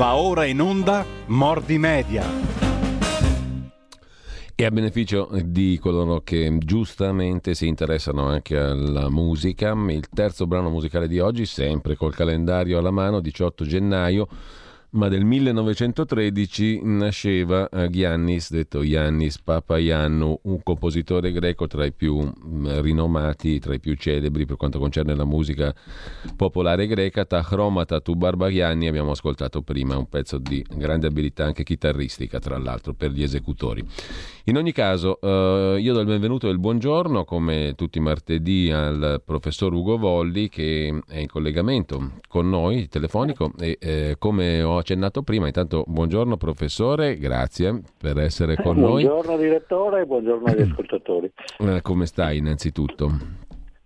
Va 0.00 0.16
ora 0.16 0.46
in 0.46 0.62
onda 0.62 1.04
Mordi 1.26 1.76
Media. 1.76 2.24
E 4.54 4.64
a 4.64 4.70
beneficio 4.70 5.28
di 5.44 5.78
coloro 5.78 6.22
che 6.22 6.56
giustamente 6.56 7.54
si 7.54 7.66
interessano 7.66 8.24
anche 8.24 8.56
alla 8.56 9.10
musica, 9.10 9.72
il 9.88 10.08
terzo 10.08 10.46
brano 10.46 10.70
musicale 10.70 11.06
di 11.06 11.18
oggi, 11.18 11.44
sempre 11.44 11.96
col 11.96 12.14
calendario 12.14 12.78
alla 12.78 12.90
mano, 12.90 13.20
18 13.20 13.66
gennaio, 13.66 14.26
ma 14.92 15.08
del 15.08 15.24
1913 15.24 16.80
nasceva 16.82 17.68
Giannis, 17.88 18.50
detto 18.50 18.82
Giannis 18.82 19.38
Papaiannou, 19.38 20.40
un 20.42 20.62
compositore 20.62 21.30
greco 21.30 21.66
tra 21.68 21.84
i 21.84 21.92
più 21.92 22.20
mm, 22.20 22.80
rinomati, 22.80 23.60
tra 23.60 23.74
i 23.74 23.78
più 23.78 23.94
celebri 23.94 24.46
per 24.46 24.56
quanto 24.56 24.78
concerne 24.78 25.14
la 25.14 25.24
musica 25.24 25.72
popolare 26.34 26.86
greca. 26.88 27.24
Ta 27.24 27.42
Chromata 27.42 28.00
tu 28.00 28.14
Barbagianni 28.14 28.88
abbiamo 28.88 29.12
ascoltato 29.12 29.62
prima, 29.62 29.96
un 29.96 30.08
pezzo 30.08 30.38
di 30.38 30.64
grande 30.74 31.06
abilità 31.06 31.44
anche 31.44 31.62
chitarristica, 31.62 32.40
tra 32.40 32.58
l'altro, 32.58 32.92
per 32.92 33.12
gli 33.12 33.22
esecutori. 33.22 33.86
In 34.44 34.56
ogni 34.56 34.72
caso, 34.72 35.20
eh, 35.20 35.78
io 35.80 35.92
do 35.92 36.00
il 36.00 36.06
benvenuto 36.06 36.48
e 36.48 36.50
il 36.50 36.58
buongiorno, 36.58 37.24
come 37.24 37.74
tutti 37.76 37.98
i 37.98 38.00
martedì, 38.00 38.72
al 38.72 39.22
professor 39.24 39.72
Ugo 39.72 39.96
Volli 39.98 40.48
che 40.48 41.00
è 41.06 41.18
in 41.18 41.28
collegamento 41.28 42.14
con 42.26 42.48
noi, 42.48 42.88
telefonico, 42.88 43.52
e 43.58 43.76
eh, 43.80 44.16
come 44.18 44.62
ho 44.62 44.79
accennato 44.80 45.22
prima, 45.22 45.46
intanto 45.46 45.84
buongiorno 45.86 46.36
professore, 46.36 47.16
grazie 47.16 47.82
per 47.98 48.18
essere 48.18 48.56
con 48.56 48.74
buongiorno, 48.74 48.88
noi. 48.88 49.04
Buongiorno 49.04 49.36
direttore 49.36 50.00
e 50.02 50.06
buongiorno 50.06 50.46
agli 50.46 50.62
ascoltatori. 50.70 51.32
Eh, 51.58 51.82
come 51.82 52.06
stai 52.06 52.38
innanzitutto? 52.38 53.38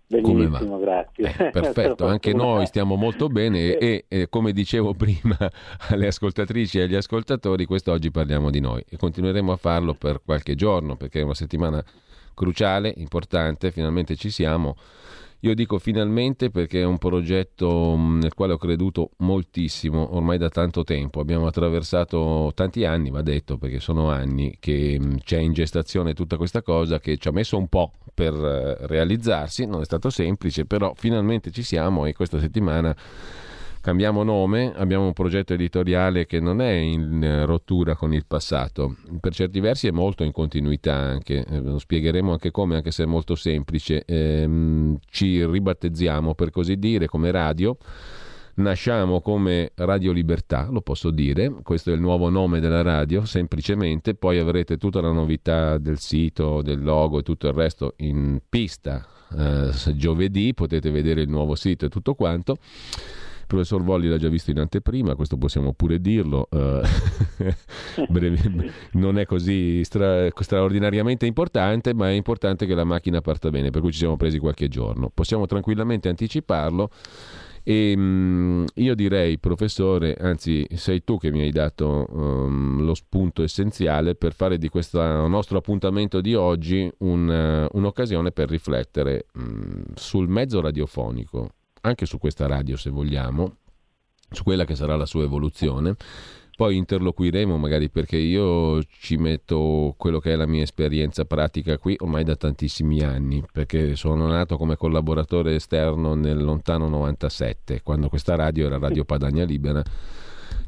Benissimo, 0.07 0.77
grazie. 0.77 1.35
Eh, 1.37 1.49
perfetto, 1.49 2.05
anche 2.07 2.33
noi 2.33 2.65
stiamo 2.67 2.95
molto 2.95 3.27
bene 3.27 3.75
e, 3.77 4.05
e, 4.07 4.29
come 4.29 4.51
dicevo 4.51 4.93
prima 4.93 5.37
alle 5.89 6.07
ascoltatrici 6.07 6.79
e 6.79 6.83
agli 6.83 6.95
ascoltatori, 6.95 7.65
quest'oggi 7.65 8.11
parliamo 8.11 8.49
di 8.49 8.59
noi 8.59 8.83
e 8.87 8.97
continueremo 8.97 9.51
a 9.51 9.57
farlo 9.57 9.93
per 9.93 10.21
qualche 10.23 10.55
giorno 10.55 10.95
perché 10.95 11.21
è 11.21 11.23
una 11.23 11.33
settimana 11.33 11.83
cruciale, 12.35 12.93
importante, 12.97 13.71
finalmente 13.71 14.15
ci 14.15 14.29
siamo 14.29 14.75
io 15.47 15.53
dico 15.53 15.77
finalmente 15.77 16.49
perché 16.49 16.81
è 16.81 16.85
un 16.85 16.97
progetto 16.97 17.95
mm, 17.95 18.19
nel 18.19 18.33
quale 18.33 18.53
ho 18.53 18.57
creduto 18.57 19.11
moltissimo 19.17 20.15
ormai 20.15 20.39
da 20.39 20.49
tanto 20.49 20.83
tempo. 20.83 21.19
Abbiamo 21.19 21.45
attraversato 21.45 22.51
tanti 22.55 22.83
anni, 22.83 23.11
va 23.11 23.21
detto, 23.21 23.57
perché 23.57 23.79
sono 23.79 24.09
anni 24.09 24.57
che 24.59 24.97
mm, 24.99 25.17
c'è 25.23 25.37
in 25.37 25.53
gestazione 25.53 26.13
tutta 26.15 26.37
questa 26.37 26.63
cosa 26.63 26.99
che 26.99 27.17
ci 27.17 27.27
ha 27.27 27.31
messo 27.31 27.57
un 27.57 27.67
po' 27.67 27.91
per 28.11 28.33
eh, 28.33 28.87
realizzarsi, 28.87 29.67
non 29.67 29.81
è 29.81 29.85
stato 29.85 30.09
semplice, 30.09 30.65
però 30.65 30.93
finalmente 30.95 31.51
ci 31.51 31.61
siamo 31.61 32.05
e 32.05 32.13
questa 32.13 32.39
settimana 32.39 32.95
cambiamo 33.85 34.23
nome, 34.23 34.73
abbiamo 34.75 35.05
un 35.05 35.13
progetto 35.13 35.53
editoriale 35.53 36.25
che 36.25 36.39
non 36.39 36.59
è 36.59 36.71
in 36.71 37.21
eh, 37.23 37.45
rottura 37.45 37.95
con 37.95 38.15
il 38.15 38.25
passato, 38.25 38.95
per 39.19 39.31
certi 39.31 39.59
versi 39.59 39.85
è 39.85 39.91
molto 39.91 40.23
in 40.23 40.31
continuità 40.31 40.95
anche, 40.95 41.45
eh, 41.45 41.61
lo 41.61 41.77
spiegheremo 41.77 42.31
anche 42.31 42.49
come, 42.49 42.77
anche 42.77 42.89
se 42.89 43.03
è 43.03 43.05
molto 43.05 43.35
semplice. 43.35 44.03
Ehm, 44.05 44.97
ci 45.07 45.45
ribattezziamo 45.45 46.33
per 46.33 46.49
così 46.49 46.79
dire 46.79 47.05
come 47.05 47.29
radio. 47.29 47.77
Nasciamo 48.55 49.21
come 49.21 49.73
Radio 49.75 50.11
Libertà, 50.13 50.67
lo 50.71 50.81
posso 50.81 51.11
dire, 51.11 51.53
questo 51.61 51.91
è 51.91 51.93
il 51.93 51.99
nuovo 51.99 52.29
nome 52.29 52.59
della 52.59 52.81
radio, 52.81 53.23
semplicemente, 53.23 54.15
poi 54.15 54.39
avrete 54.39 54.77
tutta 54.77 54.99
la 54.99 55.11
novità 55.11 55.77
del 55.77 55.99
sito, 55.99 56.63
del 56.63 56.81
logo 56.81 57.19
e 57.19 57.21
tutto 57.21 57.47
il 57.47 57.53
resto 57.53 57.93
in 57.97 58.39
pista 58.49 59.05
eh, 59.37 59.69
giovedì, 59.95 60.55
potete 60.55 60.89
vedere 60.89 61.21
il 61.21 61.29
nuovo 61.29 61.53
sito 61.53 61.85
e 61.85 61.89
tutto 61.89 62.15
quanto. 62.15 62.57
Il 63.45 63.51
professor 63.51 63.83
Volli 63.83 64.09
l'ha 64.09 64.17
già 64.17 64.27
visto 64.27 64.49
in 64.49 64.57
anteprima, 64.57 65.13
questo 65.13 65.37
possiamo 65.37 65.71
pure 65.73 66.01
dirlo, 66.01 66.47
uh, 66.49 66.81
non 68.93 69.19
è 69.19 69.25
così 69.25 69.83
stra- 69.83 70.27
straordinariamente 70.35 71.27
importante, 71.27 71.93
ma 71.93 72.09
è 72.09 72.13
importante 72.13 72.65
che 72.65 72.73
la 72.73 72.83
macchina 72.83 73.21
parta 73.21 73.51
bene, 73.51 73.69
per 73.69 73.81
cui 73.81 73.91
ci 73.91 73.99
siamo 73.99 74.17
presi 74.17 74.39
qualche 74.39 74.67
giorno. 74.67 75.11
Possiamo 75.13 75.45
tranquillamente 75.45 76.09
anticiparlo. 76.09 76.89
E 77.67 77.93
um, 77.95 78.65
io 78.75 78.95
direi, 78.95 79.37
professore, 79.37 80.15
anzi 80.19 80.65
sei 80.73 81.03
tu 81.03 81.19
che 81.19 81.31
mi 81.31 81.41
hai 81.41 81.51
dato 81.51 82.05
um, 82.09 82.83
lo 82.83 82.95
spunto 82.95 83.43
essenziale 83.43 84.15
per 84.15 84.33
fare 84.33 84.57
di 84.57 84.69
questo 84.69 85.01
nostro 85.27 85.59
appuntamento 85.59 86.19
di 86.19 86.33
oggi 86.33 86.91
un, 86.99 87.67
uh, 87.71 87.77
un'occasione 87.77 88.31
per 88.31 88.49
riflettere 88.49 89.27
um, 89.35 89.83
sul 89.93 90.27
mezzo 90.27 90.61
radiofonico 90.61 91.54
anche 91.85 92.05
su 92.05 92.17
questa 92.17 92.47
radio 92.47 92.75
se 92.77 92.89
vogliamo, 92.89 93.57
su 94.29 94.43
quella 94.43 94.65
che 94.65 94.75
sarà 94.75 94.95
la 94.95 95.05
sua 95.05 95.23
evoluzione. 95.23 95.95
Poi 96.55 96.77
interloquiremo 96.77 97.57
magari 97.57 97.89
perché 97.89 98.15
io 98.15 98.81
ci 98.83 99.17
metto 99.17 99.93
quello 99.97 100.19
che 100.19 100.31
è 100.31 100.35
la 100.37 100.47
mia 100.47 100.63
esperienza 100.63 101.25
pratica 101.25 101.77
qui 101.77 101.95
ormai 101.99 102.23
da 102.23 102.37
tantissimi 102.37 103.01
anni, 103.01 103.43
perché 103.51 103.97
sono 103.97 104.25
nato 104.27 104.55
come 104.55 104.77
collaboratore 104.77 105.55
esterno 105.55 106.13
nel 106.13 106.41
lontano 106.41 106.87
97, 106.87 107.81
quando 107.83 108.07
questa 108.07 108.35
radio 108.35 108.67
era 108.67 108.79
Radio 108.79 109.03
Padania 109.03 109.43
Libera 109.43 109.83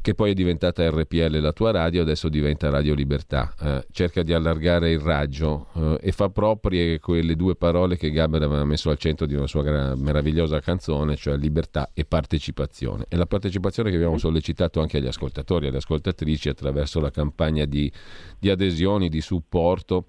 che 0.08 0.16
poi 0.16 0.32
è 0.32 0.34
diventata 0.34 0.90
RPL 0.90 1.38
la 1.42 1.52
tua 1.52 1.72
radio, 1.72 2.02
adesso 2.02 2.30
diventa 2.30 2.70
Radio 2.70 2.94
Libertà. 2.94 3.54
Eh, 3.60 3.88
cerca 3.92 4.24
di 4.24 4.32
allargare 4.32 4.90
il 4.90 5.02
raggio 5.02 5.68
eh, 5.74 5.98
e 6.00 6.12
fa 6.14 6.30
proprie 6.30 6.98
quelle 7.02 7.36
due 7.36 7.58
parole 7.58 7.98
che 7.98 8.10
Gaber 8.10 8.42
aveva 8.42 8.64
messo 8.64 8.90
al 8.90 8.98
centro 8.98 9.26
di 9.26 9.36
una 9.36 9.48
sua 9.48 9.64
gra- 9.64 9.96
meravigliosa 9.98 10.62
canzone, 10.62 11.18
cioè 11.18 11.36
libertà 11.36 11.90
e 11.94 12.06
partecipazione. 12.06 13.04
E 13.10 13.18
la 13.18 13.26
partecipazione 13.26 13.90
che 13.90 13.98
abbiamo 13.98 14.18
sollecitato 14.18 14.80
anche 14.80 14.96
agli 14.96 15.08
ascoltatori 15.08 15.66
e 15.66 15.68
alle 15.68 15.80
ascoltatrici 15.80 16.48
attraverso 16.48 17.02
la 17.02 17.12
campagna 17.12 17.66
di, 17.66 17.92
di 18.40 18.50
adesioni, 18.50 19.10
di 19.10 19.20
supporto, 19.20 20.06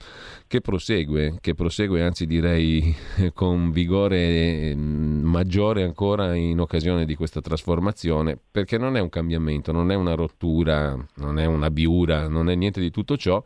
che 0.46 0.60
prosegue, 0.60 1.38
che 1.40 1.54
prosegue 1.54 2.04
anzi 2.04 2.24
direi 2.24 2.94
con 3.34 3.72
vigore 3.72 4.76
mm, 4.76 5.24
maggiore 5.24 5.82
ancora 5.82 6.36
in 6.36 6.60
occasione 6.60 7.04
di 7.04 7.16
questa 7.16 7.40
trasformazione, 7.40 8.38
perché 8.48 8.78
non 8.78 8.96
è 8.96 9.00
un 9.00 9.08
cambiamento, 9.08 9.72
non 9.72 9.87
è 9.90 9.94
una 9.94 10.14
rottura, 10.14 10.96
non 11.16 11.38
è 11.38 11.44
una 11.44 11.70
biura, 11.70 12.28
non 12.28 12.50
è 12.50 12.54
niente 12.54 12.80
di 12.80 12.90
tutto 12.90 13.16
ciò, 13.16 13.42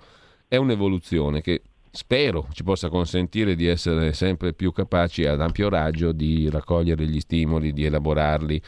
è 0.48 0.56
un'evoluzione 0.56 1.41
che 1.41 1.62
spero 1.91 2.48
ci 2.53 2.64
possa 2.64 2.88
consentire 2.88 3.54
di 3.54 3.66
essere 3.66 4.14
sempre 4.14 4.54
più 4.54 4.72
capaci 4.72 5.26
ad 5.26 5.41
ampio 5.41 5.69
raggio 5.69 6.12
di 6.12 6.48
raccogliere 6.48 7.06
gli 7.06 7.20
stimoli, 7.20 7.72
di 7.72 7.84
elaborarli, 7.84 8.60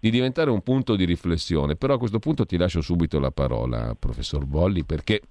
di 0.00 0.10
diventare 0.10 0.50
un 0.50 0.62
punto 0.62 0.96
di 0.96 1.04
riflessione. 1.04 1.76
Però 1.76 1.94
a 1.94 1.98
questo 1.98 2.18
punto 2.18 2.44
ti 2.44 2.56
lascio 2.56 2.80
subito 2.80 3.20
la 3.20 3.30
parola, 3.30 3.94
professor 3.96 4.44
Volli, 4.46 4.84
perché 4.84 5.20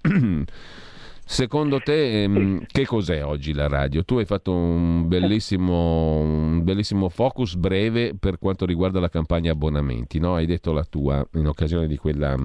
Secondo 1.24 1.80
te 1.80 2.22
ehm, 2.22 2.64
che 2.66 2.84
cos'è 2.84 3.24
oggi 3.24 3.52
la 3.54 3.68
radio? 3.68 4.04
Tu 4.04 4.18
hai 4.18 4.24
fatto 4.24 4.52
un 4.52 5.08
bellissimo, 5.08 6.18
un 6.18 6.64
bellissimo, 6.64 7.08
focus 7.08 7.54
breve 7.54 8.14
per 8.18 8.38
quanto 8.38 8.66
riguarda 8.66 9.00
la 9.00 9.08
campagna 9.08 9.52
abbonamenti, 9.52 10.18
no? 10.18 10.34
hai 10.34 10.46
detto 10.46 10.72
la 10.72 10.84
tua 10.84 11.26
in 11.34 11.46
occasione 11.46 11.86
di 11.86 11.96
quella 11.96 12.36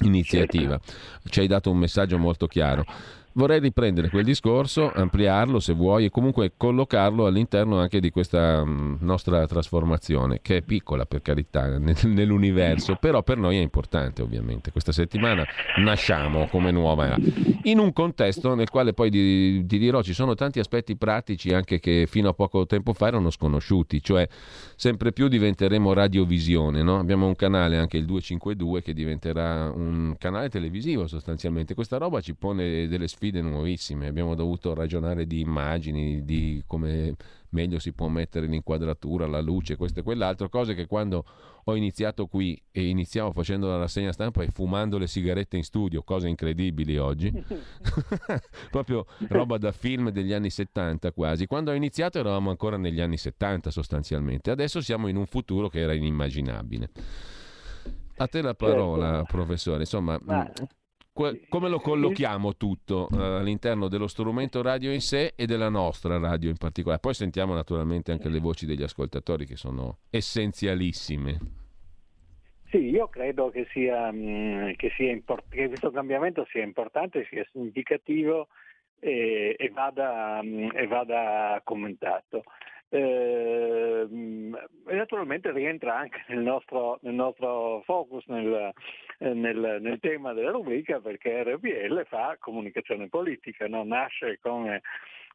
iniziativa, 0.00 0.78
ci 1.24 1.40
hai 1.40 1.46
dato 1.46 1.70
un 1.70 1.78
messaggio 1.78 2.18
molto 2.18 2.46
chiaro. 2.46 2.84
Vorrei 3.34 3.60
riprendere 3.60 4.10
quel 4.10 4.24
discorso, 4.24 4.92
ampliarlo 4.92 5.58
se 5.58 5.72
vuoi 5.72 6.04
e 6.04 6.10
comunque 6.10 6.52
collocarlo 6.54 7.24
all'interno 7.24 7.78
anche 7.78 7.98
di 7.98 8.10
questa 8.10 8.62
mm, 8.62 8.96
nostra 9.00 9.46
trasformazione, 9.46 10.40
che 10.42 10.58
è 10.58 10.62
piccola 10.62 11.06
per 11.06 11.22
carità 11.22 11.78
nell'universo, 11.78 12.96
però 13.00 13.22
per 13.22 13.38
noi 13.38 13.56
è 13.56 13.60
importante 13.60 14.20
ovviamente. 14.20 14.70
Questa 14.70 14.92
settimana 14.92 15.46
nasciamo 15.78 16.46
come 16.48 16.70
nuova 16.70 17.16
in 17.62 17.78
un 17.78 17.94
contesto 17.94 18.54
nel 18.54 18.68
quale 18.68 18.92
poi 18.92 19.10
ti, 19.10 19.64
ti 19.64 19.78
dirò 19.78 20.02
ci 20.02 20.12
sono 20.12 20.34
tanti 20.34 20.58
aspetti 20.58 20.96
pratici 20.96 21.54
anche 21.54 21.80
che 21.80 22.06
fino 22.06 22.28
a 22.28 22.34
poco 22.34 22.66
tempo 22.66 22.92
fa 22.92 23.06
erano 23.06 23.30
sconosciuti, 23.30 24.02
cioè 24.02 24.28
sempre 24.76 25.12
più 25.12 25.28
diventeremo 25.28 25.94
radiovisione, 25.94 26.82
no? 26.82 26.98
abbiamo 26.98 27.26
un 27.26 27.36
canale 27.36 27.78
anche 27.78 27.96
il 27.96 28.04
252 28.04 28.82
che 28.82 28.92
diventerà 28.92 29.72
un 29.74 30.16
canale 30.18 30.50
televisivo 30.50 31.06
sostanzialmente. 31.06 31.72
Questa 31.74 31.96
roba 31.96 32.20
ci 32.20 32.34
pone 32.34 32.86
delle 32.88 33.08
sfide 33.08 33.20
sfide 33.22 33.40
nuovissime, 33.40 34.08
abbiamo 34.08 34.34
dovuto 34.34 34.74
ragionare 34.74 35.28
di 35.28 35.38
immagini, 35.38 36.24
di 36.24 36.60
come 36.66 37.14
meglio 37.50 37.78
si 37.78 37.92
può 37.92 38.08
mettere 38.08 38.46
l'inquadratura, 38.46 39.28
la 39.28 39.40
luce, 39.40 39.76
questo 39.76 40.00
e 40.00 40.02
quell'altro, 40.02 40.48
cose 40.48 40.74
che 40.74 40.86
quando 40.86 41.24
ho 41.64 41.76
iniziato 41.76 42.26
qui 42.26 42.60
e 42.72 42.88
iniziamo 42.88 43.30
facendo 43.30 43.68
la 43.68 43.76
rassegna 43.76 44.10
stampa 44.10 44.42
e 44.42 44.48
fumando 44.48 44.98
le 44.98 45.06
sigarette 45.06 45.56
in 45.56 45.62
studio, 45.62 46.02
cose 46.02 46.26
incredibili 46.26 46.96
oggi, 46.96 47.30
proprio 48.72 49.06
roba 49.28 49.56
da 49.56 49.70
film 49.70 50.10
degli 50.10 50.32
anni 50.32 50.50
70 50.50 51.12
quasi, 51.12 51.46
quando 51.46 51.70
ho 51.70 51.74
iniziato 51.74 52.18
eravamo 52.18 52.50
ancora 52.50 52.76
negli 52.76 53.00
anni 53.00 53.18
70 53.18 53.70
sostanzialmente, 53.70 54.50
adesso 54.50 54.80
siamo 54.80 55.06
in 55.06 55.14
un 55.14 55.26
futuro 55.26 55.68
che 55.68 55.78
era 55.78 55.92
inimmaginabile. 55.92 56.90
A 58.16 58.26
te 58.26 58.42
la 58.42 58.54
parola, 58.54 59.18
certo. 59.18 59.36
professore. 59.36 59.80
Insomma, 59.80 60.18
Ma 60.22 60.48
come 61.12 61.68
lo 61.68 61.78
collochiamo 61.78 62.56
tutto 62.56 63.08
uh, 63.10 63.16
all'interno 63.16 63.88
dello 63.88 64.06
strumento 64.06 64.62
radio 64.62 64.92
in 64.92 65.00
sé 65.00 65.34
e 65.36 65.46
della 65.46 65.68
nostra 65.68 66.18
radio 66.18 66.48
in 66.48 66.56
particolare. 66.56 67.00
Poi 67.00 67.14
sentiamo 67.14 67.54
naturalmente 67.54 68.12
anche 68.12 68.28
le 68.28 68.40
voci 68.40 68.64
degli 68.64 68.82
ascoltatori 68.82 69.44
che 69.44 69.56
sono 69.56 69.98
essenzialissime. 70.10 71.60
Sì, 72.70 72.88
io 72.88 73.08
credo 73.08 73.50
che, 73.50 73.66
sia, 73.70 74.10
mm, 74.10 74.72
che, 74.76 74.90
sia 74.96 75.10
import- 75.10 75.50
che 75.50 75.68
questo 75.68 75.90
cambiamento 75.90 76.46
sia 76.50 76.62
importante, 76.62 77.26
sia 77.28 77.46
significativo 77.52 78.48
e, 78.98 79.54
e, 79.58 79.68
vada, 79.68 80.40
mm, 80.42 80.70
e 80.72 80.86
vada, 80.86 81.60
commentato. 81.64 82.44
Eh, 82.88 84.06
e 84.86 84.94
naturalmente 84.94 85.52
rientra 85.52 85.98
anche 85.98 86.24
nel 86.28 86.40
nostro, 86.40 86.98
nel 87.02 87.14
nostro 87.14 87.82
focus, 87.84 88.24
nel, 88.28 88.72
nel, 89.30 89.78
nel, 89.80 89.98
tema 90.00 90.32
della 90.32 90.50
rubrica, 90.50 91.00
perché 91.00 91.44
RPL 91.44 92.04
fa 92.06 92.36
comunicazione 92.38 93.08
politica, 93.08 93.68
no? 93.68 93.84
nasce 93.84 94.38
come 94.40 94.82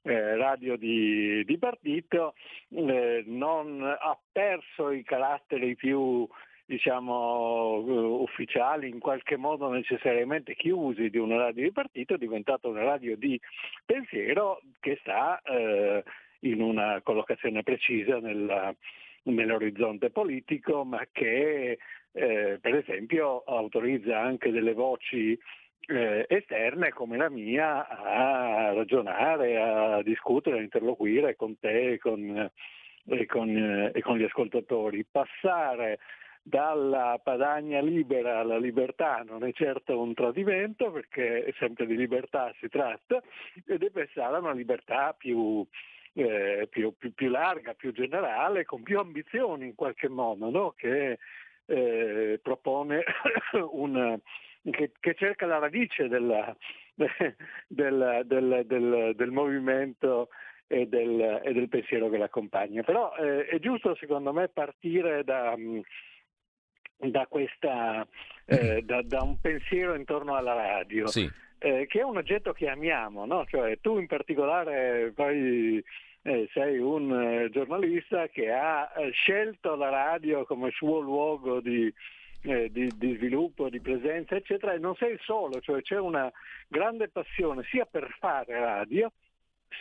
eh, 0.03 0.35
radio 0.35 0.75
di, 0.77 1.43
di 1.45 1.57
partito, 1.57 2.33
eh, 2.69 3.23
non 3.25 3.81
ha 3.83 4.17
perso 4.31 4.91
i 4.91 5.03
caratteri 5.03 5.75
più 5.75 6.27
diciamo, 6.65 7.83
eh, 7.87 7.91
ufficiali, 7.91 8.89
in 8.89 8.99
qualche 8.99 9.37
modo 9.37 9.69
necessariamente 9.69 10.53
chiusi 10.53 11.09
di 11.09 11.17
una 11.17 11.37
radio 11.37 11.63
di 11.63 11.71
partito, 11.71 12.15
è 12.15 12.17
diventata 12.17 12.67
una 12.67 12.83
radio 12.83 13.15
di 13.15 13.39
pensiero 13.85 14.61
che 14.81 14.97
sta 15.01 15.41
eh, 15.41 16.03
in 16.41 16.61
una 16.61 16.99
collocazione 17.01 17.63
precisa 17.63 18.19
nella, 18.19 18.75
nell'orizzonte 19.23 20.09
politico, 20.09 20.83
ma 20.83 21.05
che 21.11 21.79
eh, 22.13 22.57
per 22.61 22.75
esempio 22.75 23.43
autorizza 23.45 24.19
anche 24.19 24.51
delle 24.51 24.73
voci 24.73 25.37
eh, 25.87 26.25
esterne 26.27 26.89
come 26.89 27.17
la 27.17 27.29
mia 27.29 27.87
a 27.87 28.73
ragionare, 28.73 29.57
a 29.57 30.01
discutere, 30.03 30.59
a 30.59 30.61
interloquire 30.61 31.35
con 31.35 31.57
te 31.59 31.93
e 31.93 31.97
con, 31.97 32.49
e 33.05 33.25
con, 33.25 33.49
eh, 33.49 33.91
e 33.93 34.01
con 34.01 34.17
gli 34.17 34.23
ascoltatori. 34.23 35.05
Passare 35.09 35.99
dalla 36.41 37.19
Padagna 37.21 37.81
libera 37.81 38.39
alla 38.39 38.57
libertà 38.57 39.21
non 39.27 39.43
è 39.43 39.51
certo 39.51 39.99
un 39.99 40.13
tradimento 40.13 40.91
perché 40.91 41.43
è 41.43 41.53
sempre 41.59 41.85
di 41.85 41.97
libertà 41.97 42.53
si 42.59 42.69
tratta 42.69 43.21
e 43.65 43.77
deve 43.77 44.03
essere 44.03 44.37
una 44.37 44.53
libertà 44.53 45.13
più, 45.17 45.65
eh, 46.13 46.67
più, 46.69 46.93
più, 46.97 47.13
più, 47.13 47.29
larga, 47.29 47.73
più 47.73 47.91
generale, 47.91 48.63
con 48.63 48.81
più 48.81 48.97
ambizioni 48.97 49.65
in 49.65 49.75
qualche 49.75 50.07
modo, 50.07 50.49
no? 50.49 50.73
che 50.77 51.17
eh, 51.67 52.39
propone 52.41 53.03
un, 53.71 54.19
che, 54.71 54.91
che, 54.99 55.13
cerca 55.15 55.45
la 55.45 55.59
radice 55.59 56.07
della, 56.07 56.55
del, 56.95 58.23
del, 58.25 58.63
del, 58.65 59.13
del, 59.15 59.31
movimento 59.31 60.29
e 60.67 60.87
del, 60.87 61.41
e 61.43 61.53
del, 61.53 61.69
pensiero 61.69 62.09
che 62.09 62.17
l'accompagna. 62.17 62.83
Però 62.83 63.15
eh, 63.15 63.45
è 63.45 63.59
giusto 63.59 63.95
secondo 63.95 64.33
me 64.33 64.47
partire 64.47 65.23
da, 65.23 65.55
da, 66.97 67.27
questa, 67.27 68.07
eh, 68.45 68.81
da, 68.83 69.01
da, 69.03 69.21
un 69.21 69.39
pensiero 69.39 69.93
intorno 69.93 70.35
alla 70.35 70.53
radio. 70.53 71.07
Sì. 71.07 71.29
Eh, 71.59 71.87
che 71.87 71.99
è 72.01 72.03
un 72.03 72.17
oggetto 72.17 72.53
che 72.53 72.69
amiamo, 72.69 73.25
no? 73.25 73.43
cioè, 73.47 73.79
tu 73.79 73.97
in 73.97 74.05
particolare 74.05 75.11
poi 75.15 75.83
eh, 76.27 76.49
sei 76.51 76.77
un 76.77 77.09
eh, 77.13 77.49
giornalista 77.51 78.27
che 78.27 78.51
ha 78.51 78.91
eh, 78.97 79.11
scelto 79.11 79.75
la 79.75 79.87
radio 79.87 80.43
come 80.43 80.71
suo 80.71 80.99
luogo 80.99 81.61
di, 81.61 81.91
eh, 82.41 82.69
di, 82.69 82.91
di, 82.97 83.15
sviluppo, 83.15 83.69
di 83.69 83.79
presenza, 83.79 84.35
eccetera, 84.35 84.73
e 84.73 84.77
non 84.77 84.93
sei 84.95 85.13
il 85.13 85.21
solo, 85.23 85.61
cioè 85.61 85.81
c'è 85.81 85.97
una 85.97 86.29
grande 86.67 87.07
passione 87.07 87.63
sia 87.69 87.85
per 87.85 88.13
fare 88.19 88.59
radio 88.59 89.09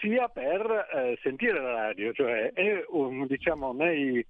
sia 0.00 0.28
per 0.28 0.88
eh, 0.94 1.18
sentire 1.20 1.60
la 1.60 1.72
radio, 1.72 2.12
cioè 2.12 2.52
è 2.52 2.84
un, 2.90 3.26
diciamo, 3.26 3.72
nei 3.72 4.24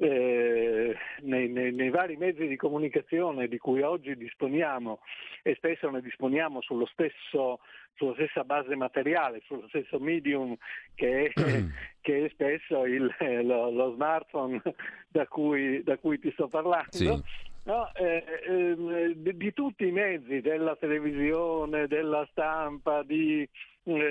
eh, 0.00 0.96
nei, 1.22 1.48
nei, 1.48 1.72
nei, 1.72 1.90
vari 1.90 2.16
mezzi 2.16 2.46
di 2.46 2.56
comunicazione 2.56 3.48
di 3.48 3.58
cui 3.58 3.82
oggi 3.82 4.16
disponiamo 4.16 5.00
e 5.42 5.54
spesso 5.56 5.90
ne 5.90 6.00
disponiamo 6.00 6.60
sullo 6.60 6.86
stesso, 6.86 7.58
sulla 7.94 8.14
stessa 8.14 8.44
base 8.44 8.76
materiale, 8.76 9.42
sullo 9.44 9.66
stesso 9.68 9.98
medium 9.98 10.56
che 10.94 11.32
è, 11.32 11.32
che 12.00 12.24
è 12.24 12.28
spesso 12.28 12.84
il, 12.84 13.12
lo, 13.42 13.70
lo, 13.70 13.92
smartphone 13.94 14.62
da 15.08 15.26
cui, 15.26 15.82
da 15.82 15.98
cui, 15.98 16.20
ti 16.20 16.30
sto 16.30 16.46
parlando. 16.46 16.90
Sì. 16.90 17.46
No, 17.64 17.92
eh, 17.96 18.24
eh, 18.48 19.12
di, 19.14 19.36
di, 19.36 19.52
tutti 19.52 19.86
i 19.86 19.92
mezzi, 19.92 20.40
della 20.40 20.74
televisione, 20.76 21.86
della 21.86 22.26
stampa, 22.30 23.02
di, 23.02 23.42
eh, 23.42 23.48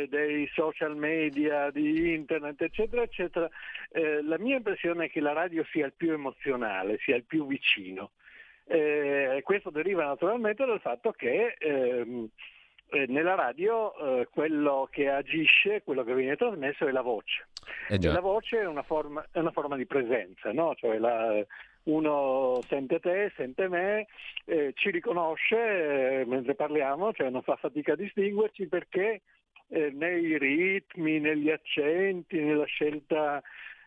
dei 0.10 0.48
social 0.54 0.96
media, 0.96 1.70
di 1.70 2.14
internet, 2.14 2.62
eccetera, 2.62 3.04
eccetera, 3.04 3.50
eh, 3.92 4.24
la 4.24 4.38
mia 4.40 4.58
impressione 4.58 5.06
è 5.06 5.10
che 5.10 5.20
la 5.20 5.34
radio 5.34 5.64
sia 5.72 5.86
il 5.86 5.94
più 5.94 6.12
emozionale, 6.14 6.98
sia 7.00 7.16
il 7.16 7.26
più 7.26 7.46
vicino. 7.46 8.12
Eh, 8.66 9.42
questo 9.44 9.70
deriva 9.70 10.06
naturalmente 10.06 10.66
dal 10.66 10.82
fatto 10.82 11.12
che 11.12 11.56
ehm, 11.58 12.28
eh, 12.90 13.06
nella 13.08 13.36
radio 13.36 13.96
eh, 14.22 14.28
quello 14.32 14.88
che 14.92 15.10
agisce, 15.10 15.84
quello 15.84 16.04
che 16.04 16.14
viene 16.14 16.36
trasmesso 16.36 16.88
è 16.88 16.92
la 16.92 17.02
voce. 17.02 17.48
Eh 17.90 18.00
la 18.02 18.20
voce 18.20 18.62
è 18.62 18.66
una 18.66 18.84
forma, 18.84 19.26
è 19.32 19.40
una 19.40 19.52
forma 19.52 19.76
di 19.76 19.86
presenza, 19.86 20.52
no? 20.52 20.74
cioè 20.76 20.98
la, 20.98 21.46
uno 21.84 22.60
sente 22.66 23.00
te, 23.00 23.32
sente 23.36 23.68
me, 23.68 24.08
eh, 24.46 24.72
ci 24.76 24.90
riconosce 24.90 26.24
mentre 26.26 26.56
parliamo, 26.56 27.14
cioè 27.14 27.30
non 27.30 27.42
fa 27.42 27.56
fatica 27.56 27.94
a 27.94 27.98
distinguerci 27.98 28.68
perché 28.68 29.22
eh, 29.70 29.92
nei 29.92 30.38
ritmi, 30.38 31.20
negli 31.20 31.50
accenti, 31.50 32.40
nella 32.40 32.66
scelta 32.66 33.42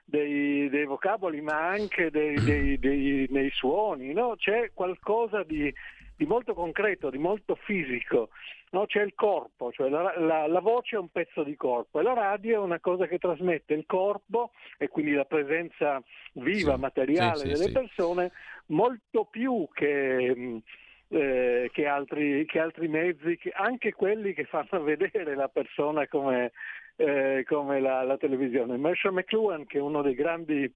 dei, 0.05 0.69
dei 0.69 0.85
vocaboli, 0.85 1.41
ma 1.41 1.69
anche 1.69 2.11
dei, 2.11 2.35
dei, 2.43 2.79
dei, 2.79 3.27
nei 3.31 3.51
suoni. 3.51 4.13
No? 4.13 4.35
C'è 4.37 4.73
qualcosa 4.75 5.43
di, 5.43 5.73
di, 6.17 6.27
molto 6.27 6.53
concreto, 6.53 7.09
di 7.11 7.19
molto 7.19 7.55
fisico. 7.55 8.31
No? 8.73 8.87
C'è 8.87 9.03
il 9.03 9.15
corpo, 9.15 9.73
cioè 9.73 9.89
la, 9.89 10.15
la, 10.19 10.47
la, 10.47 10.61
voce 10.61 10.97
è 10.97 10.99
un 10.99 11.11
pezzo 11.11 11.43
di 11.43 11.57
corpo 11.57 11.99
e 11.99 12.03
la 12.03 12.13
radio 12.13 12.57
è 12.57 12.65
una 12.65 12.79
cosa 12.79 13.07
che 13.07 13.19
trasmette 13.19 13.75
il 13.75 13.85
corpo 13.87 14.53
e 14.79 14.89
quindi 14.89 15.13
la 15.13 15.25
presenza 15.25 16.01
viva, 16.35 16.75
sì, 16.75 16.81
materiale 16.81 17.39
sì, 17.39 17.49
delle 17.49 17.67
sì, 17.67 17.73
persone, 17.73 18.33
molto 18.67 19.25
più 19.25 19.69
che 19.73 20.63
eh, 21.11 21.71
che, 21.73 21.87
altri, 21.87 22.45
che, 22.47 22.61
altri, 22.61 22.87
mezzi, 22.87 23.37
che, 23.37 23.51
anche 23.51 23.93
quelli 23.93 24.33
che 24.33 24.45
fanno 24.45 24.83
vedere 24.83 25.35
la 25.35 25.49
persona 25.49 26.07
come, 26.07 26.53
eh, 26.97 27.45
come 27.47 27.81
la, 27.81 28.03
la, 28.03 28.17
televisione. 28.17 28.77
Marshall 28.77 29.15
McLuhan, 29.15 29.67
che 29.67 29.79
è 29.79 29.81
uno 29.81 30.03
dei 30.03 30.15
grandi, 30.15 30.73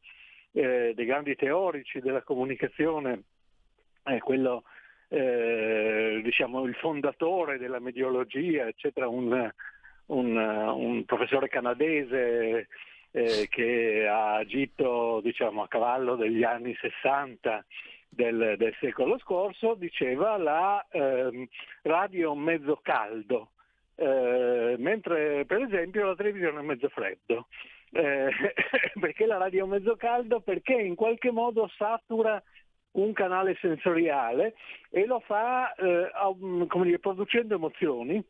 eh, 0.52 0.92
dei 0.94 1.04
grandi 1.06 1.36
teorici 1.36 2.00
della 2.00 2.22
comunicazione, 2.22 3.22
è 4.02 4.19
quello, 4.19 4.64
eh, 5.08 6.20
diciamo, 6.22 6.64
il 6.64 6.74
fondatore 6.74 7.58
della 7.58 7.79
mediologia, 7.79 8.67
eccetera, 8.67 9.06
un, 9.06 9.50
un, 10.06 10.36
un 10.36 11.05
professore 11.05 11.48
canadese 11.48 12.69
eh, 13.12 13.46
che 13.48 14.06
ha 14.08 14.34
agito 14.34 15.20
diciamo, 15.22 15.62
a 15.62 15.69
cavallo 15.69 16.17
degli 16.17 16.43
anni 16.43 16.74
60 16.74 17.64
del, 18.15 18.55
del 18.56 18.75
secolo 18.81 19.19
scorso, 19.19 19.75
diceva 19.75 20.37
la 20.37 20.85
eh, 20.91 21.49
radio 21.83 22.35
mezzo 22.35 22.79
caldo, 22.83 23.51
eh, 23.97 24.77
mentre 24.79 25.44
per 25.44 25.63
esempio 25.63 26.06
la 26.06 26.15
televisione 26.15 26.63
mezzo 26.63 26.89
freddo. 26.89 27.49
Eh, 27.93 28.29
perché 28.99 29.27
la 29.27 29.37
radio 29.37 29.67
mezzo 29.67 29.97
caldo? 29.97 30.41
Perché 30.41 30.75
in 30.75 30.94
qualche 30.94 31.31
modo 31.31 31.71
satura 31.77 32.43
un 32.93 33.13
canale 33.13 33.56
sensoriale 33.61 34.55
e 34.91 35.05
lo 35.06 35.21
fa 35.21 35.73
eh, 35.75 36.11
dire, 36.83 36.99
producendo 36.99 37.55
emozioni 37.55 38.25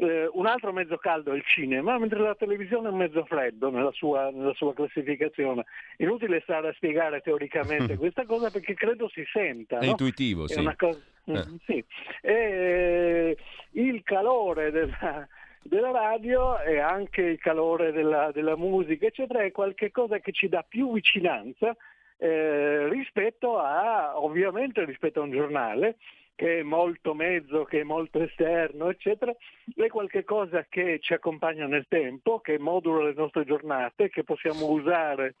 eh, 0.00 0.30
un 0.32 0.46
altro 0.46 0.72
mezzo 0.72 0.96
caldo 0.96 1.32
è 1.32 1.36
il 1.36 1.44
cinema, 1.44 1.98
mentre 1.98 2.20
la 2.20 2.36
televisione 2.36 2.88
è 2.88 2.92
un 2.92 2.98
mezzo 2.98 3.24
freddo 3.24 3.68
nella 3.70 3.90
sua, 3.90 4.30
nella 4.30 4.54
sua 4.54 4.72
classificazione. 4.72 5.64
Inutile 5.96 6.40
stare 6.42 6.68
a 6.68 6.72
spiegare 6.74 7.20
teoricamente 7.20 7.96
questa 7.98 8.24
cosa 8.24 8.48
perché 8.50 8.74
credo 8.74 9.08
si 9.08 9.24
senta. 9.32 9.78
È 9.78 9.84
no? 9.84 9.90
intuitivo, 9.90 10.44
è 10.44 10.48
sì. 10.48 10.74
Cosa... 10.76 11.00
Mm, 11.30 11.34
eh. 11.34 11.44
sì. 11.66 11.84
E, 12.20 13.36
il 13.72 14.02
calore 14.04 14.70
della, 14.70 15.26
della 15.62 15.90
radio 15.90 16.60
e 16.60 16.78
anche 16.78 17.22
il 17.22 17.38
calore 17.40 17.90
della, 17.90 18.30
della 18.32 18.56
musica, 18.56 19.06
eccetera, 19.06 19.42
è 19.42 19.50
qualcosa 19.50 20.20
che 20.20 20.30
ci 20.30 20.48
dà 20.48 20.64
più 20.66 20.92
vicinanza 20.92 21.76
eh, 22.18 22.88
rispetto 22.88 23.58
a, 23.58 24.12
ovviamente 24.20 24.84
rispetto 24.84 25.20
a 25.20 25.24
un 25.24 25.32
giornale, 25.32 25.96
che 26.38 26.60
è 26.60 26.62
molto 26.62 27.14
mezzo, 27.14 27.64
che 27.64 27.80
è 27.80 27.82
molto 27.82 28.22
esterno, 28.22 28.88
eccetera, 28.90 29.34
è 29.74 29.88
qualcosa 29.88 30.64
che 30.68 31.00
ci 31.00 31.12
accompagna 31.12 31.66
nel 31.66 31.86
tempo, 31.88 32.38
che 32.38 32.60
modula 32.60 33.06
le 33.06 33.14
nostre 33.16 33.44
giornate, 33.44 34.08
che 34.08 34.22
possiamo 34.22 34.66
usare 34.70 35.34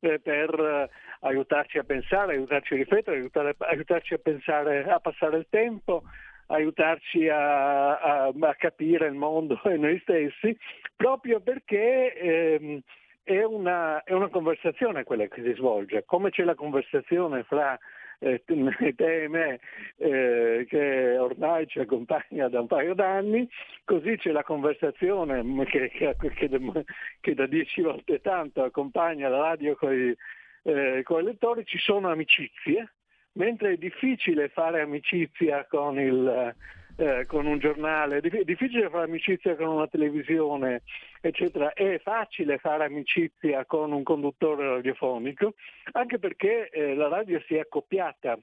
eh, 0.00 0.18
per 0.18 0.52
eh, 0.52 0.90
aiutarci 1.20 1.78
a 1.78 1.84
pensare, 1.84 2.32
aiutarci 2.32 2.74
a 2.74 2.78
riflettere, 2.78 3.18
aiutare, 3.18 3.54
aiutarci 3.58 4.14
a 4.14 4.18
pensare, 4.18 4.90
a 4.90 4.98
passare 4.98 5.36
il 5.36 5.46
tempo, 5.48 6.02
aiutarci 6.46 7.28
a, 7.28 7.98
a, 7.98 8.32
a, 8.36 8.54
capire 8.56 9.06
il 9.06 9.14
mondo 9.14 9.62
e 9.62 9.76
noi 9.76 10.00
stessi, 10.00 10.58
proprio 10.96 11.38
perché 11.38 12.12
ehm, 12.12 12.80
è, 13.22 13.44
una, 13.44 14.02
è 14.02 14.14
una 14.14 14.28
conversazione 14.28 15.04
quella 15.04 15.28
che 15.28 15.44
si 15.44 15.54
svolge, 15.54 16.02
come 16.04 16.30
c'è 16.30 16.42
la 16.42 16.56
conversazione 16.56 17.44
fra 17.44 17.78
eh, 18.20 18.42
te 18.44 19.22
e 19.22 19.28
me, 19.28 19.60
eh, 19.96 20.66
che 20.68 21.18
ormai 21.18 21.66
ci 21.66 21.80
accompagna 21.80 22.48
da 22.48 22.60
un 22.60 22.66
paio 22.66 22.94
d'anni, 22.94 23.48
così 23.84 24.16
c'è 24.16 24.30
la 24.30 24.44
conversazione 24.44 25.42
che, 25.66 25.90
che, 25.90 26.16
che, 26.16 26.84
che 27.20 27.34
da 27.34 27.46
dieci 27.46 27.82
volte 27.82 28.20
tanto 28.20 28.62
accompagna 28.62 29.28
la 29.28 29.40
radio 29.40 29.74
con 29.74 29.92
i 29.92 30.16
eh, 30.62 31.04
lettori, 31.22 31.64
ci 31.64 31.78
sono 31.78 32.10
amicizie, 32.10 32.92
mentre 33.32 33.72
è 33.72 33.76
difficile 33.76 34.48
fare 34.48 34.82
amicizia 34.82 35.66
con 35.66 35.98
il 35.98 36.54
eh, 36.96 37.26
con 37.26 37.46
un 37.46 37.58
giornale, 37.58 38.18
è 38.18 38.44
difficile 38.44 38.88
fare 38.88 39.04
amicizia 39.04 39.56
con 39.56 39.68
una 39.68 39.86
televisione, 39.86 40.82
eccetera, 41.20 41.72
è 41.72 41.98
facile 42.02 42.58
fare 42.58 42.84
amicizia 42.84 43.64
con 43.64 43.92
un 43.92 44.02
conduttore 44.02 44.68
radiofonico, 44.68 45.54
anche 45.92 46.18
perché 46.18 46.68
eh, 46.70 46.94
la 46.94 47.08
radio 47.08 47.40
si 47.46 47.54
è 47.54 47.60
accoppiata 47.60 48.38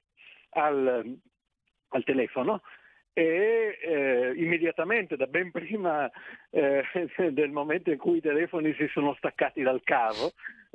al, 0.52 1.18
al 1.90 2.04
telefono 2.04 2.62
e 3.18 3.80
eh, 3.82 4.34
immediatamente, 4.36 5.16
da 5.16 5.26
ben 5.26 5.50
prima 5.50 6.08
eh, 6.52 6.84
del 7.32 7.50
momento 7.50 7.90
in 7.90 7.98
cui 7.98 8.18
i 8.18 8.22
telefoni 8.22 8.76
si 8.76 8.88
sono 8.90 9.16
staccati 9.16 9.64
dal 9.64 9.82
cavo 9.84 10.34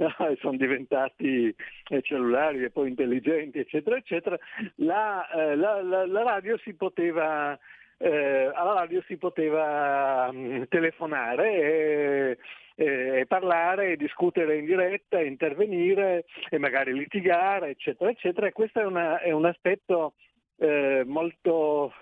e 0.30 0.37
sono 0.40 0.56
diventati 0.56 1.54
eh, 1.88 2.02
cellulari 2.02 2.62
e 2.64 2.71
poi 2.71 2.88
intelligenti, 2.88 3.59
eccetera, 3.59 3.97
eccetera, 3.97 4.38
la, 4.76 5.28
eh, 5.30 5.56
la, 5.56 5.82
la, 5.82 6.06
la 6.06 6.23
radio 6.23 6.59
si 6.59 6.75
poteva 6.75 7.59
eh, 7.99 8.50
alla 8.52 8.73
radio 8.75 9.00
si 9.06 9.16
poteva 9.16 10.30
mh, 10.32 10.37
mm, 10.37 10.62
telefonare 10.68 11.52
e, 11.54 12.38
e, 12.75 13.26
parlare, 13.28 13.97
discutere 13.97 14.56
in 14.56 14.64
diretta, 14.64 15.21
intervenire 15.21 16.25
e 16.50 16.59
magari 16.59 16.92
litigare, 16.92 17.71
eccetera, 17.71 18.11
eccetera. 18.11 18.49
E 18.49 18.52
questo 18.52 18.80
è, 18.80 18.85
una, 18.85 19.21
è 19.21 19.30
un 19.30 19.44
aspetto 19.44 20.14
eh, 20.56 21.04
molto 21.06 21.92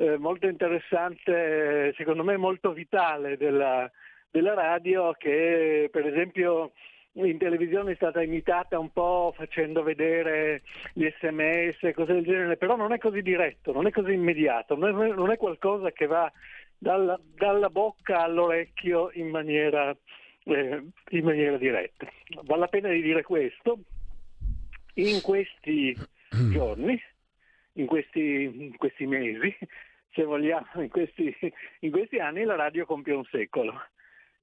eh, 0.00 0.16
molto 0.16 0.46
interessante, 0.46 1.92
secondo 1.96 2.22
me 2.22 2.36
molto 2.36 2.72
vitale 2.72 3.36
della, 3.36 3.90
della 4.30 4.54
radio 4.54 5.12
che 5.12 5.88
per 5.90 6.06
esempio 6.06 6.72
in 7.12 7.38
televisione 7.38 7.92
è 7.92 7.96
stata 7.96 8.22
imitata 8.22 8.78
un 8.78 8.92
po' 8.92 9.32
facendo 9.34 9.82
vedere 9.82 10.62
gli 10.92 11.08
sms 11.18 11.92
cose 11.94 12.12
del 12.12 12.24
genere, 12.24 12.56
però 12.56 12.76
non 12.76 12.92
è 12.92 12.98
così 12.98 13.22
diretto, 13.22 13.72
non 13.72 13.86
è 13.86 13.90
così 13.90 14.12
immediato, 14.12 14.76
non 14.76 15.02
è, 15.02 15.08
non 15.12 15.30
è 15.30 15.36
qualcosa 15.36 15.90
che 15.90 16.06
va 16.06 16.30
dalla, 16.78 17.18
dalla, 17.34 17.70
bocca 17.70 18.22
all'orecchio 18.22 19.10
in 19.14 19.28
maniera, 19.28 19.94
eh, 20.44 20.84
in 21.10 21.24
maniera 21.24 21.56
diretta. 21.56 22.06
Vale 22.42 22.60
la 22.60 22.68
pena 22.68 22.88
di 22.88 23.02
dire 23.02 23.22
questo. 23.22 23.80
In 24.94 25.20
questi 25.20 25.96
giorni, 26.50 27.00
in 27.74 27.86
questi, 27.86 28.44
in 28.44 28.76
questi 28.76 29.06
mesi, 29.06 29.56
se 30.12 30.24
vogliamo, 30.24 30.66
in 30.82 30.88
questi, 30.88 31.34
in 31.80 31.90
questi, 31.90 32.18
anni 32.18 32.44
la 32.44 32.56
radio 32.56 32.84
compie 32.84 33.14
un 33.14 33.24
secolo. 33.24 33.74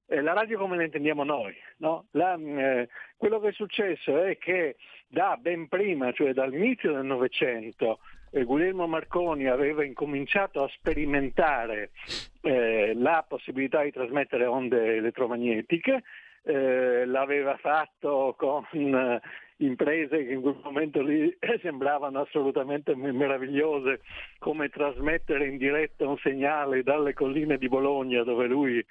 Eh, 0.08 0.20
la 0.20 0.32
radio 0.32 0.58
come 0.58 0.76
la 0.76 0.84
intendiamo 0.84 1.24
noi. 1.24 1.54
No? 1.78 2.06
La, 2.12 2.34
eh, 2.34 2.88
quello 3.16 3.40
che 3.40 3.48
è 3.48 3.52
successo 3.52 4.22
è 4.22 4.38
che 4.38 4.76
da 5.08 5.36
ben 5.36 5.68
prima, 5.68 6.12
cioè 6.12 6.32
dall'inizio 6.32 6.92
del 6.92 7.04
Novecento, 7.04 7.98
eh, 8.30 8.44
Guglielmo 8.44 8.86
Marconi 8.86 9.46
aveva 9.46 9.84
incominciato 9.84 10.62
a 10.62 10.68
sperimentare 10.68 11.90
eh, 12.42 12.92
la 12.94 13.24
possibilità 13.26 13.82
di 13.82 13.90
trasmettere 13.90 14.46
onde 14.46 14.96
elettromagnetiche, 14.96 16.02
eh, 16.42 17.04
l'aveva 17.04 17.56
fatto 17.56 18.34
con 18.38 18.64
imprese 19.58 20.24
che 20.24 20.32
in 20.32 20.42
quel 20.42 20.60
momento 20.62 21.02
lì 21.02 21.34
sembravano 21.62 22.20
assolutamente 22.20 22.94
meravigliose, 22.94 24.02
come 24.38 24.68
trasmettere 24.68 25.46
in 25.46 25.56
diretta 25.56 26.06
un 26.06 26.18
segnale 26.18 26.82
dalle 26.82 27.14
colline 27.14 27.58
di 27.58 27.68
Bologna 27.68 28.22
dove 28.22 28.46
lui 28.46 28.84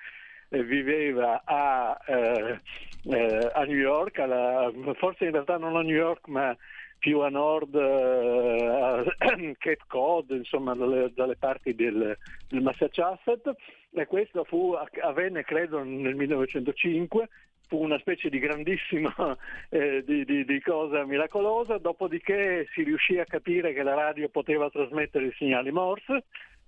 viveva 0.63 1.41
a, 1.43 1.97
eh, 2.05 2.59
eh, 3.03 3.51
a 3.53 3.63
New 3.63 3.77
York, 3.77 4.19
alla, 4.19 4.71
forse 4.95 5.25
in 5.25 5.31
realtà 5.31 5.57
non 5.57 5.75
a 5.75 5.81
New 5.81 5.95
York 5.95 6.27
ma 6.27 6.55
più 6.97 7.19
a 7.19 7.29
nord, 7.29 7.75
eh, 7.75 8.65
a 8.65 9.03
Cape 9.57 9.83
Cod, 9.87 10.31
insomma 10.31 10.73
dalle, 10.73 11.11
dalle 11.13 11.35
parti 11.35 11.75
del, 11.75 12.17
del, 12.47 12.61
Massachusetts 12.61 13.51
e 13.91 14.05
questo 14.07 14.43
fu, 14.43 14.75
avvenne 15.01 15.43
credo 15.43 15.83
nel 15.83 16.15
1905 16.15 17.29
fu 17.67 17.81
una 17.81 17.97
specie 17.99 18.29
di 18.29 18.39
grandissima 18.39 19.13
eh, 19.69 20.03
di, 20.05 20.25
di, 20.25 20.45
di, 20.45 20.61
cosa 20.61 21.05
miracolosa, 21.05 21.77
dopodiché 21.77 22.67
si 22.73 22.83
riuscì 22.83 23.19
a 23.19 23.25
capire 23.25 23.73
che 23.73 23.83
la 23.83 23.93
radio 23.93 24.29
poteva 24.29 24.69
trasmettere 24.69 25.27
i 25.27 25.35
segnali 25.37 25.71
Morse 25.71 26.25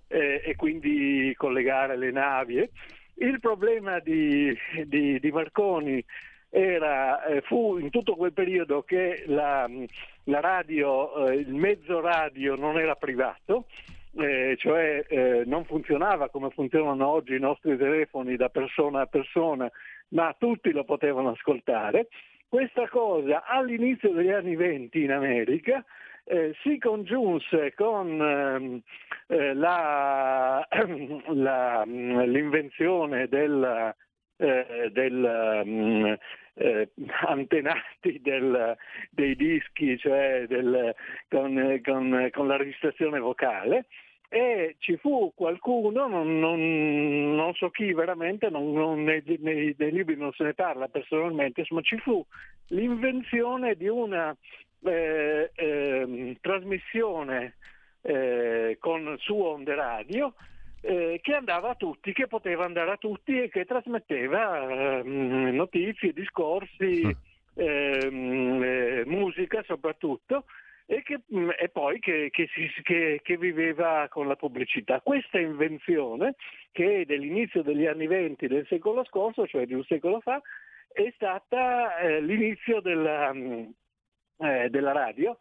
eh, 0.08 0.42
e 0.44 0.56
quindi 0.56 1.32
collegare 1.36 1.96
le 1.96 2.10
navi. 2.10 2.68
Il 3.20 3.40
problema 3.40 3.98
di, 3.98 4.56
di 4.86 5.30
Marconi 5.32 6.04
era, 6.50 7.24
eh, 7.24 7.40
fu 7.42 7.78
in 7.78 7.90
tutto 7.90 8.14
quel 8.14 8.32
periodo 8.32 8.82
che 8.82 9.24
la, 9.26 9.68
la 10.24 10.40
radio, 10.40 11.26
eh, 11.26 11.34
il 11.34 11.54
mezzo 11.54 12.00
radio 12.00 12.54
non 12.56 12.78
era 12.78 12.94
privato, 12.94 13.66
eh, 14.16 14.56
cioè 14.58 15.04
eh, 15.08 15.42
non 15.44 15.64
funzionava 15.64 16.30
come 16.30 16.50
funzionano 16.50 17.06
oggi 17.06 17.34
i 17.34 17.40
nostri 17.40 17.76
telefoni 17.76 18.36
da 18.36 18.48
persona 18.48 19.02
a 19.02 19.06
persona, 19.06 19.70
ma 20.08 20.34
tutti 20.38 20.70
lo 20.70 20.84
potevano 20.84 21.30
ascoltare. 21.30 22.08
Questa 22.48 22.88
cosa 22.88 23.44
all'inizio 23.44 24.10
degli 24.12 24.30
anni 24.30 24.56
20 24.56 25.02
in 25.02 25.12
America 25.12 25.84
eh, 26.28 26.54
si 26.62 26.78
congiunse 26.78 27.72
con 27.74 28.20
ehm, 28.20 28.80
eh, 29.28 29.54
la, 29.54 30.66
la, 31.32 31.84
l'invenzione 31.84 33.28
del, 33.28 33.94
eh, 34.36 34.90
del 34.92 35.62
um, 35.64 36.16
eh, 36.54 36.90
antenati 37.26 38.20
del, 38.20 38.76
dei 39.10 39.36
dischi, 39.36 39.96
cioè 39.96 40.44
del, 40.46 40.94
con, 41.28 41.80
con, 41.82 42.28
con, 42.32 42.46
la 42.46 42.56
registrazione 42.56 43.18
vocale 43.20 43.86
e 44.28 44.76
ci 44.78 44.96
fu 44.98 45.32
qualcuno, 45.34 46.06
non, 46.06 46.38
non, 46.38 47.34
non 47.34 47.54
so 47.54 47.70
chi 47.70 47.94
veramente, 47.94 48.50
non, 48.50 49.02
nei, 49.02 49.22
nei, 49.38 49.74
nei, 49.78 49.90
libri 49.90 50.16
non 50.16 50.32
se 50.32 50.44
ne 50.44 50.52
parla 50.52 50.88
personalmente, 50.88 51.60
insomma 51.60 51.80
ci 51.80 51.96
fu 51.96 52.22
l'invenzione 52.68 53.74
di 53.74 53.88
una 53.88 54.36
eh, 54.84 55.50
eh, 55.54 56.36
trasmissione 56.40 57.56
eh, 58.02 58.76
con 58.80 59.16
su 59.18 59.36
onde 59.36 59.74
radio 59.74 60.34
eh, 60.80 61.18
che 61.22 61.34
andava 61.34 61.70
a 61.70 61.74
tutti, 61.74 62.12
che 62.12 62.26
poteva 62.26 62.64
andare 62.64 62.92
a 62.92 62.96
tutti 62.96 63.40
e 63.40 63.48
che 63.48 63.64
trasmetteva 63.64 65.00
ehm, 65.00 65.54
notizie, 65.54 66.12
discorsi, 66.12 67.02
ehm, 67.54 68.62
eh, 68.62 69.02
musica 69.06 69.62
soprattutto 69.64 70.44
e, 70.86 71.02
che, 71.02 71.20
mm, 71.34 71.50
e 71.58 71.68
poi 71.68 71.98
che, 71.98 72.28
che, 72.30 72.48
si, 72.54 72.70
che, 72.82 73.36
viveva 73.36 74.06
con 74.08 74.26
la 74.26 74.36
pubblicità. 74.36 75.00
Questa 75.00 75.38
invenzione, 75.38 76.34
che 76.72 77.00
è 77.00 77.04
dell'inizio 77.04 77.62
degli 77.62 77.86
anni 77.86 78.06
venti 78.06 78.46
del 78.46 78.66
secolo 78.68 79.04
scorso, 79.04 79.46
cioè 79.46 79.66
di 79.66 79.74
un 79.74 79.84
secolo 79.84 80.20
fa, 80.20 80.40
è 80.90 81.12
stata 81.14 81.98
eh, 81.98 82.20
l'inizio 82.22 82.80
della, 82.80 83.34
mm, 83.34 83.64
eh, 84.38 84.68
della 84.70 84.92
radio 84.92 85.36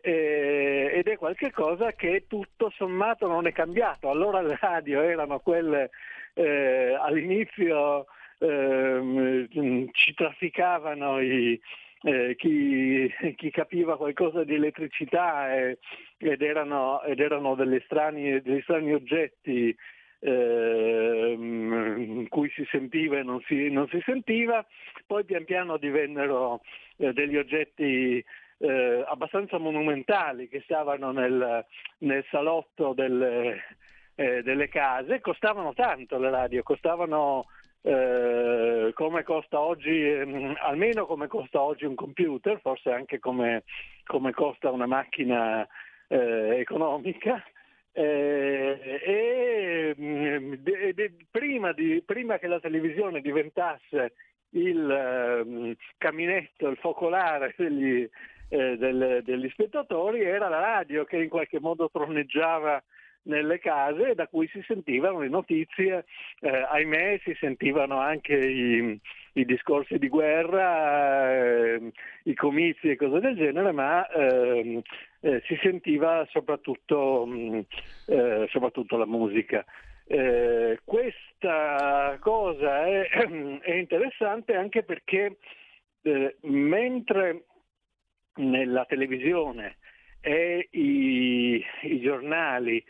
eh, 0.00 0.90
ed 0.94 1.06
è 1.08 1.16
qualcosa 1.16 1.92
che 1.92 2.24
tutto 2.28 2.70
sommato 2.70 3.26
non 3.26 3.46
è 3.46 3.52
cambiato. 3.52 4.10
Allora 4.10 4.40
le 4.40 4.56
radio 4.60 5.02
erano 5.02 5.40
quelle 5.40 5.90
eh, 6.34 6.96
all'inizio 6.98 8.06
ehm, 8.38 9.48
ci 9.92 10.14
trafficavano 10.14 11.20
i, 11.20 11.60
eh, 12.02 12.34
chi, 12.36 13.12
chi, 13.34 13.50
capiva 13.50 13.96
qualcosa 13.96 14.44
di 14.44 14.54
elettricità 14.54 15.54
eh, 15.54 15.78
ed, 16.16 16.42
erano, 16.42 17.02
ed, 17.02 17.20
erano, 17.20 17.56
strani, 17.84 18.40
degli 18.40 18.60
strani 18.62 18.92
oggetti 18.92 19.76
eh, 20.20 21.34
in 21.36 22.26
cui 22.28 22.50
si 22.50 22.64
sentiva 22.70 23.18
e 23.18 23.22
non 23.22 23.40
si, 23.46 23.68
non 23.70 23.88
si, 23.88 24.00
sentiva, 24.04 24.64
poi 25.06 25.24
pian 25.24 25.44
piano 25.44 25.76
divennero 25.76 26.60
eh, 26.98 27.12
degli 27.12 27.36
oggetti 27.36 28.24
eh, 28.58 29.04
abbastanza 29.06 29.58
monumentali 29.58 30.48
che 30.48 30.60
stavano 30.62 31.12
nel, 31.12 31.64
nel 31.98 32.24
salotto 32.30 32.92
delle, 32.92 33.76
eh, 34.14 34.42
delle 34.42 34.68
case, 34.68 35.20
costavano 35.20 35.72
tanto 35.74 36.18
le 36.18 36.30
radio, 36.30 36.62
costavano 36.62 37.46
eh, 37.82 38.90
come 38.94 39.22
costa 39.22 39.60
oggi, 39.60 40.06
ehm, 40.06 40.56
almeno 40.60 41.06
come 41.06 41.28
costa 41.28 41.60
oggi 41.60 41.84
un 41.84 41.94
computer, 41.94 42.60
forse 42.60 42.90
anche 42.90 43.18
come, 43.18 43.62
come 44.04 44.32
costa 44.32 44.70
una 44.70 44.86
macchina 44.86 45.66
eh, 46.08 46.58
economica. 46.58 47.42
Eh, 47.92 49.00
e, 49.04 49.94
mm, 49.98 50.52
de, 50.54 50.94
de, 50.94 51.12
prima, 51.30 51.72
di, 51.72 52.02
prima, 52.04 52.38
che 52.38 52.46
la 52.46 52.60
televisione 52.60 53.20
diventasse 53.20 54.12
il 54.50 55.44
um, 55.44 55.74
caminetto, 55.98 56.68
il 56.68 56.76
focolare 56.76 57.54
degli, 57.56 58.08
eh, 58.48 58.76
del, 58.76 59.22
degli 59.24 59.48
spettatori 59.50 60.22
era 60.22 60.48
la 60.48 60.60
radio 60.60 61.04
che 61.04 61.16
in 61.16 61.28
qualche 61.28 61.60
modo 61.60 61.90
troneggiava 61.90 62.82
nelle 63.28 63.58
case 63.58 64.14
da 64.14 64.26
cui 64.26 64.48
si 64.48 64.62
sentivano 64.66 65.20
le 65.20 65.28
notizie, 65.28 66.04
eh, 66.40 66.66
ahimè 66.70 67.20
si 67.22 67.36
sentivano 67.38 67.98
anche 67.98 68.34
i, 68.34 68.98
i 69.34 69.44
discorsi 69.44 69.98
di 69.98 70.08
guerra, 70.08 71.34
eh, 71.34 71.92
i 72.24 72.34
comizi 72.34 72.90
e 72.90 72.96
cose 72.96 73.20
del 73.20 73.36
genere, 73.36 73.72
ma 73.72 74.06
ehm, 74.08 74.80
eh, 75.20 75.42
si 75.46 75.58
sentiva 75.62 76.26
soprattutto, 76.30 77.24
mm, 77.26 77.60
eh, 78.06 78.46
soprattutto 78.50 78.96
la 78.96 79.06
musica. 79.06 79.64
Eh, 80.10 80.80
questa 80.84 82.16
cosa 82.18 82.86
è, 82.86 83.08
è, 83.60 83.72
interessante 83.74 84.54
anche 84.54 84.82
perché 84.82 85.36
eh, 86.00 86.36
mentre 86.44 87.44
nella 88.36 88.86
televisione 88.86 89.76
e 90.22 90.68
i, 90.70 91.62
i 91.82 92.00
giornali 92.00 92.82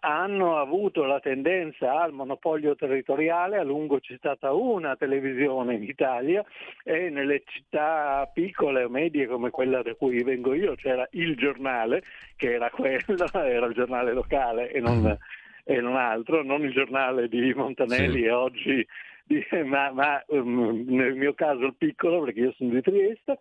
hanno 0.00 0.58
avuto 0.58 1.04
la 1.04 1.18
tendenza 1.18 1.98
al 1.98 2.12
monopolio 2.12 2.74
territoriale, 2.74 3.56
a 3.56 3.64
lungo 3.64 3.98
c'è 3.98 4.14
stata 4.18 4.52
una 4.52 4.96
televisione 4.96 5.76
in 5.76 5.82
Italia 5.82 6.44
e 6.84 7.08
nelle 7.08 7.42
città 7.46 8.30
piccole 8.32 8.84
o 8.84 8.90
medie 8.90 9.26
come 9.26 9.48
quella 9.48 9.80
da 9.80 9.94
cui 9.94 10.22
vengo 10.22 10.52
io 10.52 10.74
c'era 10.74 11.08
il 11.12 11.36
giornale, 11.36 12.02
che 12.36 12.52
era 12.52 12.68
quello, 12.68 13.02
era 13.32 13.64
il 13.64 13.74
giornale 13.74 14.12
locale 14.12 14.70
e 14.70 14.78
non, 14.80 14.98
mm. 14.98 15.12
E 15.68 15.80
non 15.80 15.96
altro, 15.96 16.44
non 16.44 16.62
il 16.62 16.72
giornale 16.72 17.28
di 17.28 17.52
Montanelli 17.52 18.20
sì. 18.20 18.24
e 18.24 18.30
oggi 18.30 18.86
ma, 19.64 19.90
ma 19.90 20.22
um, 20.28 20.84
nel 20.86 21.16
mio 21.16 21.34
caso 21.34 21.64
il 21.64 21.74
piccolo 21.74 22.22
perché 22.22 22.40
io 22.40 22.54
sono 22.56 22.70
di 22.70 22.80
Trieste. 22.80 23.38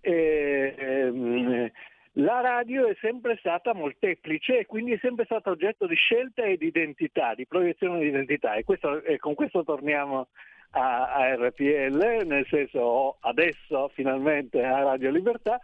E, 0.00 1.08
um, 1.10 1.70
la 2.18 2.40
radio 2.40 2.86
è 2.86 2.96
sempre 3.00 3.36
stata 3.38 3.74
molteplice 3.74 4.58
e 4.58 4.66
quindi 4.66 4.92
è 4.92 4.98
sempre 5.00 5.24
stata 5.24 5.50
oggetto 5.50 5.86
di 5.86 5.96
scelta 5.96 6.44
e 6.44 6.56
di 6.56 6.66
identità, 6.66 7.34
di 7.34 7.46
proiezione 7.46 8.00
di 8.00 8.08
identità 8.08 8.54
e, 8.54 8.62
questo, 8.62 9.02
e 9.02 9.18
con 9.18 9.34
questo 9.34 9.64
torniamo 9.64 10.28
a, 10.72 11.12
a, 11.12 11.34
RPL, 11.34 12.24
nel 12.26 12.46
senso 12.48 13.16
adesso 13.20 13.90
finalmente 13.94 14.62
a 14.62 14.82
Radio 14.82 15.10
Libertà, 15.10 15.58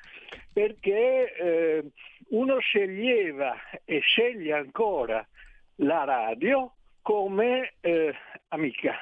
perché 0.52 1.34
eh, 1.34 1.84
uno 2.30 2.58
sceglieva 2.58 3.54
e 3.84 4.00
sceglie 4.00 4.52
ancora 4.52 5.24
la 5.80 6.04
radio 6.04 6.72
come 7.02 7.74
eh, 7.80 8.14
amica, 8.48 8.94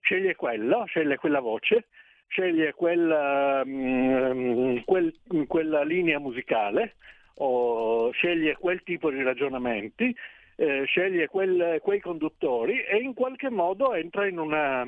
sceglie 0.00 0.34
quello, 0.34 0.84
sceglie 0.86 1.16
quella 1.16 1.40
voce 1.40 1.86
sceglie 2.28 2.74
quella, 2.74 3.62
um, 3.64 4.82
quel, 4.84 5.14
quella 5.46 5.82
linea 5.82 6.18
musicale 6.18 6.94
o 7.40 8.10
sceglie 8.12 8.56
quel 8.56 8.82
tipo 8.82 9.10
di 9.10 9.22
ragionamenti, 9.22 10.14
eh, 10.56 10.84
sceglie 10.84 11.28
quel, 11.28 11.80
quei 11.82 12.00
conduttori 12.00 12.82
e 12.82 12.98
in 12.98 13.14
qualche 13.14 13.48
modo 13.48 13.94
entra 13.94 14.26
in 14.26 14.38
una, 14.38 14.86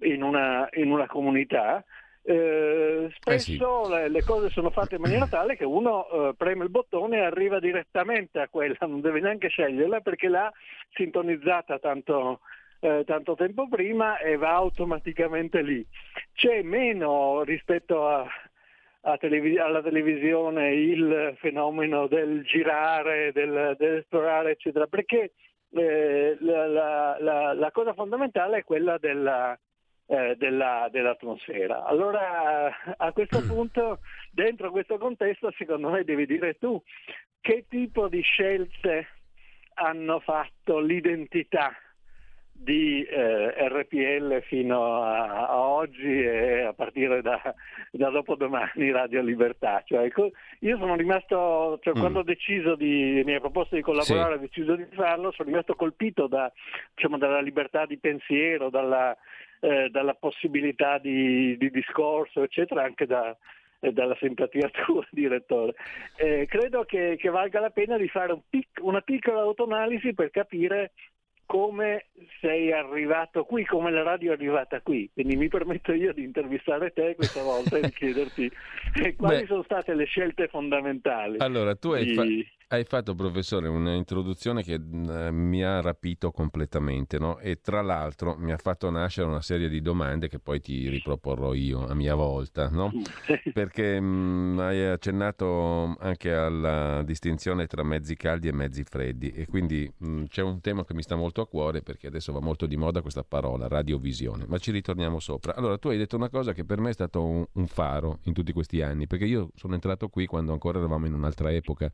in 0.00 0.22
una, 0.22 0.68
in 0.72 0.90
una 0.90 1.06
comunità. 1.06 1.84
Eh, 2.24 3.08
spesso 3.18 3.82
eh 3.82 3.84
sì. 3.84 3.90
le, 3.90 4.08
le, 4.08 4.22
cose 4.22 4.48
sono 4.50 4.70
fatte 4.70 4.94
in 4.94 5.00
maniera 5.00 5.26
tale 5.26 5.56
che 5.56 5.64
uno 5.64 6.08
eh, 6.08 6.34
preme 6.36 6.62
il 6.62 6.70
bottone 6.70 7.16
e 7.16 7.24
arriva 7.24 7.58
direttamente 7.58 8.38
a 8.38 8.48
quella, 8.48 8.76
non 8.82 9.00
deve 9.00 9.18
neanche 9.18 9.48
sceglierla 9.48 10.00
perché 10.00 10.28
l'ha 10.28 10.52
sintonizzata 10.92 11.80
tanto, 11.80 12.40
eh, 12.78 13.02
tanto 13.04 13.34
tempo 13.34 13.66
prima 13.68 14.18
e 14.18 14.36
va 14.36 14.52
automaticamente 14.52 15.62
lì. 15.62 15.84
C'è 16.32 16.62
meno 16.62 17.42
rispetto 17.42 18.06
a 18.06 18.28
televis- 19.18 19.58
alla 19.58 19.82
televisione 19.82 20.74
il 20.74 21.34
fenomeno 21.38 22.06
del 22.06 22.42
girare, 22.44 23.32
del, 23.32 23.74
dell'esplorare, 23.76 24.52
eccetera, 24.52 24.86
perché 24.86 25.32
eh, 25.72 26.36
la, 26.40 26.66
la, 26.66 27.16
la, 27.18 27.52
la, 27.52 27.70
cosa 27.72 27.94
fondamentale 27.94 28.58
è 28.58 28.64
quella 28.64 28.98
della, 28.98 29.58
eh, 30.06 30.34
della, 30.36 30.88
dell'atmosfera. 30.90 31.84
Allora 31.84 32.70
a 32.96 33.12
questo 33.12 33.42
punto, 33.42 34.00
dentro 34.30 34.70
questo 34.70 34.98
contesto, 34.98 35.52
secondo 35.56 35.90
me 35.90 36.04
devi 36.04 36.26
dire 36.26 36.58
tu 36.58 36.80
che 37.40 37.66
tipo 37.68 38.08
di 38.08 38.20
scelte 38.20 39.08
hanno 39.74 40.20
fatto 40.20 40.78
l'identità 40.78 41.74
di 42.62 43.02
eh, 43.02 43.68
RPL 43.68 44.40
fino 44.42 45.02
a, 45.02 45.48
a, 45.48 45.58
oggi 45.58 46.22
e 46.22 46.60
a 46.60 46.72
partire 46.72 47.20
da, 47.20 47.40
da 47.90 48.10
dopodomani 48.10 48.92
Radio 48.92 49.20
Libertà. 49.20 49.82
Cioè, 49.84 50.08
io 50.60 50.76
sono 50.78 50.94
rimasto, 50.94 51.80
cioè, 51.82 51.96
mm. 51.96 52.00
quando 52.00 52.20
ho 52.20 52.22
deciso 52.22 52.76
di, 52.76 53.22
mi 53.24 53.34
hai 53.34 53.40
proposto 53.40 53.74
di 53.74 53.82
collaborare, 53.82 54.34
sì. 54.34 54.38
ho 54.38 54.40
deciso 54.40 54.76
di 54.76 54.86
farlo, 54.94 55.32
sono 55.32 55.48
rimasto 55.48 55.74
colpito 55.74 56.28
da, 56.28 56.52
diciamo, 56.94 57.18
dalla 57.18 57.40
libertà 57.40 57.84
di 57.84 57.98
pensiero, 57.98 58.70
dalla, 58.70 59.16
eh, 59.62 59.90
dalla 59.90 60.14
possibilità 60.14 60.98
di, 60.98 61.56
di, 61.56 61.70
discorso, 61.70 62.42
eccetera, 62.42 62.82
anche 62.82 63.06
da, 63.06 63.36
eh, 63.78 63.92
dalla 63.92 64.16
simpatia 64.18 64.68
tua, 64.84 65.06
direttore. 65.10 65.74
Eh, 66.16 66.46
credo 66.48 66.84
che, 66.84 67.16
che, 67.16 67.28
valga 67.28 67.60
la 67.60 67.70
pena 67.70 67.96
di 67.96 68.08
fare 68.08 68.32
un 68.32 68.40
pic- 68.48 68.80
una 68.82 69.02
piccola 69.02 69.40
autoanalisi 69.42 70.14
per 70.14 70.30
capire 70.30 70.92
come 71.46 72.06
sei 72.40 72.72
arrivato 72.72 73.44
qui, 73.44 73.64
come 73.64 73.92
la 73.92 74.02
radio 74.02 74.32
è 74.32 74.34
arrivata 74.34 74.80
qui. 74.80 75.08
Quindi 75.12 75.36
mi 75.36 75.46
permetto 75.48 75.92
io 75.92 76.12
di 76.12 76.24
intervistare 76.24 76.92
te 76.92 77.14
questa 77.14 77.42
volta 77.42 77.76
e 77.76 77.82
di 77.82 77.92
chiederti 77.92 78.50
quali 79.16 79.40
Beh, 79.40 79.46
sono 79.46 79.62
state 79.62 79.94
le 79.94 80.06
scelte 80.06 80.48
fondamentali. 80.48 81.38
Allora, 81.38 81.76
tu 81.76 81.90
hai, 81.90 82.04
di... 82.04 82.14
fa- 82.14 82.61
hai 82.74 82.84
fatto, 82.84 83.14
professore, 83.14 83.68
un'introduzione 83.68 84.62
che 84.62 84.76
uh, 84.76 85.30
mi 85.30 85.62
ha 85.62 85.82
rapito 85.82 86.30
completamente, 86.30 87.18
no? 87.18 87.38
E 87.38 87.60
tra 87.60 87.82
l'altro 87.82 88.34
mi 88.38 88.50
ha 88.50 88.56
fatto 88.56 88.88
nascere 88.88 89.26
una 89.26 89.42
serie 89.42 89.68
di 89.68 89.82
domande 89.82 90.28
che 90.28 90.38
poi 90.38 90.58
ti 90.58 90.88
riproporrò 90.88 91.52
io 91.52 91.86
a 91.86 91.92
mia 91.94 92.14
volta, 92.14 92.70
no? 92.70 92.90
Perché 93.52 94.00
mh, 94.00 94.04
mm, 94.04 94.58
hai 94.60 94.86
accennato 94.86 95.96
anche 95.98 96.32
alla 96.32 97.02
distinzione 97.02 97.66
tra 97.66 97.82
mezzi 97.82 98.16
caldi 98.16 98.48
e 98.48 98.52
mezzi 98.52 98.84
freddi 98.84 99.30
e 99.32 99.44
quindi 99.46 99.92
mh, 99.94 100.08
mm, 100.08 100.24
c'è 100.28 100.40
un 100.40 100.62
tema 100.62 100.82
che 100.86 100.94
mi 100.94 101.02
sta 101.02 101.14
molto 101.14 101.42
a 101.42 101.46
cuore 101.46 101.82
perché 101.82 102.06
adesso 102.06 102.32
va 102.32 102.40
molto 102.40 102.64
di 102.64 102.76
moda 102.76 103.02
questa 103.02 103.22
parola, 103.22 103.68
radiovisione, 103.68 104.46
ma 104.48 104.56
ci 104.56 104.70
ritorniamo 104.70 105.20
sopra. 105.20 105.54
Allora, 105.54 105.76
tu 105.76 105.88
hai 105.88 105.98
detto 105.98 106.16
una 106.16 106.30
cosa 106.30 106.54
che 106.54 106.64
per 106.64 106.80
me 106.80 106.88
è 106.88 106.94
stato 106.94 107.22
un, 107.22 107.44
un 107.52 107.66
faro 107.66 108.20
in 108.22 108.32
tutti 108.32 108.52
questi 108.52 108.80
anni, 108.80 109.06
perché 109.06 109.26
io 109.26 109.50
sono 109.56 109.74
entrato 109.74 110.08
qui 110.08 110.24
quando 110.24 110.52
ancora 110.52 110.78
eravamo 110.78 111.04
in 111.04 111.12
un'altra 111.12 111.52
epoca 111.52 111.92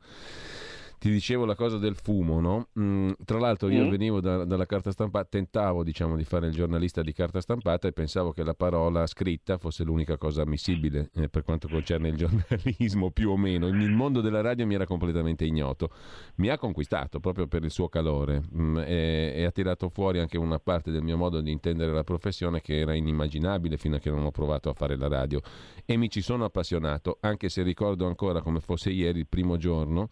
ti 0.99 1.09
dicevo 1.09 1.45
la 1.45 1.55
cosa 1.55 1.77
del 1.77 1.95
fumo, 1.95 2.41
no? 2.41 2.67
Mm, 2.77 3.11
tra 3.23 3.39
l'altro 3.39 3.69
io 3.69 3.85
mm. 3.85 3.89
venivo 3.89 4.19
da, 4.19 4.43
dalla 4.43 4.65
carta 4.65 4.91
stampata, 4.91 5.27
tentavo 5.29 5.81
diciamo 5.81 6.17
di 6.17 6.25
fare 6.25 6.47
il 6.47 6.53
giornalista 6.53 7.01
di 7.01 7.13
carta 7.13 7.39
stampata 7.39 7.87
e 7.87 7.93
pensavo 7.93 8.33
che 8.33 8.43
la 8.43 8.53
parola 8.53 9.07
scritta 9.07 9.57
fosse 9.57 9.85
l'unica 9.85 10.17
cosa 10.17 10.41
ammissibile 10.41 11.09
eh, 11.15 11.29
per 11.29 11.43
quanto 11.43 11.69
concerne 11.69 12.09
il 12.09 12.17
giornalismo, 12.19 13.11
più 13.11 13.29
o 13.29 13.37
meno. 13.37 13.67
Il 13.67 13.91
mondo 13.91 14.19
della 14.19 14.41
radio 14.41 14.65
mi 14.67 14.75
era 14.75 14.85
completamente 14.85 15.45
ignoto. 15.45 15.89
Mi 16.35 16.49
ha 16.49 16.57
conquistato 16.57 17.21
proprio 17.21 17.47
per 17.47 17.63
il 17.63 17.71
suo 17.71 17.87
calore 17.87 18.43
mm, 18.53 18.77
e, 18.79 19.33
e 19.35 19.45
ha 19.45 19.51
tirato 19.51 19.87
fuori 19.87 20.19
anche 20.19 20.37
una 20.37 20.59
parte 20.59 20.91
del 20.91 21.01
mio 21.01 21.15
modo 21.15 21.39
di 21.39 21.49
intendere 21.49 21.93
la 21.93 22.03
professione 22.03 22.59
che 22.59 22.77
era 22.77 22.93
inimmaginabile 22.93 23.77
fino 23.77 23.95
a 23.95 23.99
che 23.99 24.09
non 24.09 24.25
ho 24.25 24.31
provato 24.31 24.69
a 24.69 24.73
fare 24.73 24.97
la 24.97 25.07
radio 25.07 25.39
e 25.85 25.95
mi 25.95 26.09
ci 26.09 26.19
sono 26.19 26.43
appassionato, 26.43 27.19
anche 27.21 27.47
se 27.47 27.63
ricordo 27.63 28.05
ancora 28.05 28.41
come 28.41 28.59
fosse 28.59 28.89
ieri 28.89 29.19
il 29.19 29.27
primo 29.27 29.55
giorno 29.55 30.09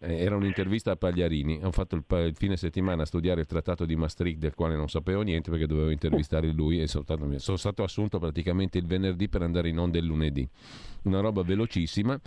eh, 0.00 0.16
era 0.18 0.36
un'intervista 0.36 0.92
a 0.92 0.96
Pagliarini. 0.96 1.60
Ho 1.62 1.72
fatto 1.72 1.96
il, 1.96 2.04
il, 2.26 2.34
fine 2.36 2.56
settimana 2.56 3.02
a 3.02 3.06
studiare 3.06 3.40
il 3.40 3.46
trattato 3.46 3.84
di 3.84 3.96
Maastricht, 3.96 4.38
del 4.38 4.54
quale 4.54 4.76
non 4.76 4.88
sapevo 4.88 5.22
niente 5.22 5.50
perché 5.50 5.66
dovevo 5.66 5.90
intervistare 5.90 6.50
lui. 6.52 6.80
E 6.80 6.86
sono 6.86 7.02
stato, 7.04 7.38
sono 7.38 7.56
stato 7.56 7.82
assunto 7.82 8.18
praticamente 8.18 8.78
il 8.78 8.86
venerdì 8.86 9.28
per 9.28 9.42
andare 9.42 9.68
in 9.68 9.78
onda 9.78 9.98
il 9.98 10.04
lunedì. 10.04 10.48
Una 11.02 11.20
roba 11.20 11.42
velocissima 11.42 12.18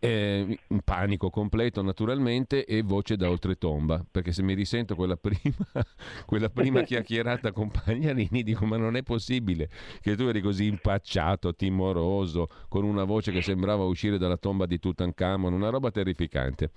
eh, 0.00 0.58
panico 0.82 1.30
completo 1.30 1.82
naturalmente 1.82 2.64
e 2.64 2.82
voce 2.82 3.16
da 3.16 3.28
oltretomba, 3.30 4.04
perché 4.10 4.32
se 4.32 4.42
mi 4.42 4.54
risento 4.54 4.94
quella 4.94 5.16
prima, 5.16 5.38
quella 6.26 6.48
prima 6.48 6.82
chiacchierata 6.82 7.52
con 7.52 7.70
Pagliarini 7.70 8.42
dico 8.42 8.64
ma 8.64 8.76
non 8.76 8.96
è 8.96 9.02
possibile 9.02 9.68
che 10.00 10.16
tu 10.16 10.24
eri 10.24 10.40
così 10.40 10.66
impacciato, 10.66 11.54
timoroso, 11.54 12.48
con 12.68 12.84
una 12.84 13.04
voce 13.04 13.30
che 13.30 13.42
sembrava 13.42 13.84
uscire 13.84 14.18
dalla 14.18 14.38
tomba 14.38 14.66
di 14.66 14.78
Tutankhamon, 14.78 15.52
una 15.52 15.68
roba 15.68 15.90
terrificante. 15.90 16.70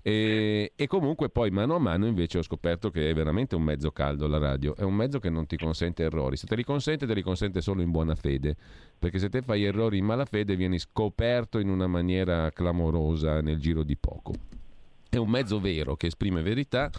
E, 0.00 0.72
e 0.74 0.86
comunque 0.86 1.28
poi 1.28 1.50
mano 1.50 1.74
a 1.74 1.78
mano 1.78 2.06
invece 2.06 2.38
ho 2.38 2.42
scoperto 2.42 2.90
che 2.90 3.10
è 3.10 3.14
veramente 3.14 3.56
un 3.56 3.62
mezzo 3.62 3.90
caldo 3.90 4.26
la 4.28 4.38
radio, 4.38 4.76
è 4.76 4.82
un 4.82 4.94
mezzo 4.94 5.18
che 5.18 5.30
non 5.30 5.46
ti 5.46 5.56
consente 5.56 6.04
errori, 6.04 6.36
se 6.36 6.46
te 6.46 6.54
li 6.54 6.64
consente 6.64 7.06
te 7.06 7.14
li 7.14 7.22
consente 7.22 7.60
solo 7.60 7.82
in 7.82 7.90
buona 7.90 8.14
fede, 8.14 8.56
perché 8.98 9.18
se 9.18 9.28
te 9.28 9.42
fai 9.42 9.64
errori 9.64 9.98
in 9.98 10.04
malafede 10.04 10.56
vieni 10.56 10.78
scoperto 10.78 11.58
in 11.58 11.68
una 11.68 11.86
maniera 11.86 12.50
clamorosa 12.50 13.40
nel 13.40 13.58
giro 13.58 13.82
di 13.82 13.96
poco. 13.96 14.32
È 15.08 15.16
un 15.16 15.30
mezzo 15.30 15.60
vero 15.60 15.96
che 15.96 16.08
esprime 16.08 16.42
verità 16.42 16.90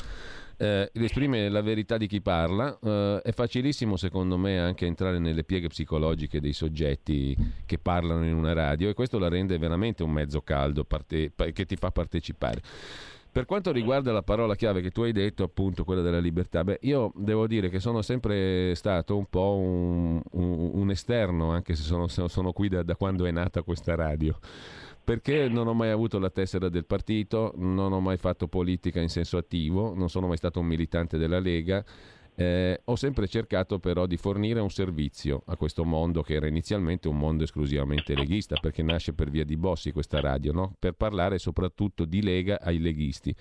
eh, 0.62 0.92
esprime 0.94 1.48
la 1.48 1.62
verità 1.62 1.96
di 1.96 2.06
chi 2.06 2.20
parla, 2.20 2.78
eh, 2.84 3.22
è 3.24 3.32
facilissimo 3.32 3.96
secondo 3.96 4.38
me 4.38 4.60
anche 4.60 4.86
entrare 4.86 5.18
nelle 5.18 5.46
pieghe 5.46 5.70
psicologiche 5.70 6.42
dei 6.42 6.52
soggetti 6.52 7.34
che 7.66 7.78
parlano 7.78 8.26
in 8.26 8.34
una 8.34 8.52
radio 8.52 8.90
e 8.90 8.94
questo 8.94 9.18
la 9.20 9.30
rende 9.30 9.58
veramente 9.58 10.04
un 10.04 10.12
mezzo 10.12 10.42
caldo 10.42 10.84
parte- 10.84 11.32
che 11.54 11.66
ti 11.66 11.78
fa 11.78 11.92
partecipare. 11.92 12.62
Per 13.32 13.46
quanto 13.46 13.72
riguarda 13.72 14.12
la 14.12 14.24
parola 14.24 14.56
chiave 14.56 14.82
che 14.82 14.90
tu 14.90 15.02
hai 15.02 15.12
detto, 15.12 15.44
appunto 15.44 15.84
quella 15.84 16.02
della 16.02 16.20
libertà, 16.20 16.64
beh, 16.64 16.80
io 16.82 17.12
devo 17.16 17.46
dire 17.46 17.70
che 17.70 17.80
sono 17.80 18.02
sempre 18.02 18.74
stato 18.76 19.16
un 19.18 19.26
po' 19.30 19.56
un, 19.56 20.20
un, 20.32 20.72
un 20.74 20.90
esterno, 20.90 21.52
anche 21.52 21.76
se 21.76 21.84
sono, 21.84 22.08
sono 22.08 22.52
qui 22.52 22.70
da, 22.70 22.82
da 22.82 22.96
quando 22.96 23.26
è 23.26 23.32
nata 23.32 23.62
questa 23.62 23.96
radio 23.96 24.38
perché 25.10 25.50
non 25.50 25.66
ho 25.66 25.74
mai 25.74 25.90
avuto 25.90 26.20
la 26.20 26.30
tessera 26.30 26.70
del 26.70 26.86
partito, 26.86 27.54
non 27.56 27.92
ho 27.92 28.00
mai 28.00 28.18
fatto 28.18 28.48
politica 28.48 29.00
in 29.00 29.10
senso 29.10 29.38
attivo, 29.38 29.96
non 29.96 30.08
sono 30.08 30.28
mai 30.28 30.38
stato 30.38 30.60
un 30.60 30.68
militante 30.68 31.18
della 31.18 31.40
Lega. 31.40 31.84
Eh, 32.40 32.80
ho 32.86 32.96
sempre 32.96 33.28
cercato 33.28 33.80
però 33.80 34.06
di 34.06 34.16
fornire 34.16 34.62
un 34.62 34.70
servizio 34.70 35.44
a 35.48 35.58
questo 35.58 35.84
mondo 35.84 36.22
che 36.22 36.36
era 36.36 36.48
inizialmente 36.48 37.10
un 37.10 37.18
mondo 37.18 37.44
esclusivamente 37.44 38.16
leghista, 38.16 38.56
perché 38.62 38.82
nasce 38.82 39.12
per 39.12 39.30
via 39.30 39.44
di 39.44 39.58
Bossi 39.58 39.92
questa 39.92 40.22
radio, 40.22 40.54
no? 40.54 40.74
per 40.80 40.94
parlare 40.94 41.38
soprattutto 41.38 42.06
di 42.06 42.22
Lega 42.22 42.62
ai 42.62 42.80
leghisti. 42.80 43.36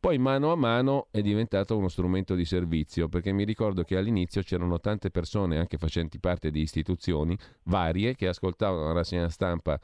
Poi 0.00 0.18
mano 0.18 0.50
a 0.50 0.56
mano 0.56 1.06
è 1.12 1.20
diventato 1.20 1.76
uno 1.76 1.86
strumento 1.86 2.34
di 2.34 2.44
servizio, 2.44 3.08
perché 3.08 3.30
mi 3.30 3.44
ricordo 3.44 3.84
che 3.84 3.96
all'inizio 3.96 4.42
c'erano 4.42 4.80
tante 4.80 5.12
persone, 5.12 5.56
anche 5.56 5.78
facenti 5.78 6.18
parte 6.18 6.50
di 6.50 6.60
istituzioni 6.60 7.38
varie, 7.64 8.16
che 8.16 8.26
ascoltavano 8.26 8.86
la 8.86 8.92
rassegna 8.94 9.28
stampa 9.28 9.78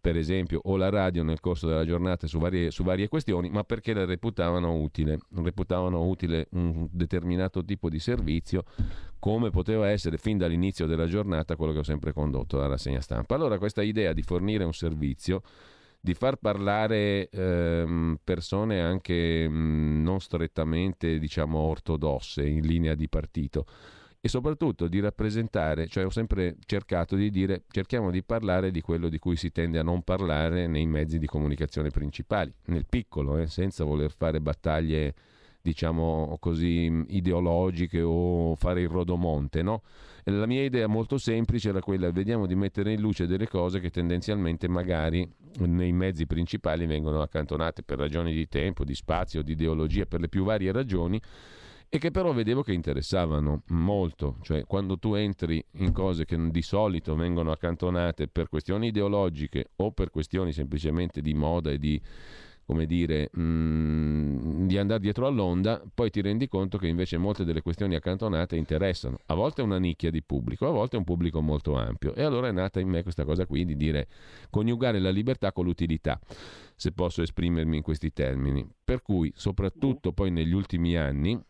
per 0.00 0.16
esempio, 0.16 0.60
o 0.64 0.76
la 0.76 0.88
radio 0.88 1.22
nel 1.22 1.40
corso 1.40 1.66
della 1.66 1.84
giornata 1.84 2.26
su 2.26 2.38
varie, 2.38 2.70
su 2.70 2.82
varie 2.82 3.08
questioni, 3.08 3.50
ma 3.50 3.64
perché 3.64 3.92
la 3.92 4.04
reputavano 4.04 4.74
utile, 4.74 5.18
reputavano 5.36 6.06
utile 6.06 6.48
un 6.52 6.88
determinato 6.90 7.64
tipo 7.64 7.88
di 7.88 7.98
servizio, 7.98 8.64
come 9.18 9.50
poteva 9.50 9.88
essere 9.88 10.16
fin 10.16 10.38
dall'inizio 10.38 10.86
della 10.86 11.06
giornata 11.06 11.56
quello 11.56 11.72
che 11.72 11.80
ho 11.80 11.84
sempre 11.84 12.12
condotto 12.12 12.58
la 12.58 12.66
rassegna 12.66 13.00
stampa. 13.00 13.34
Allora 13.34 13.58
questa 13.58 13.82
idea 13.82 14.12
di 14.12 14.22
fornire 14.22 14.64
un 14.64 14.74
servizio, 14.74 15.42
di 16.00 16.14
far 16.14 16.36
parlare 16.36 17.28
ehm, 17.28 18.18
persone 18.22 18.80
anche 18.80 19.48
mh, 19.48 20.02
non 20.02 20.20
strettamente 20.20 21.18
diciamo 21.18 21.58
ortodosse 21.58 22.46
in 22.46 22.64
linea 22.64 22.94
di 22.94 23.08
partito, 23.08 23.66
e 24.20 24.28
soprattutto 24.28 24.88
di 24.88 24.98
rappresentare, 24.98 25.86
cioè 25.86 26.04
ho 26.04 26.10
sempre 26.10 26.56
cercato 26.66 27.14
di 27.14 27.30
dire 27.30 27.62
cerchiamo 27.68 28.10
di 28.10 28.22
parlare 28.24 28.70
di 28.70 28.80
quello 28.80 29.08
di 29.08 29.18
cui 29.18 29.36
si 29.36 29.52
tende 29.52 29.78
a 29.78 29.84
non 29.84 30.02
parlare 30.02 30.66
nei 30.66 30.86
mezzi 30.86 31.18
di 31.18 31.26
comunicazione 31.26 31.90
principali, 31.90 32.52
nel 32.66 32.86
piccolo, 32.88 33.38
eh, 33.38 33.46
senza 33.46 33.84
voler 33.84 34.10
fare 34.10 34.40
battaglie 34.40 35.14
diciamo 35.60 36.36
così 36.40 37.04
ideologiche 37.08 38.00
o 38.00 38.54
fare 38.56 38.80
il 38.80 38.88
rodomonte, 38.88 39.62
no? 39.62 39.82
La 40.24 40.46
mia 40.46 40.62
idea 40.62 40.86
molto 40.86 41.16
semplice 41.16 41.70
era 41.70 41.80
quella, 41.80 42.10
vediamo 42.10 42.46
di 42.46 42.54
mettere 42.54 42.92
in 42.92 43.00
luce 43.00 43.26
delle 43.26 43.48
cose 43.48 43.80
che 43.80 43.90
tendenzialmente 43.90 44.68
magari 44.68 45.28
nei 45.58 45.92
mezzi 45.92 46.26
principali 46.26 46.86
vengono 46.86 47.22
accantonate 47.22 47.82
per 47.82 47.98
ragioni 47.98 48.32
di 48.34 48.46
tempo, 48.48 48.84
di 48.84 48.94
spazio, 48.94 49.42
di 49.42 49.52
ideologia, 49.52 50.06
per 50.06 50.20
le 50.20 50.28
più 50.28 50.44
varie 50.44 50.72
ragioni 50.72 51.20
e 51.90 51.98
che 51.98 52.10
però 52.10 52.32
vedevo 52.32 52.62
che 52.62 52.72
interessavano 52.72 53.62
molto, 53.68 54.36
cioè 54.42 54.64
quando 54.64 54.98
tu 54.98 55.14
entri 55.14 55.64
in 55.72 55.92
cose 55.92 56.24
che 56.24 56.36
di 56.50 56.62
solito 56.62 57.14
vengono 57.14 57.50
accantonate 57.50 58.28
per 58.28 58.48
questioni 58.48 58.88
ideologiche 58.88 59.70
o 59.76 59.92
per 59.92 60.10
questioni 60.10 60.52
semplicemente 60.52 61.22
di 61.22 61.32
moda 61.32 61.70
e 61.70 61.78
di 61.78 62.00
come 62.68 62.84
dire, 62.84 63.30
mh, 63.32 63.40
mm, 63.40 64.66
di 64.66 64.76
andare 64.76 65.00
dietro 65.00 65.26
all'onda, 65.26 65.82
poi 65.94 66.10
ti 66.10 66.20
rendi 66.20 66.48
conto 66.48 66.76
che 66.76 66.86
invece 66.86 67.16
molte 67.16 67.46
delle 67.46 67.62
questioni 67.62 67.94
accantonate 67.94 68.56
interessano. 68.56 69.20
A 69.24 69.34
volte 69.34 69.62
una 69.62 69.78
nicchia 69.78 70.10
di 70.10 70.22
pubblico, 70.22 70.68
a 70.68 70.70
volte 70.70 70.98
un 70.98 71.04
pubblico 71.04 71.40
molto 71.40 71.76
ampio. 71.76 72.14
E 72.14 72.22
allora 72.22 72.48
è 72.48 72.52
nata 72.52 72.78
in 72.78 72.90
me 72.90 73.02
questa 73.02 73.24
cosa 73.24 73.46
qui 73.46 73.64
di 73.64 73.74
dire 73.74 74.08
coniugare 74.50 74.98
la 74.98 75.08
libertà 75.08 75.50
con 75.50 75.64
l'utilità, 75.64 76.20
se 76.76 76.92
posso 76.92 77.22
esprimermi 77.22 77.78
in 77.78 77.82
questi 77.82 78.12
termini. 78.12 78.68
Per 78.84 79.00
cui, 79.00 79.32
soprattutto 79.34 80.12
poi 80.12 80.30
negli 80.30 80.52
ultimi 80.52 80.94
anni, 80.94 81.42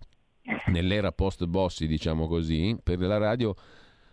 nell'era 0.67 1.13
post 1.13 1.45
Bossi, 1.47 1.87
diciamo 1.87 2.27
così, 2.27 2.79
per 2.83 2.99
la 3.01 3.19
radio 3.19 3.55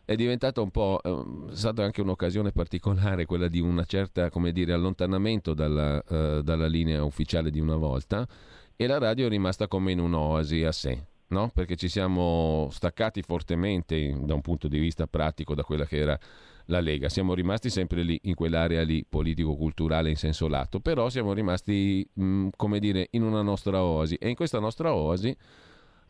è 0.06 0.15
diventata 0.15 0.62
un 0.62 0.69
po', 0.69 1.00
eh, 1.04 1.52
è 1.52 1.56
stata 1.56 1.84
anche 1.84 2.02
un'occasione 2.02 2.52
particolare 2.52 3.26
quella 3.26 3.48
di 3.48 3.60
una 3.60 3.86
certa, 3.86 4.30
come 4.30 4.52
dire, 4.52 4.71
allontanamento 4.71 5.54
dalla, 5.54 6.02
uh, 6.08 6.41
dalla 6.41 6.67
linea 6.67 7.04
ufficiale 7.04 7.50
di 7.50 7.60
una 7.60 7.76
volta 7.76 8.28
e 8.76 8.88
la 8.88 9.00
radio 9.00 9.26
è 9.26 9.30
rimasta 9.30 9.67
come 9.67 9.91
in 9.91 10.00
un'oasi 10.00 10.63
a 10.63 10.71
sé. 10.71 11.04
No? 11.28 11.50
Perché 11.52 11.76
ci 11.76 11.88
siamo 11.89 12.67
staccati 12.69 13.24
fortemente 13.24 14.15
da 14.21 14.36
un 14.36 14.41
punto 14.41 14.67
di 14.67 14.78
vista 14.78 15.08
pratico 15.08 15.56
da 15.56 15.63
quella 15.63 15.86
che 15.86 15.98
era 15.98 16.17
la 16.65 16.80
Lega. 16.80 17.10
Siamo 17.10 17.34
rimasti 17.34 17.71
sempre 17.71 18.04
lì, 18.04 18.19
in 18.24 18.36
quell'area 18.36 18.84
lì, 18.84 19.04
politico-culturale 19.10 20.10
in 20.10 20.17
senso 20.17 20.48
lato, 20.48 20.80
però 20.80 21.10
siamo 21.10 21.34
rimasti, 21.34 22.08
mh, 22.13 22.50
come 22.56 22.78
dire, 22.78 23.08
in 23.12 23.24
una 23.24 23.41
nostra 23.41 23.82
oasi. 23.82 24.15
E 24.15 24.30
in 24.30 24.36
questa 24.36 24.60
nostra 24.60 24.93
oasi 24.93 25.36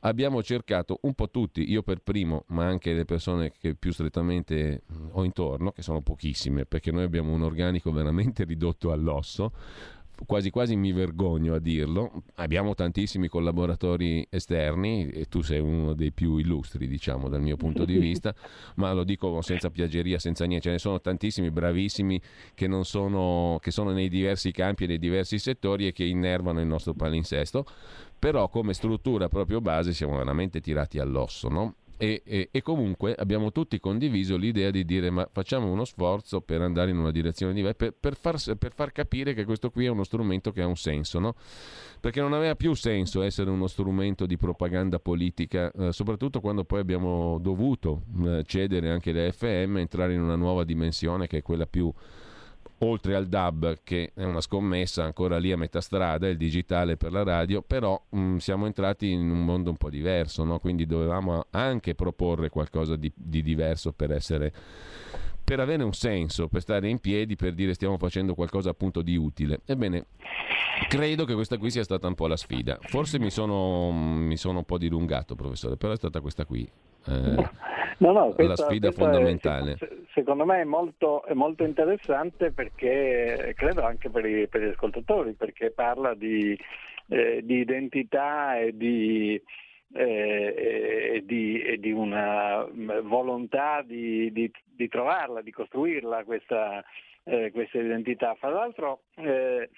abbiamo 0.06 0.42
cercato 0.44 1.00
un 1.02 1.14
po' 1.14 1.30
tutti, 1.30 1.70
io 1.70 1.82
per 1.82 2.00
primo, 2.00 2.44
ma 2.48 2.66
anche 2.66 2.94
le 2.94 3.06
persone 3.06 3.52
che 3.52 3.76
più 3.76 3.92
strettamente 3.92 4.84
ho 5.12 5.24
intorno, 5.24 5.72
che 5.72 5.82
sono 5.82 6.02
pochissime, 6.02 6.66
perché 6.66 6.92
noi 6.92 7.04
abbiamo 7.04 7.34
un 7.34 7.42
organico 7.42 7.92
veramente 7.92 8.44
ridotto 8.46 8.92
all'osso, 8.92 9.52
quasi 10.26 10.50
quasi 10.50 10.76
mi 10.76 10.92
vergogno 10.94 11.56
a 11.56 11.60
dirlo. 11.60 12.24
Abbiamo 12.36 12.74
tantissimi 12.74 13.28
collaboratori 13.28 14.26
esterni 14.30 15.10
e 15.10 15.26
tu 15.26 15.42
sei 15.42 15.60
uno 15.60 15.94
dei 15.94 16.12
più 16.12 16.38
illustri, 16.38 16.88
diciamo, 16.88 17.28
dal 17.28 17.42
mio 17.42 17.58
punto 17.58 17.84
di 17.84 17.98
vista, 18.00 18.34
ma 18.76 18.94
lo 18.94 19.04
dico 19.04 19.42
senza 19.42 19.70
piaggeria, 19.70 20.20
senza 20.20 20.46
niente. 20.46 20.68
Ce 20.68 20.72
ne 20.72 20.80
sono 20.80 21.02
tantissimi 21.02 21.52
bravissimi 21.52 22.22
che, 22.54 22.70
sono, 22.84 23.58
che 23.60 23.72
sono 23.72 23.92
nei 23.92 24.08
diversi 24.08 24.52
campi 24.52 24.86
e 24.86 24.88
nei 24.88 25.00
diversi 25.00 25.40
settori 25.40 25.88
e 25.88 25.92
che 25.92 26.06
innervano 26.06 26.62
il 26.62 26.68
nostro 26.68 26.94
palinsesto, 26.94 27.66
però 28.18 28.50
come 28.50 28.74
struttura 28.74 29.28
proprio 29.28 29.62
base 29.62 29.94
siamo 29.94 30.18
veramente 30.18 30.62
tirati 30.62 31.00
all'osso, 31.00 31.50
no? 31.50 31.76
E, 31.98 32.24
e, 32.26 32.50
e, 32.52 32.62
comunque 32.62 33.16
abbiamo 33.16 33.54
tutti 33.54 33.80
condiviso 33.80 34.36
l'idea 34.36 34.70
di 34.70 34.84
dire 34.84 35.10
ma 35.10 35.26
facciamo 35.32 35.72
uno 35.72 35.86
sforzo 35.86 36.42
per 36.42 36.62
andare 36.62 36.92
in 36.92 36.98
una 36.98 37.12
direzione 37.12 37.54
diversa, 37.54 37.78
per, 37.78 37.94
per, 37.98 38.18
far, 38.18 38.58
per 38.58 38.74
far, 38.74 38.92
capire 38.92 39.34
che 39.34 39.46
questo 39.46 39.72
qui 39.72 39.86
è 39.86 39.88
uno 39.88 40.04
strumento 40.04 40.52
che 40.52 40.62
ha 40.62 40.68
un 40.68 40.76
senso, 40.76 41.20
no? 41.20 41.36
perché 42.02 42.20
non 42.20 42.34
aveva 42.34 42.56
più 42.56 42.74
senso 42.74 43.22
essere 43.22 43.50
uno 43.50 43.68
strumento 43.68 44.26
di 44.26 44.36
propaganda 44.36 45.00
politica, 45.00 45.72
eh, 45.72 45.94
soprattutto 45.94 46.42
quando 46.42 46.66
poi 46.66 46.82
abbiamo 46.82 47.38
dovuto 47.40 48.02
eh, 48.26 48.44
cedere 48.46 48.90
anche 48.90 49.14
le 49.14 49.32
FM, 49.32 49.78
entrare 49.78 50.16
in 50.16 50.22
una 50.22 50.36
nuova 50.36 50.66
dimensione 50.66 51.28
che 51.28 51.38
è 51.38 51.42
quella 51.42 51.66
più 51.66 51.90
oltre 52.80 53.16
al 53.16 53.28
DAB 53.28 53.80
che 53.84 54.12
è 54.14 54.24
una 54.24 54.42
scommessa 54.42 55.04
ancora 55.04 55.38
lì 55.38 55.52
a 55.52 55.58
metà 55.58 55.82
strada, 55.82 56.28
il 56.28 56.38
digitale 56.38 56.98
per 56.98 57.12
la 57.12 57.24
radio, 57.24 57.62
però 57.62 58.02
mh, 58.10 58.20
mm, 58.20 58.36
siamo 58.38 58.66
entrati 58.66 59.12
in 59.12 59.30
un 59.30 59.46
mondo 59.46 59.70
un 59.70 59.78
po' 59.78 59.90
diverso, 59.90 60.44
no? 60.44 60.60
quindi 60.60 60.86
dovevamo 60.86 61.46
anche 61.52 61.96
proporre 61.96 62.50
qualcosa 62.50 62.96
di, 62.96 63.12
di 63.16 63.42
diverso 63.42 63.92
per 63.94 64.12
essere 64.12 64.54
per 65.46 65.60
avere 65.60 65.84
un 65.84 65.94
senso, 65.94 66.48
per 66.48 66.62
stare 66.62 66.90
in 66.90 66.98
piedi, 66.98 67.36
per 67.36 67.54
dire 67.54 67.76
stiamo 67.76 68.00
facendo 68.00 68.34
qualcosa 68.34 68.72
appunto 68.72 69.04
di 69.04 69.16
utile. 69.16 69.62
Ebbene, 69.64 70.08
credo 70.90 71.24
che 71.24 71.36
questa 71.36 71.60
qui 71.60 71.70
sia 71.70 71.84
stata 71.84 72.08
un 72.08 72.16
po' 72.16 72.26
la 72.26 72.36
sfida. 72.36 72.80
Forse 72.82 73.20
mi 73.20 73.30
sono, 73.30 73.92
mi 73.92 74.38
sono 74.38 74.58
un 74.58 74.66
po' 74.66 74.80
dilungato, 74.80 75.36
professore, 75.36 75.78
però 75.78 75.94
è 75.94 75.98
stata 75.98 76.20
questa 76.20 76.46
qui. 76.46 76.68
Eh, 77.08 77.50
no, 78.00 78.12
no, 78.12 78.32
questa, 78.32 78.64
la 78.64 78.70
sfida 78.70 78.92
fondamentale. 78.92 79.78
È, 79.80 79.88
secondo 80.14 80.46
me 80.46 80.62
è 80.62 80.64
molto, 80.64 81.24
è 81.26 81.34
molto, 81.34 81.64
interessante 81.64 82.52
perché 82.52 83.54
credo 83.56 83.84
anche 83.84 84.10
per, 84.10 84.26
i, 84.26 84.48
per 84.48 84.62
gli 84.62 84.70
ascoltatori, 84.70 85.34
perché 85.34 85.72
parla 85.72 86.14
di, 86.14 86.58
eh, 87.10 87.42
di 87.44 87.60
identità 87.60 88.58
e 88.58 88.76
di, 88.76 89.42
eh, 89.94 91.14
e, 91.16 91.24
di, 91.26 91.62
e 91.62 91.78
di, 91.78 91.92
una 91.92 92.68
volontà 93.04 93.82
di, 93.82 94.32
di, 94.32 94.88
trovarla, 94.88 95.42
di 95.42 95.52
costruirla 95.52 96.24
questa, 96.24 96.84
eh, 97.24 97.52
questa 97.52 97.78
identità. 97.80 98.36
Fra 98.36 98.50
l'altro 98.50 99.04
eh, 99.16 99.70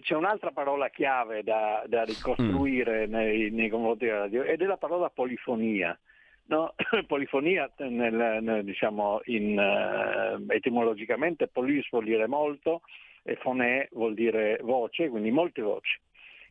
c'è 0.00 0.14
un'altra 0.14 0.50
parola 0.50 0.88
chiave 0.88 1.42
da, 1.42 1.84
da 1.86 2.04
ricostruire 2.04 3.06
mm. 3.06 3.10
nei, 3.10 3.50
nei 3.50 3.68
confronti 3.68 4.06
della 4.06 4.20
radio 4.20 4.42
ed 4.42 4.62
è 4.62 4.64
la 4.64 4.76
parola 4.76 5.10
polifonia. 5.10 5.98
No, 6.46 6.74
polifonia 7.06 7.70
nel, 7.78 8.38
nel, 8.42 8.64
diciamo 8.64 9.20
in, 9.24 9.58
uh, 9.58 10.52
etimologicamente 10.52 11.48
polis 11.48 11.88
vuol 11.90 12.04
dire 12.04 12.26
molto 12.26 12.82
e 13.22 13.36
fonè 13.36 13.88
vuol 13.92 14.14
dire 14.14 14.58
voce, 14.62 15.08
quindi 15.08 15.30
molte 15.30 15.62
voci. 15.62 15.98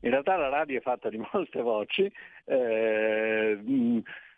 In 0.01 0.09
realtà 0.09 0.35
la 0.35 0.49
radio 0.49 0.79
è 0.79 0.81
fatta 0.81 1.09
di 1.09 1.21
molte 1.31 1.61
voci, 1.61 2.11
eh, 2.45 3.57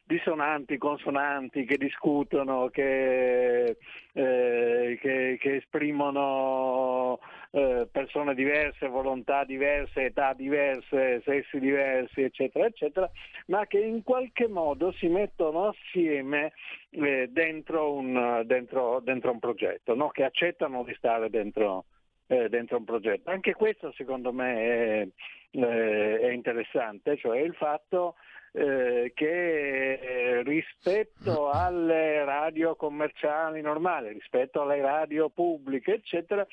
dissonanti, 0.03 0.77
consonanti 0.77 1.65
che 1.65 1.77
discutono, 1.77 2.67
che, 2.67 3.77
eh, 4.13 4.97
che, 5.01 5.37
che 5.39 5.55
esprimono 5.55 7.19
eh, 7.51 7.87
persone 7.91 8.33
diverse, 8.33 8.87
volontà 8.87 9.43
diverse, 9.43 10.05
età 10.05 10.33
diverse, 10.33 11.21
sessi 11.23 11.59
diversi, 11.59 12.21
eccetera, 12.21 12.65
eccetera, 12.65 13.09
ma 13.47 13.65
che 13.65 13.79
in 13.79 14.03
qualche 14.03 14.47
modo 14.47 14.91
si 14.93 15.07
mettono 15.07 15.67
assieme 15.67 16.53
eh, 16.91 17.27
dentro, 17.29 17.93
un, 17.93 18.43
dentro, 18.45 18.99
dentro, 19.01 19.31
un, 19.31 19.39
progetto, 19.39 19.95
no? 19.95 20.09
che 20.09 20.23
accettano 20.23 20.83
di 20.83 20.93
stare 20.95 21.29
dentro, 21.29 21.85
eh, 22.27 22.49
dentro, 22.49 22.77
un 22.77 22.85
progetto. 22.85 23.29
Anche 23.29 23.53
questo 23.53 23.91
secondo 23.93 24.31
me 24.31 24.55
è, 24.55 25.07
eh, 25.51 26.19
è 26.19 26.31
interessante, 26.31 27.17
cioè 27.17 27.39
il 27.39 27.53
fatto 27.53 28.15
eh, 28.51 29.11
che 29.13 30.41
rispetto 30.43 31.49
alle 31.49 32.23
radio 32.23 32.75
commerciali 32.75 33.61
normali, 33.61 34.13
rispetto 34.13 34.61
alle 34.61 34.79
radio 34.79 35.29
pubbliche, 35.29 35.95
eccetera, 35.95 36.45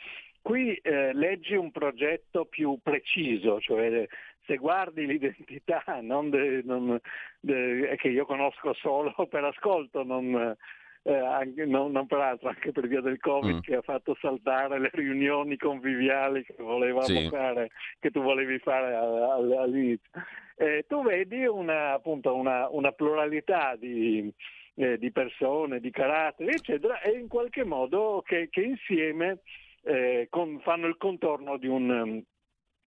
qui 0.43 0.75
eh, 0.75 1.13
leggi 1.15 1.55
un 1.55 1.71
progetto 1.71 2.45
più 2.45 2.79
preciso, 2.83 3.61
cioè 3.61 4.07
se 4.45 4.57
guardi 4.57 5.07
l'identità, 5.07 5.85
non 6.03 6.31
de, 6.31 6.63
non 6.65 7.01
de, 7.41 7.95
che 7.97 8.09
io 8.09 8.27
conosco 8.27 8.75
solo 8.75 9.15
per 9.31 9.45
ascolto, 9.45 10.03
non, 10.03 10.57
eh, 11.05 11.15
anche, 11.15 11.65
non, 11.65 11.93
non, 11.93 12.07
peraltro 12.07 12.49
anche 12.49 12.73
per 12.73 12.87
via 12.87 13.01
del 13.01 13.19
Covid 13.19 13.57
mm. 13.57 13.61
che 13.61 13.77
ha 13.77 13.83
fatto 13.83 14.17
saltare 14.21 14.79
le 14.79 14.91
riunioni 14.93 15.57
conviviali 15.57 16.45
che 16.45 16.57
volevamo 16.59 17.07
sì. 17.07 17.29
fare, 17.29 17.71
che 17.99 18.11
tu 18.11 18.23
volevi 18.23 18.59
fare 18.59 18.95
all'inizio. 18.95 20.11
Eh, 20.57 20.85
tu 20.87 21.03
vedi 21.03 21.45
una, 21.45 21.93
appunto, 21.93 22.35
una, 22.35 22.69
una 22.71 22.93
pluralità 22.93 23.75
di, 23.77 24.33
eh, 24.75 24.99
di, 24.99 25.11
persone, 25.11 25.81
di 25.81 25.91
caratteri, 25.91 26.51
eccetera, 26.51 27.01
e 27.01 27.19
in 27.19 27.29
qualche 27.29 27.65
modo 27.65 28.23
che, 28.25 28.49
che 28.51 28.61
insieme 28.63 29.39
eh, 29.83 30.27
con, 30.31 30.61
fanno 30.61 30.87
il 30.87 30.97
contorno 30.97 31.57
di 31.57 31.67
un, 31.67 32.23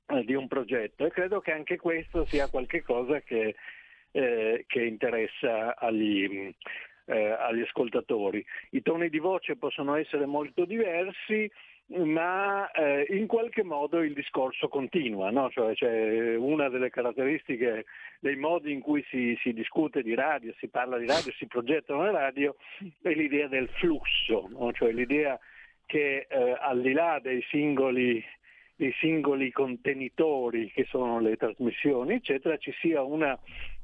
eh, 0.08 0.24
di 0.24 0.34
un 0.34 0.48
progetto 0.48 1.06
e 1.06 1.12
credo 1.12 1.40
che 1.40 1.52
anche 1.52 1.78
questo 1.78 2.26
sia 2.26 2.50
qualcosa 2.50 3.22
che, 3.22 3.56
eh, 4.12 4.64
che 4.68 4.84
interessa 4.84 5.76
agli, 5.76 6.54
eh, 7.06 7.30
agli 7.32 7.62
ascoltatori. 7.62 8.46
I 8.72 8.82
toni 8.82 9.10
di 9.10 9.20
voce 9.20 9.56
possono 9.58 9.96
essere 9.96 10.26
molto 10.26 10.66
diversi, 10.66 11.50
ma 11.88 12.72
eh, 12.72 13.06
in 13.10 13.28
qualche 13.28 13.64
modo 13.64 14.02
il 14.02 14.14
discorso 14.14 14.68
continua, 14.68 15.30
no? 15.30 15.52
cioè, 15.52 15.76
cioè, 15.76 16.36
una 16.36 16.68
delle 16.70 16.90
caratteristiche 16.90 17.86
dei 18.20 18.36
modi 18.36 18.72
in 18.72 18.80
cui 18.80 19.06
si, 19.10 19.38
si, 19.42 19.54
discute 19.54 20.02
di 20.02 20.16
radio, 20.16 20.52
si 20.58 20.68
parla 20.68 20.98
di 20.98 21.06
radio, 21.06 21.32
si 21.34 21.46
progettano 21.46 22.04
le 22.04 22.12
radio, 22.12 22.56
è 23.04 23.10
l'idea 23.10 23.48
del 23.48 23.70
flusso, 23.70 24.48
no? 24.50 24.72
cioè 24.72 24.92
l'idea 24.92 25.40
che 25.86 26.28
eh, 26.30 26.58
al 26.60 26.82
di 26.82 26.94
là 26.94 27.20
dei 27.22 27.42
singoli, 27.50 28.24
dei 28.76 28.94
singoli 29.00 29.52
contenitori 29.52 30.72
che 30.72 30.86
sono 30.86 31.20
le 31.20 31.36
trasmissioni, 31.38 32.16
eccetera, 32.16 32.58
ci 32.58 32.74
sia 32.80 33.02
una 33.02 33.38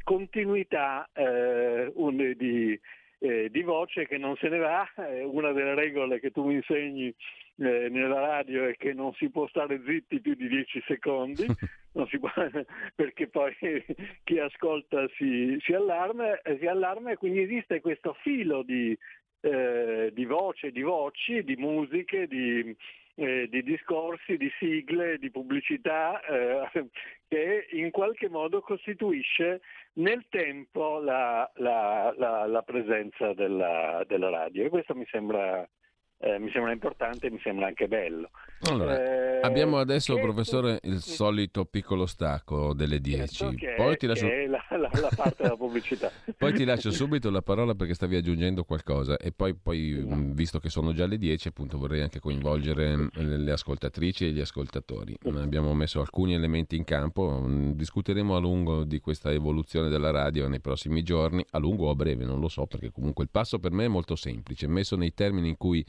continuità 0.04 1.10
eh, 1.14 1.92
un, 1.96 2.34
di, 2.38 2.80
eh, 3.20 3.50
di 3.50 3.62
voce 3.62 4.08
che 4.08 4.18
non 4.18 4.36
se 4.38 4.50
ne 4.50 4.58
va, 4.58 4.88
eh, 4.96 5.24
una 5.24 5.52
delle 5.52 5.76
regole 5.76 6.20
che 6.20 6.32
tu 6.32 6.46
mi 6.46 6.56
insegni 6.56 7.14
eh, 7.58 7.90
nella 7.90 8.20
radio 8.20 8.66
è 8.66 8.76
che 8.76 8.94
non 8.94 9.14
si 9.14 9.30
può 9.30 9.48
stare 9.48 9.82
zitti 9.86 10.20
più 10.20 10.34
di 10.34 10.48
10 10.48 10.84
secondi, 10.88 11.46
può, 11.92 12.32
perché 12.96 13.28
poi 13.28 13.54
chi 14.24 14.40
ascolta 14.40 15.08
si, 15.16 15.58
si, 15.62 15.74
allarma, 15.74 16.40
si, 16.58 16.66
allarma, 16.66 17.12
e 17.12 17.18
quindi 17.18 17.42
esiste 17.42 17.82
questo 17.82 18.14
filo 18.22 18.64
di, 18.64 18.98
eh, 19.42 20.12
di 20.14 20.26
voce, 20.26 20.72
di 20.72 20.82
voci, 20.82 21.44
di 21.44 21.56
musiche, 21.56 22.28
di, 22.28 22.76
eh, 23.16 23.48
di 23.50 23.64
discorsi, 23.64 24.38
di 24.38 24.52
sigle, 24.58 25.18
di 25.18 25.30
pubblicità 25.32 26.20
eh, 26.22 26.70
che 27.28 27.68
in 27.72 27.92
qualche 27.92 28.30
modo 28.30 28.62
costituisce 28.62 29.62
nel 29.94 30.26
tempo 30.30 31.00
la, 31.00 31.50
la, 31.56 32.14
la, 32.18 32.46
la 32.46 32.62
presenza 32.62 33.34
della, 33.34 34.04
della, 34.08 34.30
radio. 34.30 34.66
E 34.66 34.70
questo 34.70 34.96
mi 34.96 35.06
sembra 35.10 35.68
eh, 36.24 36.38
mi 36.38 36.52
sembra 36.52 36.72
importante 36.72 37.28
e 37.28 37.32
mi 37.32 37.40
sembra 37.42 37.66
anche 37.66 37.88
bello. 37.88 38.30
Allora, 38.70 39.40
eh, 39.40 39.40
abbiamo 39.42 39.80
adesso, 39.80 40.14
che... 40.14 40.22
professore, 40.22 40.80
il 40.84 41.02
solito 41.02 41.66
piccolo 41.66 42.06
stacco 42.06 42.74
delle 42.74 43.00
10. 43.00 43.58
Certo 43.58 43.66
Poi 43.76 43.98
ti 43.98 44.06
lascio... 44.06 44.28
la, 44.28 44.64
la, 44.70 44.90
la, 44.92 45.10
parte 45.16 45.44
della 45.44 45.58
pubblicità. 45.58 46.12
poi 46.38 46.54
ti 46.54 46.64
lascio 46.64 46.92
subito 46.94 47.32
la 47.32 47.42
parola 47.42 47.74
perché 47.74 47.96
stavi 47.96 48.18
aggiungendo 48.18 48.64
qualcosa 48.64 49.18
e 49.18 49.32
poi, 49.32 49.56
poi 49.56 50.04
no. 50.08 50.34
visto 50.34 50.60
che 50.60 50.70
sono 50.70 50.94
già 50.94 51.08
le 51.08 51.18
10, 51.18 51.48
appunto 51.48 51.80
vorrei 51.80 52.02
anche 52.02 52.20
coinvolgere 52.20 53.10
le 53.14 53.52
ascoltatrici 53.52 54.28
e 54.28 54.32
gli 54.32 54.42
ascoltatori. 54.42 55.18
Abbiamo 55.38 55.74
messo 55.74 56.02
alcuni 56.02 56.36
elementi 56.36 56.76
in 56.76 56.84
campo, 56.84 57.44
discuteremo 57.48 58.36
a 58.36 58.40
lungo 58.40 58.84
di 58.84 59.00
questa 59.00 59.32
evoluzione 59.32 59.90
della 59.90 60.12
radio 60.12 60.48
nei 60.48 60.60
prossimi 60.60 61.02
giorni, 61.02 61.44
a 61.50 61.58
lungo 61.58 61.88
o 61.88 61.90
a 61.90 61.96
breve, 61.96 62.26
non 62.26 62.40
lo 62.40 62.48
so, 62.48 62.68
perché 62.68 62.92
comunque 62.92 63.24
il 63.24 63.32
passo 63.32 63.58
per 63.58 63.72
me 63.72 63.86
è 63.86 63.88
molto 63.88 64.16
semplice, 64.16 64.68
messo 64.68 64.96
nei 64.96 65.16
termini 65.16 65.50
in 65.50 65.58
cui 65.58 65.84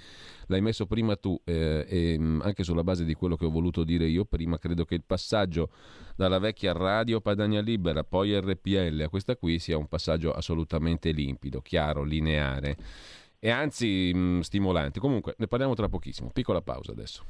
l'hai 0.47 0.61
messo 0.61 0.87
prima 0.87 1.17
tu 1.17 1.41
eh, 1.45 1.85
e 1.89 2.17
mm, 2.19 2.41
anche 2.43 2.65
sulla 2.65 2.85
base 2.85 3.05
di 3.05 3.15
quello 3.15 3.37
che 3.37 3.45
ho 3.45 3.51
voluto 3.51 3.85
dire 3.85 4.07
io 4.07 4.25
prima, 4.25 4.59
credo 4.59 4.85
che 4.85 4.95
il 4.95 5.05
passaggio 5.05 5.71
dalla 6.17 6.39
vecchia 6.39 6.73
radio 6.73 7.21
Padania 7.21 7.61
Libera, 7.61 8.05
poi 8.05 8.39
RPL 8.39 9.03
a 9.03 9.09
questa 9.09 9.37
qui 9.37 9.59
sia 9.59 9.77
un 9.77 9.89
passaggio 9.89 10.33
assolutamente 10.33 11.11
limpido, 11.11 11.61
chiaro, 11.61 12.03
lineare 12.03 12.77
e 13.45 13.51
anzi 13.51 14.13
mh, 14.15 14.19
mm, 14.19 14.41
stimolante. 14.41 15.01
Comunque 15.01 15.35
ne 15.39 15.49
parliamo 15.49 15.75
tra 15.75 15.89
pochissimo. 15.89 16.31
Piccola 16.33 16.63
pausa 16.63 16.93
adesso. 16.93 17.25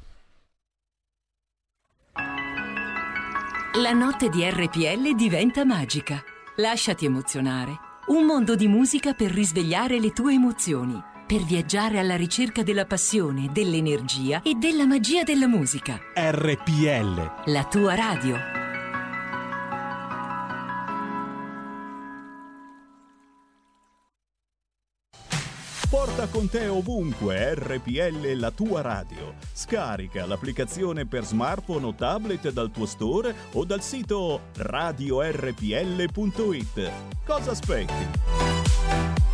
La 3.81 3.91
notte 3.93 4.29
di 4.29 4.47
RPL 4.47 5.15
diventa 5.15 5.65
magica. 5.65 6.23
Lasciati 6.57 7.05
emozionare. 7.05 7.71
Un 8.09 8.25
mondo 8.25 8.55
di 8.55 8.67
musica 8.67 9.13
per 9.13 9.31
risvegliare 9.31 9.99
le 9.99 10.11
tue 10.11 10.33
emozioni 10.33 11.11
per 11.33 11.45
viaggiare 11.45 11.97
alla 11.97 12.15
ricerca 12.15 12.61
della 12.61 12.85
passione, 12.85 13.49
dell'energia 13.51 14.43
e 14.43 14.53
della 14.53 14.85
magia 14.85 15.23
della 15.23 15.47
musica. 15.47 15.99
RPL. 16.13 17.51
La 17.51 17.63
tua 17.63 17.95
radio. 17.95 18.37
Porta 25.89 26.27
con 26.27 26.47
te 26.49 26.67
ovunque 26.67 27.55
RPL 27.55 28.33
la 28.37 28.51
tua 28.51 28.81
radio. 28.81 29.33
Scarica 29.51 30.27
l'applicazione 30.27 31.07
per 31.07 31.25
smartphone 31.25 31.87
o 31.87 31.95
tablet 31.95 32.51
dal 32.51 32.69
tuo 32.69 32.85
store 32.85 33.33
o 33.53 33.65
dal 33.65 33.81
sito 33.81 34.49
radiorpl.it. 34.55 35.61
Cosa 37.25 37.49
aspetti? 37.49 39.32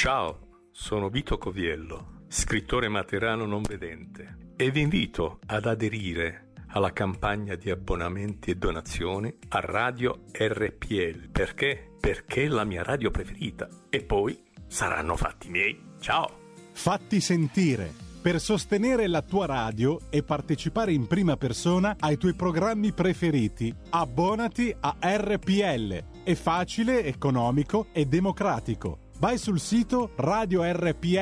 Ciao, 0.00 0.68
sono 0.70 1.10
Vito 1.10 1.36
Coviello, 1.36 2.22
scrittore 2.26 2.88
materano 2.88 3.44
non 3.44 3.60
vedente 3.60 4.54
e 4.56 4.70
vi 4.70 4.80
invito 4.80 5.40
ad 5.44 5.66
aderire 5.66 6.52
alla 6.68 6.90
campagna 6.94 7.54
di 7.54 7.68
abbonamenti 7.68 8.50
e 8.50 8.54
donazioni 8.54 9.30
a 9.48 9.60
Radio 9.60 10.22
RPL. 10.32 11.28
Perché? 11.30 11.96
Perché 12.00 12.44
è 12.44 12.48
la 12.48 12.64
mia 12.64 12.82
radio 12.82 13.10
preferita. 13.10 13.68
E 13.90 14.02
poi 14.02 14.42
saranno 14.66 15.16
fatti 15.16 15.50
miei. 15.50 15.78
Ciao! 16.00 16.30
Fatti 16.72 17.20
sentire! 17.20 17.92
Per 18.22 18.40
sostenere 18.40 19.06
la 19.06 19.20
tua 19.20 19.44
radio 19.44 20.00
e 20.08 20.22
partecipare 20.22 20.94
in 20.94 21.08
prima 21.08 21.36
persona 21.36 21.96
ai 22.00 22.16
tuoi 22.16 22.32
programmi 22.32 22.92
preferiti, 22.92 23.70
abbonati 23.90 24.74
a 24.80 24.96
RPL. 24.98 26.22
È 26.24 26.32
facile, 26.32 27.04
economico 27.04 27.88
e 27.92 28.06
democratico 28.06 29.08
vai 29.20 29.38
sul 29.38 29.60
sito 29.60 30.10
radiorpl.it, 30.16 31.18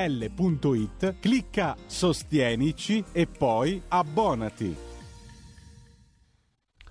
clicca 1.21 1.77
Sostienici 1.87 3.05
e 3.13 3.27
poi 3.27 3.83
abbonati. 3.89 4.87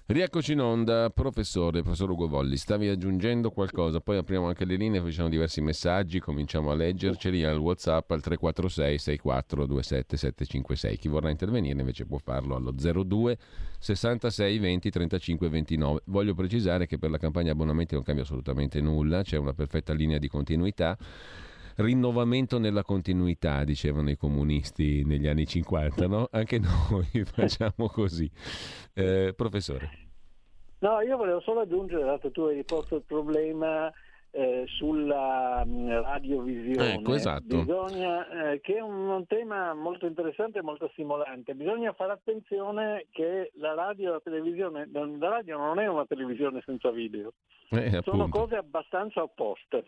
Rieccoci 0.10 0.54
in 0.54 0.62
onda, 0.62 1.10
professore, 1.10 1.82
professor 1.82 2.10
Ugo 2.10 2.30
Volli, 2.30 2.56
stavi 2.56 2.88
aggiungendo 2.88 3.52
qualcosa, 3.52 4.00
poi 4.00 4.16
apriamo 4.16 4.48
anche 4.48 4.64
le 4.64 4.78
linee, 4.78 5.02
facciamo 5.02 5.28
diversi 5.28 5.60
messaggi, 5.60 6.22
cominciamo 6.22 6.72
a 6.72 6.76
leggerceli 6.76 7.44
al 7.44 7.58
Whatsapp 7.58 8.10
al 8.12 8.22
346 8.22 9.00
6427 9.00 10.16
756. 10.16 10.98
Chi 10.98 11.10
vorrà 11.10 11.30
intervenire 11.30 11.78
invece 11.78 12.06
può 12.06 12.20
farlo 12.20 12.56
allo 12.56 12.72
02 12.72 13.38
66 13.80 14.60
20 14.60 14.90
35 14.90 15.50
29. 15.50 16.02
Voglio 16.06 16.34
precisare 16.34 16.86
che 16.86 16.98
per 16.98 17.10
la 17.10 17.18
campagna 17.18 17.52
abbonamenti 17.52 17.94
non 17.96 18.04
cambia 18.04 18.24
assolutamente 18.24 18.82
nulla, 18.82 19.24
c'è 19.24 19.38
una 19.38 19.54
perfetta 19.54 19.94
linea 19.94 20.18
di 20.18 20.28
continuità 20.28 20.98
rinnovamento 21.78 22.58
nella 22.58 22.84
continuità, 22.84 23.64
dicevano 23.64 24.10
i 24.10 24.18
comunisti 24.18 25.04
negli 25.04 25.28
anni 25.28 25.46
50, 25.46 26.08
no? 26.08 26.28
Anche 26.32 26.58
noi 26.90 27.24
facciamo 27.26 27.88
così. 27.90 28.30
Eh, 28.94 29.34
professore. 29.36 30.06
No, 30.80 31.02
io 31.02 31.18
volevo 31.18 31.40
solo 31.40 31.62
aggiungere, 31.62 32.04
dato 32.04 32.30
tu 32.32 32.42
hai 32.42 32.64
posto 32.64 32.98
il 32.98 33.04
problema 33.06 33.92
eh, 34.38 34.66
sulla 34.68 35.64
mm, 35.66 35.90
radiovisione. 35.90 36.94
Ecco, 36.94 37.16
esatto. 37.16 37.58
Bisogna, 37.58 38.52
eh, 38.52 38.62
che 38.62 38.76
è 38.76 38.82
un, 38.82 39.10
un, 39.10 39.26
tema 39.26 39.74
molto 39.74 40.06
interessante 40.06 40.60
e 40.60 40.62
molto 40.62 40.88
stimolante. 40.90 41.56
Bisogna 41.56 41.92
fare 41.94 42.12
attenzione 42.12 43.08
che 43.10 43.52
la 43.56 43.74
radio 43.74 44.10
e 44.10 44.12
la 44.12 44.20
televisione, 44.20 44.88
la 44.92 45.30
radio 45.30 45.58
non 45.58 45.80
è 45.80 45.88
una 45.88 46.06
televisione 46.06 46.62
senza 46.64 46.92
video. 46.92 47.34
Eh, 47.70 48.00
Sono 48.04 48.30
cose 48.30 48.58
abbastanza 48.58 49.24
opposte. 49.24 49.86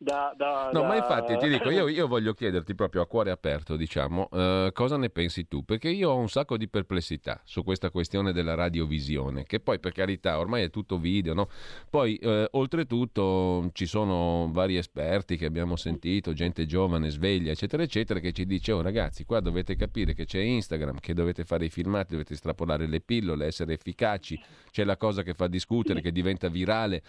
Da, 0.00 0.32
da, 0.36 0.70
no, 0.72 0.82
da... 0.82 0.86
ma 0.86 0.94
infatti 0.94 1.36
ti 1.38 1.48
dico, 1.48 1.70
io, 1.70 1.88
io, 1.90 2.06
voglio 2.06 2.32
chiederti 2.32 2.76
proprio 2.76 3.02
a 3.02 3.06
cuore 3.08 3.32
aperto, 3.32 3.74
diciamo, 3.74 4.28
uh, 4.30 4.70
cosa 4.72 4.96
ne 4.96 5.10
pensi 5.10 5.48
tu? 5.48 5.64
Perché 5.64 5.88
io 5.88 6.10
ho 6.10 6.16
un 6.16 6.28
sacco 6.28 6.56
di 6.56 6.68
perplessità 6.68 7.40
su 7.42 7.64
questa 7.64 7.90
questione 7.90 8.32
della 8.32 8.54
radiovisione, 8.54 9.42
che 9.42 9.58
poi 9.58 9.80
per 9.80 9.90
carità 9.90 10.38
ormai 10.38 10.62
è 10.62 10.70
tutto 10.70 10.98
video, 10.98 11.34
no? 11.34 11.48
Poi 11.90 12.16
uh, 12.22 12.44
oltretutto 12.52 13.70
ci 13.72 13.86
sono 13.86 14.48
vari 14.52 14.76
esperti 14.76 15.36
che 15.36 15.46
abbiamo 15.46 15.74
sentito, 15.74 16.32
gente 16.32 16.64
giovane, 16.64 17.10
sveglia, 17.10 17.50
eccetera, 17.50 17.82
eccetera, 17.82 18.20
che 18.20 18.30
ci 18.30 18.46
dice, 18.46 18.70
oh 18.70 18.82
ragazzi, 18.82 19.24
qua 19.24 19.40
dovete 19.40 19.74
capire 19.74 20.14
che 20.14 20.26
c'è 20.26 20.38
Instagram, 20.38 21.00
che 21.00 21.12
dovete 21.12 21.44
fare 21.44 21.64
i 21.64 21.70
filmati, 21.70 22.12
dovete 22.12 22.34
estrapolare 22.34 22.86
le 22.86 23.00
pillole, 23.00 23.46
essere 23.46 23.72
efficaci, 23.72 24.40
c'è 24.70 24.84
la 24.84 24.96
cosa 24.96 25.22
che 25.22 25.34
fa 25.34 25.48
discutere, 25.48 26.00
che 26.00 26.12
diventa 26.12 26.46
virale 26.46 27.02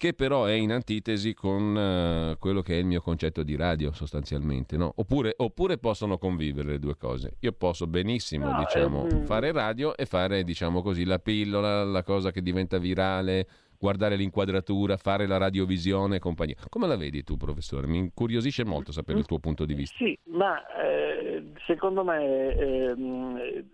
che 0.00 0.14
però 0.14 0.46
è 0.46 0.52
in 0.52 0.72
antitesi 0.72 1.34
con 1.34 1.76
uh, 1.76 2.38
quello 2.38 2.62
che 2.62 2.72
è 2.72 2.78
il 2.78 2.86
mio 2.86 3.02
concetto 3.02 3.42
di 3.42 3.54
radio 3.54 3.92
sostanzialmente, 3.92 4.78
no? 4.78 4.90
oppure, 4.96 5.34
oppure, 5.36 5.76
possono 5.76 6.16
convivere 6.16 6.68
le 6.68 6.78
due 6.78 6.96
cose. 6.96 7.36
Io 7.40 7.52
posso 7.52 7.86
benissimo 7.86 8.50
no, 8.50 8.60
diciamo, 8.60 9.04
eh, 9.04 9.24
fare 9.26 9.52
radio 9.52 9.94
e 9.94 10.06
fare 10.06 10.42
diciamo 10.42 10.80
così, 10.80 11.04
la 11.04 11.18
pillola, 11.18 11.84
la 11.84 12.02
cosa 12.02 12.30
che 12.30 12.40
diventa 12.40 12.78
virale, 12.78 13.46
guardare 13.78 14.16
l'inquadratura, 14.16 14.96
fare 14.96 15.26
la 15.26 15.36
radiovisione 15.36 16.16
e 16.16 16.18
compagnia. 16.18 16.56
Come 16.70 16.86
la 16.86 16.96
vedi 16.96 17.22
tu, 17.22 17.36
professore? 17.36 17.86
Mi 17.86 17.98
incuriosisce 17.98 18.64
molto 18.64 18.92
sapere 18.92 19.18
il 19.18 19.26
tuo 19.26 19.38
punto 19.38 19.66
di 19.66 19.74
vista. 19.74 20.02
Sì, 20.02 20.18
ma 20.28 20.62
eh, 20.82 21.52
secondo 21.66 22.04
me 22.04 22.56
eh, 22.56 23.64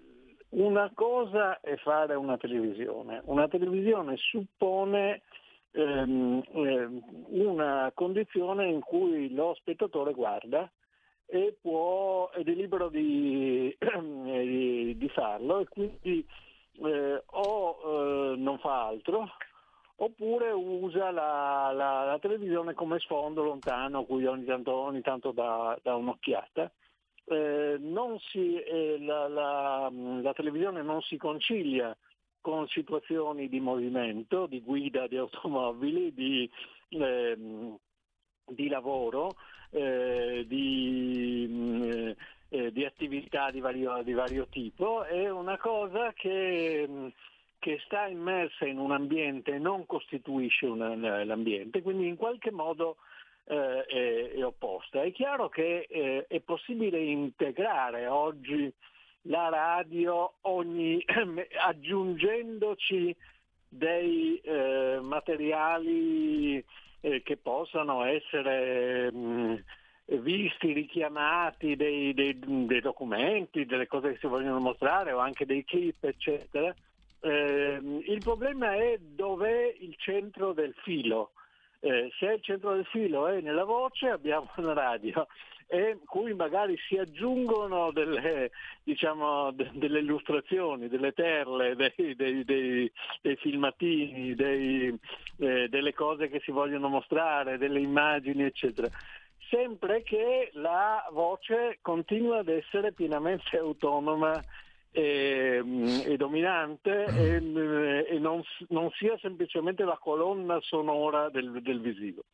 una 0.49 0.91
cosa 0.93 1.61
è 1.61 1.77
fare 1.77 2.17
una 2.17 2.37
televisione. 2.37 3.21
Una 3.27 3.47
televisione 3.47 4.17
suppone 4.17 5.23
ehm, 5.77 6.43
ehm, 6.53 7.03
una 7.29 7.91
condizione 7.95 8.67
in 8.69 8.81
cui 8.81 9.33
lo 9.33 9.55
spettatore 9.55 10.13
guarda 10.13 10.71
e 11.27 11.57
può, 11.61 12.31
ed 12.35 12.49
è 12.49 12.53
libero 12.53 12.89
di, 12.89 13.77
di, 13.79 14.97
di 14.97 15.09
farlo 15.11 15.61
e 15.61 15.69
quindi 15.69 16.27
eh, 16.85 17.23
o 17.25 17.79
eh, 17.85 18.37
non 18.37 18.59
fa 18.59 18.87
altro 18.87 19.29
oppure 19.97 20.51
usa 20.51 21.11
la, 21.11 21.73
la, 21.73 22.05
la, 22.05 22.19
televisione 22.19 22.75
come 22.75 22.99
sfondo 22.99 23.43
lontano 23.43 24.05
cui 24.05 24.27
ogni 24.27 24.45
tanto, 24.45 24.73
ogni 24.73 25.01
tanto 25.01 25.33
dà, 25.33 25.79
dà 25.83 25.95
un'occhiata. 25.95 26.71
Eh, 27.29 27.81
si, 28.31 28.57
eh, 28.57 28.99
la, 29.01 29.27
la, 29.27 30.33
televisione 30.35 30.83
non 30.83 31.01
si 31.01 31.17
concilia 31.17 31.97
con 32.47 32.69
situazioni 32.69 33.49
di 33.49 33.59
movimento, 33.59 34.47
di 34.47 34.61
guida 34.61 35.09
di 35.09 35.17
automobili, 35.17 36.15
di, 36.15 36.49
eh, 36.91 37.37
di 38.47 38.69
lavoro, 38.69 39.35
eh, 39.71 40.45
di, 40.47 42.15
eh, 42.49 42.71
di, 42.71 42.85
attività 42.85 43.51
di 43.51 43.59
vario, 43.59 44.01
di 44.05 44.13
vario, 44.13 44.47
tipo, 44.47 45.03
è 45.03 45.29
una 45.29 45.59
cosa 45.59 46.13
che, 46.13 47.11
che, 47.59 47.81
sta 47.85 48.07
immersa 48.07 48.65
in 48.65 48.79
un 48.79 48.93
ambiente 48.93 49.55
e 49.55 49.59
non 49.59 49.85
costituisce 49.85 50.67
una, 50.67 51.25
l'ambiente, 51.25 51.83
quindi 51.83 52.07
in 52.07 52.15
qualche 52.15 52.53
modo 52.53 52.99
eh, 53.47 53.87
è, 53.87 54.31
è, 54.35 54.45
opposta. 54.45 55.03
È 55.03 55.11
chiaro 55.11 55.49
che 55.49 55.89
eh, 55.91 56.27
è 56.29 56.39
possibile 56.39 57.01
integrare 57.01 58.07
oggi 58.07 58.73
la 59.27 59.49
radio 59.49 60.35
ogni, 60.43 61.03
aggiungendoci 61.65 63.15
dei 63.69 64.39
eh, 64.39 64.99
materiali 65.03 66.65
eh, 67.01 67.23
che 67.23 67.37
possano 67.37 68.05
essere 68.05 69.13
mh, 69.13 69.19
mm, 69.19 69.55
visti, 70.19 70.73
richiamati, 70.73 71.77
dei, 71.77 72.15
dei, 72.15 72.39
dei, 72.39 72.81
documenti, 72.81 73.67
delle 73.67 73.87
cose 73.87 74.13
che 74.13 74.19
si 74.19 74.27
vogliono 74.27 74.61
mostrare 74.61 75.13
o 75.13 75.19
anche 75.19 75.47
dei 75.47 75.65
clip, 75.65 76.05
eccetera. 76.05 76.75
Eh, 77.21 77.81
il 78.07 78.21
problema 78.23 78.75
è 78.75 78.99
dov'è 78.99 79.75
il 79.81 79.95
centro 79.99 80.53
del 80.53 80.75
filo. 80.83 81.33
Eh, 81.81 82.11
se 82.19 82.27
il 82.27 82.43
centro 82.43 82.75
del 82.75 82.87
filo 82.87 83.27
è 83.27 83.41
nella 83.41 83.65
voce 83.65 84.09
abbiamo 84.09 84.51
una 84.57 84.73
radio, 84.73 85.27
e 85.69 85.99
cui 86.05 86.33
magari 86.35 86.77
si 86.87 86.97
aggiungono 86.97 87.91
delle, 87.91 88.51
diciamo, 88.83 89.51
de, 89.53 89.71
delle 89.75 89.99
illustrazioni, 89.99 90.89
delle 90.89 91.13
terle, 91.13 91.75
dei, 91.75 92.15
dei, 92.15 92.45
dei, 92.45 92.93
dei 93.21 93.37
filmatini, 93.37 94.35
eh, 94.37 95.69
delle 95.69 95.93
cose 95.95 96.29
che 96.29 96.41
si 96.45 96.53
vogliono 96.53 96.89
mostrare, 96.89 97.59
delle 97.59 97.81
immagini, 97.81 98.45
eccetera 98.45 98.89
sempre 99.49 100.03
che 100.03 100.51
la 100.55 101.07
voce 101.13 101.79
continua 101.81 102.39
ad 102.39 102.49
essere 102.49 102.93
pienamente 102.93 103.57
autonoma 103.59 104.43
e, 104.91 105.63
e 106.05 106.17
dominante 106.17 107.05
e, 107.05 107.35
e 108.09 108.19
non, 108.19 108.43
non, 108.69 108.91
sia 108.93 109.17
semplicemente 109.19 109.85
la 109.85 109.99
colonna 110.01 110.59
sonora 110.63 111.29
del, 111.29 111.61
del 111.63 111.81
visivo. 111.81 112.25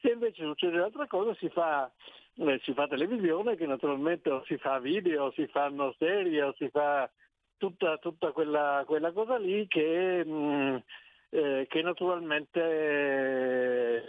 Se 0.00 0.10
invece 0.10 0.44
succede 0.44 0.76
l'altra 0.76 1.06
cosa 1.06 1.34
si 1.34 1.48
fa 1.48 1.90
eh, 2.36 2.60
si 2.62 2.72
fa 2.72 2.86
televisione 2.88 3.56
che 3.56 3.66
naturalmente 3.66 4.42
si 4.46 4.56
fa 4.56 4.78
video, 4.78 5.32
si 5.32 5.46
fanno 5.46 5.94
serie, 5.98 6.52
si 6.56 6.68
fa 6.70 7.08
tutta, 7.56 7.96
tutta 7.98 8.32
quella, 8.32 8.82
quella, 8.86 9.12
cosa 9.12 9.38
lì 9.38 9.66
che, 9.68 10.24
mh, 10.24 10.30
mm, 10.30 10.76
eh, 11.30 11.66
che 11.68 11.82
naturalmente 11.82 12.60
eh, 12.60 14.02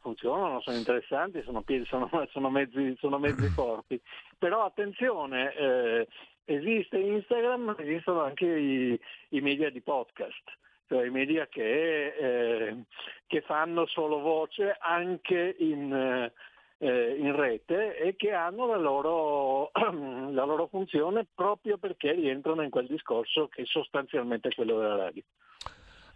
funzionano, 0.00 0.60
sono 0.60 0.76
interessanti, 0.76 1.42
sono, 1.42 1.64
sono, 1.84 2.08
sono, 2.30 2.50
mezzi, 2.50 2.96
sono 2.98 3.18
mezzi, 3.18 3.48
forti. 3.54 4.00
Però 4.38 4.64
attenzione, 4.64 5.54
eh, 5.54 6.08
esiste 6.44 6.98
Instagram, 6.98 7.74
esistono 7.78 8.22
anche 8.22 8.46
i, 8.46 9.00
i 9.30 9.40
media 9.40 9.70
di 9.70 9.80
podcast 9.80 10.42
cioè 10.88 11.04
i 11.04 11.10
media 11.10 11.48
che, 11.48 12.14
eh, 12.14 12.84
che, 13.26 13.40
fanno 13.40 13.86
solo 13.86 14.20
voce 14.20 14.76
anche 14.78 15.56
in, 15.58 16.30
eh, 16.78 17.16
in 17.18 17.34
rete 17.34 17.96
e 17.96 18.16
che 18.16 18.32
hanno 18.32 18.66
la 18.66 18.76
loro, 18.76 19.70
la 19.72 20.44
loro 20.44 20.66
funzione 20.66 21.26
proprio 21.34 21.78
perché 21.78 22.12
rientrano 22.12 22.62
in 22.62 22.70
quel 22.70 22.86
discorso 22.86 23.48
che 23.48 23.62
è 23.62 23.66
sostanzialmente 23.66 24.54
quello 24.54 24.78
della 24.78 24.96
radio. 24.96 25.22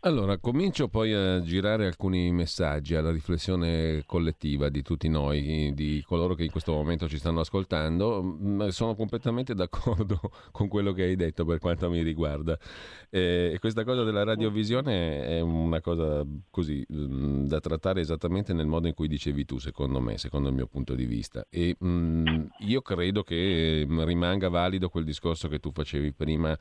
Allora, 0.03 0.39
comincio 0.39 0.89
poi 0.89 1.13
a 1.13 1.43
girare 1.43 1.85
alcuni 1.85 2.33
messaggi 2.33 2.95
alla 2.95 3.11
riflessione 3.11 4.03
collettiva 4.07 4.71
di 4.71 4.81
tutti 4.81 5.11
noi, 5.11 5.75
di 5.75 6.03
coloro 6.07 6.33
che 6.35 6.43
in 6.43 6.51
questo 6.51 6.73
momento 6.73 7.07
ci 7.07 7.19
stanno 7.19 7.41
ascoltando. 7.41 8.23
Mm, 8.23 8.69
sono 8.69 8.95
completamente 8.95 9.55
d'accordo 9.55 10.19
con 10.53 10.69
quello 10.69 10.93
che 10.93 11.03
hai 11.03 11.17
detto 11.17 11.45
per 11.45 11.59
quanto 11.59 11.91
mi 11.91 12.01
riguarda. 12.01 12.59
E 13.11 13.59
questa 13.61 13.85
cosa 13.85 14.03
della 14.03 14.25
radiovisione 14.25 15.23
è 15.23 15.41
una 15.41 15.83
cosa 15.83 16.25
così 16.49 16.83
mm, 16.91 17.45
da 17.45 17.61
trattare 17.61 18.01
esattamente 18.01 18.55
nel 18.55 18.67
modo 18.67 18.87
in 18.87 18.95
cui 18.95 19.07
dicevi 19.07 19.45
tu, 19.45 19.59
secondo 19.59 20.01
me, 20.01 20.17
secondo 20.17 20.49
il 20.49 20.55
mio 20.55 20.67
punto 20.67 20.95
di 20.95 21.05
vista. 21.05 21.45
E 21.51 21.77
mm, 21.85 22.47
io 22.61 22.81
credo 22.81 23.23
che 23.23 23.87
rimanga 23.87 24.49
valido 24.49 24.89
quel 24.89 25.05
discorso 25.05 25.47
che 25.49 25.59
tu 25.59 25.71
facevi 25.73 26.15
prima 26.15 26.59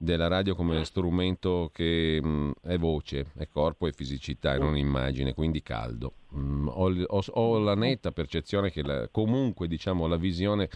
della 0.00 0.28
radio 0.28 0.54
come 0.54 0.84
strumento 0.84 1.70
che 1.74 2.20
mh, 2.22 2.28
mm, 2.28 2.50
è 2.62 2.78
voce, 2.78 3.32
è 3.36 3.48
corpo 3.48 3.88
e 3.88 3.92
fisicità 3.92 4.54
e 4.54 4.58
non 4.58 4.76
immagine, 4.76 5.34
quindi 5.34 5.60
caldo. 5.60 6.12
Mm, 6.36 6.68
ho, 6.68 6.92
ho, 7.06 7.22
ho, 7.26 7.58
la 7.58 7.74
netta 7.74 8.12
percezione 8.12 8.70
che 8.70 8.82
la, 8.82 9.08
comunque 9.10 9.66
diciamo, 9.66 10.06
la 10.06 10.16
visione 10.16 10.68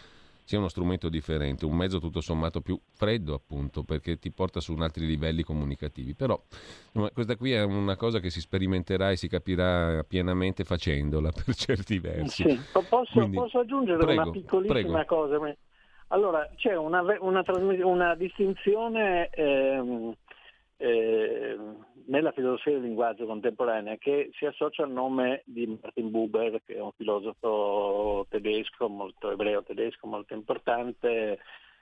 sia 0.45 0.59
uno 0.59 0.69
strumento 0.69 1.09
differente, 1.09 1.65
un 1.65 1.77
mezzo 1.77 2.01
tutto 2.01 2.21
sommato 2.21 2.61
più 2.61 2.79
freddo 2.95 3.33
appunto 3.33 3.85
perché 3.85 4.19
ti 4.19 4.33
porta 4.33 4.59
su 4.59 4.73
altri 4.73 5.07
livelli 5.07 5.45
comunicativi. 5.45 6.15
Però 6.15 6.43
questa 7.13 7.37
qui 7.37 7.53
è 7.53 7.63
una 7.63 7.95
cosa 7.97 8.19
che 8.19 8.29
si 8.29 8.41
sperimenterà 8.41 9.13
e 9.13 9.17
si 9.17 9.29
capirà 9.29 10.03
pienamente 10.03 10.65
facendola 10.65 11.31
per 11.33 11.55
certi 11.55 12.01
versi. 12.01 12.43
Sì. 12.43 12.61
Posso, 12.89 13.13
Quindi, 13.13 13.37
posso, 13.37 13.61
aggiungere 13.61 13.99
prego, 13.99 14.23
una 14.23 14.31
piccolissima 14.31 15.05
prego. 15.05 15.05
cosa? 15.07 15.39
Allora, 16.13 16.47
c'è 16.57 16.77
una, 16.77 17.01
una, 17.21 17.43
una 17.85 18.15
distinzione 18.15 19.31
eh, 19.31 20.15
eh, 20.77 21.59
nella 22.05 22.33
filosofia 22.33 22.73
del 22.73 22.83
linguaggio 22.83 23.25
contemporanea 23.25 23.97
che 23.97 24.29
si 24.35 24.45
associa 24.45 24.83
al 24.83 24.91
nome 24.91 25.41
di 25.47 25.67
Martin 25.67 26.11
Buber, 26.11 26.61
che 26.67 26.75
è 26.75 26.81
un 26.81 26.93
filosofo 26.93 28.27
tedesco, 28.29 28.91
molto 28.91 29.31
ebreo 29.31 29.63
tedesco, 29.63 30.07
molto 30.07 30.35
importante, 30.35 31.39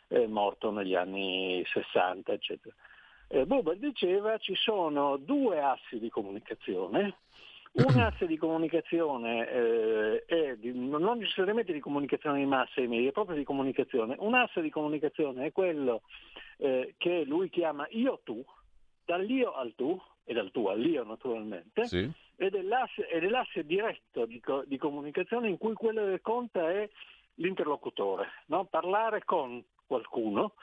eh, 0.06 0.26
morto 0.28 0.70
negli 0.70 0.94
anni 0.94 1.64
60, 1.66 2.32
eccetera. 2.32 2.72
Eh, 3.26 3.46
Buber 3.46 3.78
diceva 3.78 4.38
ci 4.38 4.54
sono 4.54 5.16
due 5.16 5.60
assi 5.60 5.98
di 5.98 6.08
comunicazione, 6.08 7.16
Un 7.72 7.84
asse 8.00 8.26
di 8.26 8.36
comunicazione, 8.36 9.48
eh, 9.48 10.24
è 10.26 10.56
di, 10.56 10.72
non 10.72 11.18
necessariamente 11.18 11.72
di 11.72 11.80
comunicazione 11.80 12.38
di 12.38 12.46
massa 12.46 12.80
e 12.80 12.88
media, 12.88 13.12
proprio 13.12 13.36
di 13.36 13.44
comunicazione. 13.44 14.16
Un 14.18 14.34
asse 14.34 14.60
di 14.60 14.70
comunicazione 14.70 15.46
è 15.46 15.52
quello 15.52 16.02
eh, 16.58 16.94
che 16.98 17.24
lui 17.24 17.48
chiama 17.48 17.86
io-tu, 17.90 18.44
dall'io 19.04 19.52
al 19.52 19.74
tu, 19.74 20.00
e 20.24 20.32
dal 20.32 20.50
tu 20.52 20.66
all'io 20.66 21.04
naturalmente, 21.04 21.86
sì. 21.86 22.08
ed, 22.36 22.54
è 22.54 22.62
l'asse, 22.62 23.08
ed, 23.08 23.24
è 23.24 23.28
l'asse, 23.28 23.64
diretto 23.64 24.26
di, 24.26 24.40
di, 24.66 24.76
comunicazione 24.76 25.48
in 25.48 25.58
cui 25.58 25.74
quello 25.74 26.04
che 26.04 26.20
conta 26.20 26.70
è 26.70 26.88
l'interlocutore, 27.34 28.28
no? 28.46 28.66
parlare 28.66 29.24
con 29.24 29.60
qualcuno 29.86 30.54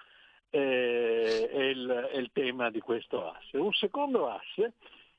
eh, 0.49 1.49
è, 1.51 1.63
il, 1.63 2.09
è 2.13 2.17
il 2.17 2.29
tema 2.31 2.69
di 2.69 2.79
questo 2.79 3.29
asse. 3.29 3.57
Un 3.57 3.73
secondo 3.73 4.29
asse 4.29 4.73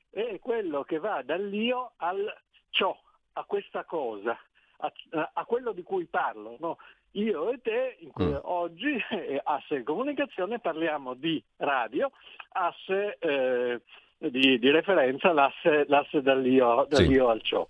è 0.09 0.39
quello 0.39 0.83
che 0.83 0.99
va 0.99 1.21
dall'io 1.23 1.93
al 1.97 2.33
ciò, 2.69 2.97
a 3.33 3.43
questa 3.43 3.83
cosa, 3.83 4.37
a, 4.77 4.91
a 5.33 5.45
quello 5.45 5.71
di 5.71 5.83
cui 5.83 6.05
parlo. 6.05 6.57
No? 6.59 6.77
Io 7.13 7.51
e 7.51 7.59
te, 7.61 7.97
mm. 8.21 8.35
oggi, 8.43 8.95
eh, 9.09 9.41
asse 9.43 9.83
comunicazione, 9.83 10.59
parliamo 10.59 11.15
di 11.15 11.43
radio, 11.57 12.11
asse 12.49 13.17
eh, 13.19 13.81
di, 14.17 14.59
di, 14.59 14.69
referenza, 14.69 15.33
l'asse, 15.33 15.85
l'asse 15.87 16.21
dall'io, 16.21 16.85
dall'io 16.87 17.25
sì. 17.25 17.31
al 17.31 17.41
ciò. 17.41 17.67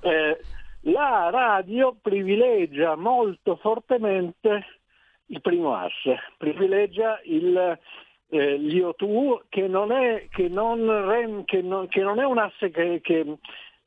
Eh, 0.00 0.40
la 0.82 1.30
radio 1.30 1.96
privilegia 2.00 2.94
molto 2.94 3.56
fortemente 3.56 4.80
il 5.26 5.40
primo 5.40 5.74
asse, 5.74 6.20
privilegia 6.36 7.18
il, 7.24 7.76
eh, 8.28 8.56
l'IO2 8.58 9.42
che 9.48 9.68
non 9.68 9.92
è, 9.92 10.26
che 10.30 10.48
non, 10.48 11.44
che 11.44 11.62
non, 11.62 11.86
che 11.88 12.02
non 12.02 12.18
è 12.18 12.24
un 12.24 12.38
asse 12.38 12.70
che, 12.70 13.00
che, 13.02 13.38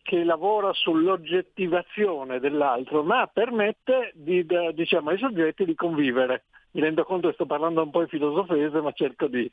che, 0.02 0.24
lavora 0.24 0.72
sull'oggettivazione 0.74 2.40
dell'altro, 2.40 3.04
ma 3.04 3.28
permette 3.28 4.12
di, 4.16 4.46
diciamo, 4.74 5.10
ai 5.10 5.18
soggetti 5.18 5.66
di 5.66 5.76
convivere. 5.76 6.44
Mi 6.72 6.82
rendo 6.82 7.04
conto 7.04 7.28
che 7.28 7.34
sto 7.34 7.48
parlando 7.48 7.82
un 7.82 7.90
po' 7.90 8.02
in 8.02 8.08
filosofese, 8.08 8.80
ma 8.80 8.92
cerco 8.92 9.26
di, 9.26 9.50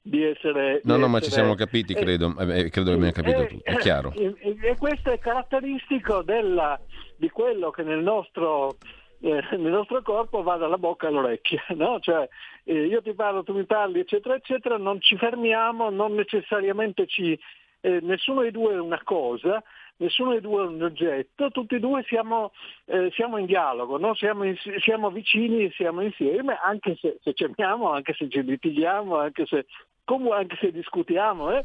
di 0.00 0.22
essere... 0.22 0.80
No, 0.84 0.94
di 0.94 1.00
no, 1.00 1.06
essere, 1.06 1.08
ma 1.08 1.20
ci 1.20 1.30
siamo 1.30 1.54
capiti, 1.54 1.94
credo. 1.94 2.32
Eh, 2.38 2.60
eh 2.60 2.70
credo 2.70 2.90
che 2.90 2.96
abbiamo 2.96 3.12
capito 3.12 3.40
eh, 3.40 3.46
tutto, 3.48 3.70
è 3.70 3.76
chiaro. 3.76 4.12
E, 4.12 4.34
e, 4.38 4.56
e 4.62 4.76
questo 4.78 5.10
è 5.10 5.18
caratteristico 5.18 6.22
della, 6.22 6.78
di 7.16 7.28
quello 7.28 7.70
che 7.70 7.82
nel 7.82 8.02
nostro 8.02 8.76
eh, 9.20 9.56
nel 9.56 9.72
nostro 9.72 10.02
corpo 10.02 10.42
va 10.42 10.56
dalla 10.56 10.78
bocca 10.78 11.08
all'orecchio, 11.08 11.60
no? 11.76 11.98
cioè, 12.00 12.28
eh, 12.64 12.86
io 12.86 13.02
ti 13.02 13.12
parlo, 13.12 13.42
tu 13.42 13.54
mi 13.54 13.64
parli, 13.64 14.00
eccetera, 14.00 14.34
eccetera, 14.34 14.78
non 14.78 15.00
ci 15.00 15.16
fermiamo, 15.16 15.90
non 15.90 16.14
necessariamente 16.14 17.06
ci... 17.06 17.38
Eh, 17.82 18.00
nessuno 18.02 18.42
dei 18.42 18.50
due 18.50 18.74
è 18.74 18.78
una 18.78 19.00
cosa, 19.02 19.62
nessuno 19.96 20.32
dei 20.32 20.40
due 20.40 20.64
è 20.64 20.66
un 20.66 20.82
oggetto, 20.82 21.50
tutti 21.50 21.76
e 21.76 21.80
due 21.80 22.02
siamo, 22.06 22.52
eh, 22.84 23.10
siamo 23.14 23.38
in 23.38 23.46
dialogo, 23.46 23.96
no? 23.96 24.14
siamo, 24.14 24.44
in, 24.44 24.54
siamo, 24.80 25.10
vicini, 25.10 25.70
siamo 25.72 26.02
insieme, 26.02 26.58
anche 26.62 26.96
se, 27.00 27.18
se 27.22 27.32
ci 27.32 27.44
amiamo, 27.44 27.90
anche 27.90 28.12
se 28.14 28.28
ci 28.28 28.42
litighiamo, 28.42 29.16
anche 29.16 29.46
se, 29.46 29.64
comunque, 30.04 30.36
anche 30.36 30.56
se 30.60 30.72
discutiamo, 30.72 31.52
eh? 31.52 31.64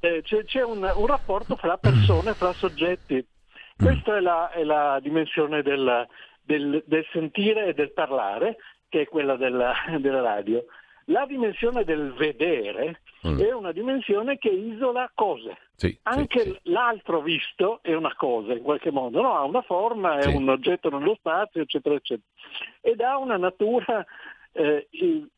Eh, 0.00 0.22
c'è, 0.22 0.44
c'è 0.44 0.62
un, 0.62 0.82
un, 0.82 1.06
rapporto 1.06 1.56
fra 1.56 1.78
persone, 1.78 2.34
fra 2.34 2.52
soggetti. 2.52 3.24
Questa 3.76 4.16
è 4.16 4.20
la, 4.20 4.50
è 4.50 4.62
la 4.62 5.00
dimensione 5.00 5.62
del, 5.62 6.06
del, 6.44 6.82
del 6.86 7.06
sentire 7.12 7.66
e 7.66 7.74
del 7.74 7.92
parlare, 7.92 8.56
che 8.88 9.02
è 9.02 9.06
quella 9.06 9.36
della, 9.36 9.74
della 9.98 10.20
radio. 10.20 10.64
La 11.08 11.26
dimensione 11.26 11.84
del 11.84 12.12
vedere 12.14 13.00
mm. 13.26 13.38
è 13.38 13.52
una 13.52 13.72
dimensione 13.72 14.38
che 14.38 14.48
isola 14.48 15.10
cose. 15.14 15.58
Sì, 15.76 15.98
Anche 16.04 16.40
sì, 16.40 16.58
l'altro 16.64 17.20
visto 17.20 17.80
è 17.82 17.92
una 17.94 18.14
cosa 18.14 18.52
in 18.52 18.62
qualche 18.62 18.90
modo, 18.90 19.20
no? 19.20 19.34
ha 19.34 19.42
una 19.42 19.62
forma, 19.62 20.18
è 20.18 20.22
sì. 20.22 20.36
un 20.36 20.48
oggetto 20.48 20.88
nello 20.88 21.14
spazio, 21.16 21.60
eccetera, 21.60 21.94
eccetera. 21.94 22.26
Ed 22.80 23.00
ha 23.00 23.18
una 23.18 23.36
natura 23.36 24.06
eh, 24.52 24.88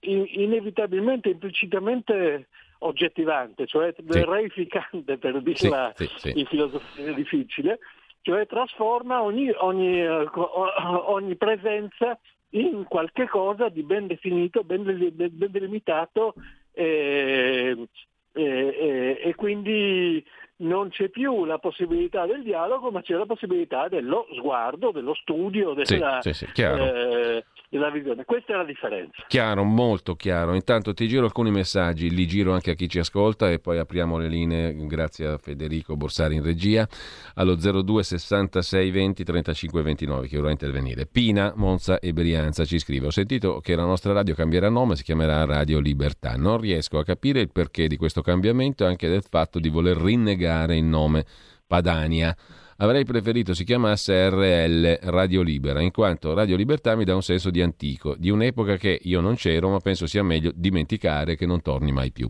inevitabilmente, 0.01 1.31
implicitamente 1.31 2.49
oggettivante, 2.81 3.67
cioè 3.67 3.95
reificante 3.97 5.17
per 5.17 5.41
dirla 5.41 5.93
in 6.35 6.47
filosofia 6.47 7.13
difficile, 7.13 7.79
cioè 8.27 8.45
trasforma 8.49 9.23
ogni, 9.23 9.53
ogni, 9.57 10.01
eh, 10.03 10.29
ogni 10.35 11.37
presenza 11.37 12.19
in 12.51 12.85
qualche 12.89 13.29
cosa 13.29 13.69
di 13.69 13.85
ben 13.85 14.09
definito, 14.09 14.65
ben, 14.65 14.83
ben 14.83 15.51
delimitato 15.53 16.35
eh, 16.73 17.87
eh, 18.33 19.21
e 19.23 19.35
quindi 19.37 20.25
non 20.59 20.89
c'è 20.89 21.09
più 21.09 21.45
la 21.45 21.59
possibilità 21.59 22.25
del 22.25 22.43
dialogo, 22.43 22.91
ma 22.91 23.03
c'è 23.03 23.15
la 23.15 23.27
possibilità 23.27 23.89
dello 23.89 24.27
sguardo, 24.37 24.91
dello 24.91 25.15
studio, 25.15 25.75
della, 25.75 26.21
sì, 26.23 26.33
sì, 26.33 26.47
sì, 26.55 26.63
eh, 26.63 27.45
della 27.69 27.91
visione. 27.91 28.25
Questa 28.25 28.55
è 28.55 28.57
la 28.57 28.65
differenza. 28.65 29.25
Chiaro, 29.27 29.65
molto 29.65 30.15
chiaro. 30.15 30.55
Intanto 30.55 30.95
ti 30.95 31.09
giro 31.09 31.27
alcuni 31.27 31.51
messaggi, 31.51 32.11
li 32.11 32.27
giro 32.27 32.55
anche 32.55 32.71
a 32.71 32.75
chi 32.75 32.89
ci 32.89 32.99
ascolta 32.99 33.51
e 33.51 33.59
poi 33.59 33.79
apriamo 33.79 34.17
le 34.17 34.29
linee, 34.29 34.75
grazie 34.87 35.27
a 35.27 35.39
Federico 35.39 35.97
Borsari 35.97 36.37
in 36.37 36.43
regia, 36.43 36.89
allo 37.35 37.57
02 37.57 38.03
66 38.03 38.91
20 38.91 39.25
35 39.25 39.83
29 39.83 40.27
che 40.27 40.37
vorrà 40.39 40.53
intervenire. 40.53 41.07
Pina, 41.07 41.53
Monza 41.55 41.99
e 41.99 42.15
Brianza 42.15 42.65
ci 42.65 42.79
scrive, 42.79 43.07
ho 43.09 43.11
sentito 43.11 43.61
che 43.61 43.77
la 43.77 43.85
nostra 43.85 44.15
radio 44.15 44.35
cambierà 44.35 44.71
nome, 44.71 44.97
si 44.97 45.03
chiamerà 45.03 45.45
Radio 45.45 45.81
Libertà. 45.81 46.37
Non 46.37 46.59
riesco 46.59 46.99
a 46.99 47.05
capire 47.05 47.41
il 47.41 47.51
perché 47.53 47.89
di 47.89 47.99
questo 47.99 48.23
cambiamento 48.23 48.85
e 48.85 48.87
anche 48.87 49.09
del 49.09 49.23
fatto 49.23 49.59
di 49.59 49.69
voler 49.69 49.99
rinnegare 49.99 50.46
il 50.75 50.85
nome 50.85 51.25
Padania. 51.67 52.37
Avrei 52.79 53.05
preferito 53.05 53.55
si 53.55 53.65
chiamasse 53.65 54.29
RL 54.29 54.99
Radio 55.11 55.41
Libera, 55.41 55.81
in 55.81 55.91
quanto 55.91 56.35
Radio 56.35 56.57
Libertà 56.57 56.95
mi 56.95 57.05
dà 57.05 57.15
un 57.15 57.23
senso 57.23 57.51
di 57.51 57.63
antico, 57.63 58.15
di 58.19 58.29
un'epoca 58.29 58.77
che 58.77 58.99
io 59.03 59.21
non 59.21 59.35
c'ero, 59.35 59.71
ma 59.71 59.81
penso 59.81 60.07
sia 60.07 60.23
meglio 60.23 60.53
dimenticare 60.55 61.37
che 61.37 61.47
non 61.47 61.63
torni 61.63 61.91
mai 61.91 62.13
più. 62.13 62.29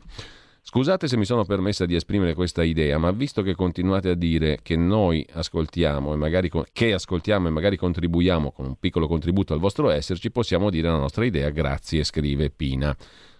Scusate 0.68 1.06
se 1.06 1.16
mi 1.16 1.24
sono 1.24 1.44
permessa 1.44 1.86
di 1.86 1.94
esprimere 1.94 2.34
questa 2.34 2.64
idea, 2.64 2.98
ma 2.98 3.12
visto 3.12 3.42
che 3.42 3.54
continuate 3.54 4.10
a 4.10 4.14
dire 4.14 4.58
che 4.62 4.76
noi 4.76 5.24
ascoltiamo 5.32 6.12
e 6.12 6.16
magari, 6.16 6.50
che 6.72 6.92
ascoltiamo 6.92 7.46
e 7.46 7.50
magari 7.50 7.76
contribuiamo 7.76 8.50
con 8.50 8.66
un 8.66 8.76
piccolo 8.76 9.06
contributo 9.06 9.52
al 9.52 9.60
vostro 9.60 9.90
esserci, 9.90 10.32
possiamo 10.32 10.70
dire 10.70 10.88
la 10.88 10.98
nostra 10.98 11.24
idea. 11.24 11.50
Grazie, 11.50 12.02
scrive 12.02 12.50
Pina. 12.50 12.96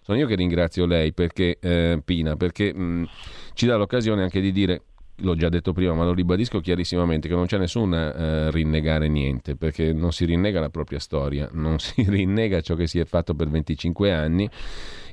Sono 0.07 0.19
io 0.19 0.29
che 0.29 0.37
ringrazio 0.37 0.87
lei 0.87 1.13
perché, 1.13 1.59
eh, 1.59 2.01
Pina, 2.05 2.37
perché 2.37 2.73
mh, 2.73 3.09
ci 3.55 3.67
dà 3.67 3.75
l'occasione 3.75 4.23
anche 4.23 4.41
di 4.41 4.53
dire 4.53 4.83
l'ho 5.17 5.35
già 5.35 5.49
detto 5.49 5.73
prima, 5.73 5.95
ma 5.95 6.05
lo 6.05 6.13
ribadisco 6.13 6.61
chiarissimamente, 6.61 7.27
che 7.27 7.35
non 7.35 7.47
c'è 7.47 7.59
nessun 7.59 7.93
eh, 7.93 8.53
rinnegare 8.53 9.09
niente, 9.09 9.57
perché 9.57 9.93
non 9.93 10.13
si 10.13 10.25
rinnega 10.25 10.61
la 10.61 10.69
propria 10.69 11.01
storia, 11.01 11.49
non 11.55 11.81
si 11.83 12.05
rinnega 12.07 12.61
ciò 12.61 12.77
che 12.77 12.87
si 12.87 13.01
è 13.01 13.05
fatto 13.05 13.35
per 13.35 13.49
25 13.49 14.13
anni 14.13 14.49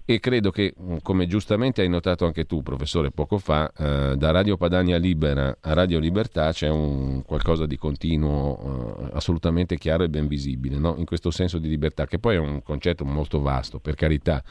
e 0.05 0.19
credo 0.19 0.51
che, 0.51 0.73
mm, 0.79 0.97
come 1.01 1.27
giustamente 1.27 1.81
hai 1.81 1.89
notato 1.89 2.25
anche 2.25 2.45
tu, 2.45 2.61
professore, 2.61 3.11
poco 3.11 3.37
fa, 3.37 3.71
eh, 3.71 4.15
da 4.17 4.31
Radio 4.31 4.57
Padania 4.57 4.97
Libera 4.97 5.57
a 5.61 5.73
Radio 5.73 5.99
Libertà 5.99 6.51
c'è 6.51 6.69
un 6.69 7.23
qualcosa 7.25 7.65
di 7.65 7.77
continuo, 7.77 8.99
eh, 8.99 9.09
assolutamente 9.13 9.77
chiaro 9.77 10.03
e 10.03 10.09
ben 10.09 10.27
visibile, 10.27 10.77
no? 10.77 10.95
in 10.97 11.05
questo 11.05 11.31
senso 11.31 11.57
di 11.57 11.69
libertà, 11.69 12.05
che 12.05 12.19
poi 12.19 12.35
è 12.35 12.39
un 12.39 12.61
concetto 12.61 13.05
molto 13.05 13.39
vasto, 13.39 13.79
per 13.79 13.95
carità, 13.95 14.43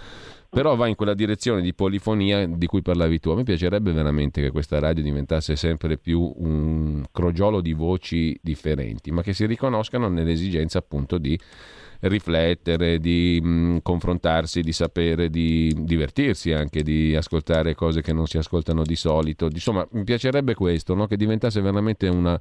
però 0.48 0.74
va 0.74 0.86
in 0.86 0.94
quella 0.94 1.14
direzione 1.14 1.61
di 1.61 1.74
polifonia 1.74 2.46
di 2.46 2.66
cui 2.66 2.82
parlavi 2.82 3.20
tu. 3.20 3.30
A 3.30 3.34
me 3.34 3.42
piacerebbe 3.42 3.92
veramente 3.92 4.40
che 4.40 4.50
questa 4.50 4.78
radio 4.78 5.03
diventasse 5.03 5.57
sempre 5.57 5.98
più 5.98 6.32
un 6.36 7.05
crogiolo 7.11 7.61
di 7.61 7.72
voci 7.72 8.38
differenti, 8.42 9.11
ma 9.11 9.22
che 9.22 9.32
si 9.32 9.46
riconoscano 9.46 10.09
nell'esigenza 10.09 10.78
appunto 10.78 11.18
di 11.18 11.38
riflettere, 12.03 12.98
di 12.98 13.40
mh, 13.42 13.78
confrontarsi, 13.82 14.61
di 14.62 14.72
sapere, 14.72 15.30
di 15.30 15.74
divertirsi 15.76 16.53
anche, 16.53 16.82
di 16.82 17.14
ascoltare 17.14 17.74
cose 17.74 18.03
che 18.03 18.12
non 18.12 18.26
si 18.26 18.38
ascoltano 18.38 18.82
di 18.82 18.96
solito. 18.96 19.46
Insomma, 19.46 19.86
mi 19.92 20.05
piacerebbe 20.05 20.55
questo, 20.55 20.94
no? 20.94 21.07
che 21.07 21.16
diventasse 21.16 21.61
veramente 21.61 22.09
una 22.09 22.40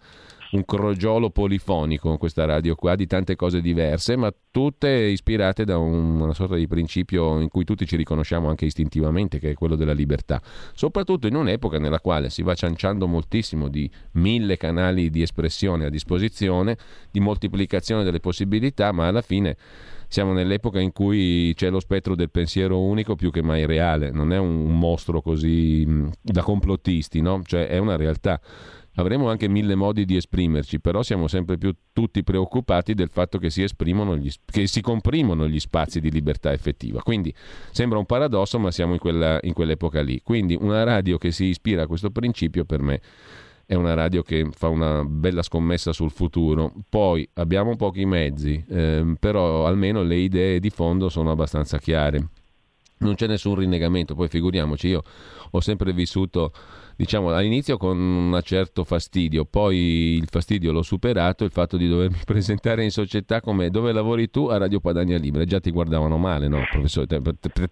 un 0.51 0.65
crogiolo 0.65 1.29
polifonico 1.29 2.17
questa 2.17 2.45
radio 2.45 2.75
qua 2.75 2.95
di 2.95 3.07
tante 3.07 3.35
cose 3.35 3.61
diverse, 3.61 4.15
ma 4.15 4.33
tutte 4.51 4.89
ispirate 4.89 5.63
da 5.63 5.77
un, 5.77 6.19
una 6.19 6.33
sorta 6.33 6.55
di 6.55 6.67
principio 6.67 7.39
in 7.39 7.47
cui 7.47 7.63
tutti 7.63 7.85
ci 7.85 7.95
riconosciamo 7.95 8.49
anche 8.49 8.65
istintivamente, 8.65 9.39
che 9.39 9.51
è 9.51 9.53
quello 9.53 9.75
della 9.75 9.93
libertà. 9.93 10.41
Soprattutto 10.73 11.27
in 11.27 11.35
un'epoca 11.35 11.79
nella 11.79 11.99
quale 11.99 12.29
si 12.29 12.41
va 12.41 12.53
cianciando 12.53 13.07
moltissimo 13.07 13.69
di 13.69 13.89
mille 14.13 14.57
canali 14.57 15.09
di 15.09 15.21
espressione 15.21 15.85
a 15.85 15.89
disposizione, 15.89 16.77
di 17.09 17.19
moltiplicazione 17.19 18.03
delle 18.03 18.19
possibilità, 18.19 18.91
ma 18.91 19.07
alla 19.07 19.21
fine 19.21 19.55
siamo 20.11 20.33
nell'epoca 20.33 20.81
in 20.81 20.91
cui 20.91 21.53
c'è 21.55 21.69
lo 21.69 21.79
spettro 21.79 22.15
del 22.15 22.29
pensiero 22.29 22.81
unico 22.81 23.15
più 23.15 23.31
che 23.31 23.41
mai 23.41 23.65
reale, 23.65 24.11
non 24.11 24.33
è 24.33 24.37
un 24.37 24.77
mostro 24.77 25.21
così 25.21 25.87
da 26.21 26.41
complottisti, 26.43 27.21
no? 27.21 27.41
cioè 27.45 27.67
è 27.67 27.77
una 27.77 27.95
realtà. 27.95 28.41
Avremo 28.95 29.29
anche 29.29 29.47
mille 29.47 29.75
modi 29.75 30.03
di 30.03 30.17
esprimerci, 30.17 30.81
però 30.81 31.01
siamo 31.01 31.27
sempre 31.27 31.57
più 31.57 31.73
tutti 31.93 32.23
preoccupati 32.23 32.93
del 32.93 33.09
fatto 33.09 33.37
che 33.37 33.49
si, 33.49 33.63
gli, 33.63 34.31
che 34.45 34.67
si 34.67 34.81
comprimono 34.81 35.47
gli 35.47 35.59
spazi 35.59 36.01
di 36.01 36.11
libertà 36.11 36.51
effettiva. 36.51 37.01
Quindi 37.01 37.33
sembra 37.71 37.97
un 37.97 38.05
paradosso, 38.05 38.59
ma 38.59 38.69
siamo 38.69 38.93
in, 38.93 38.99
quella, 38.99 39.39
in 39.43 39.53
quell'epoca 39.53 40.01
lì. 40.01 40.21
Quindi 40.21 40.57
una 40.59 40.83
radio 40.83 41.17
che 41.17 41.31
si 41.31 41.45
ispira 41.45 41.83
a 41.83 41.87
questo 41.87 42.11
principio 42.11 42.65
per 42.65 42.81
me 42.81 43.01
è 43.71 43.75
una 43.75 43.93
radio 43.93 44.21
che 44.21 44.49
fa 44.51 44.67
una 44.67 45.05
bella 45.05 45.41
scommessa 45.41 45.93
sul 45.93 46.11
futuro. 46.11 46.73
Poi 46.89 47.25
abbiamo 47.35 47.77
pochi 47.77 48.03
mezzi, 48.05 48.61
ehm, 48.67 49.15
però 49.17 49.65
almeno 49.65 50.03
le 50.03 50.17
idee 50.17 50.59
di 50.59 50.69
fondo 50.69 51.07
sono 51.07 51.31
abbastanza 51.31 51.77
chiare. 51.77 52.27
Non 52.97 53.15
c'è 53.15 53.27
nessun 53.27 53.55
rinnegamento, 53.55 54.13
poi 54.13 54.27
figuriamoci, 54.27 54.89
io 54.89 55.01
ho 55.51 55.61
sempre 55.61 55.93
vissuto 55.93 56.51
diciamo 57.01 57.33
all'inizio 57.33 57.77
con 57.77 57.97
un 57.97 58.39
certo 58.43 58.83
fastidio, 58.83 59.43
poi 59.43 60.17
il 60.17 60.27
fastidio 60.29 60.71
l'ho 60.71 60.83
superato, 60.83 61.43
il 61.43 61.49
fatto 61.49 61.75
di 61.75 61.87
dovermi 61.87 62.19
presentare 62.25 62.83
in 62.83 62.91
società 62.91 63.41
come 63.41 63.71
dove 63.71 63.91
lavori 63.91 64.29
tu? 64.29 64.45
a 64.49 64.57
Radio 64.57 64.79
Padania 64.79 65.17
Libera, 65.17 65.43
già 65.45 65.59
ti 65.59 65.71
guardavano 65.71 66.17
male, 66.17 66.47
no 66.47 66.61
professore, 66.69 67.07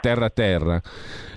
terra 0.02 0.26
a 0.26 0.30
terra. 0.32 0.82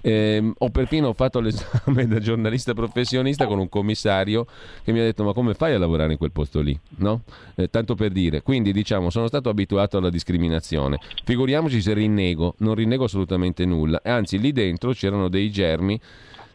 Eh, 0.01 0.53
ho 0.57 0.71
perfino 0.71 1.13
fatto 1.13 1.41
l'esame 1.41 2.07
da 2.09 2.19
giornalista 2.19 2.73
professionista 2.73 3.47
con 3.47 3.59
un 3.59 3.69
commissario 3.69 4.47
che 4.83 4.93
mi 4.93 5.01
ha 5.01 5.03
detto 5.03 5.23
ma 5.23 5.35
come 5.35 5.53
fai 5.53 5.75
a 5.75 5.79
lavorare 5.79 6.13
in 6.13 6.19
quel 6.19 6.33
posto 6.33 6.61
lì? 6.61 6.79
No? 6.97 7.25
Eh, 7.57 7.69
tanto 7.69 7.95
per 7.95 8.11
dire, 8.11 8.41
quindi 8.41 8.73
diciamo 8.73 9.11
sono 9.11 9.27
stato 9.27 9.51
abituato 9.51 9.99
alla 9.99 10.09
discriminazione, 10.09 10.99
figuriamoci 11.25 11.83
se 11.83 11.93
rinnego, 11.93 12.55
non 12.59 12.75
rinnego 12.75 13.05
assolutamente 13.05 13.67
nulla, 13.67 14.01
anzi 14.03 14.39
lì 14.39 14.51
dentro 14.53 14.93
c'erano 14.93 15.29
dei 15.29 15.51
germi 15.51 16.01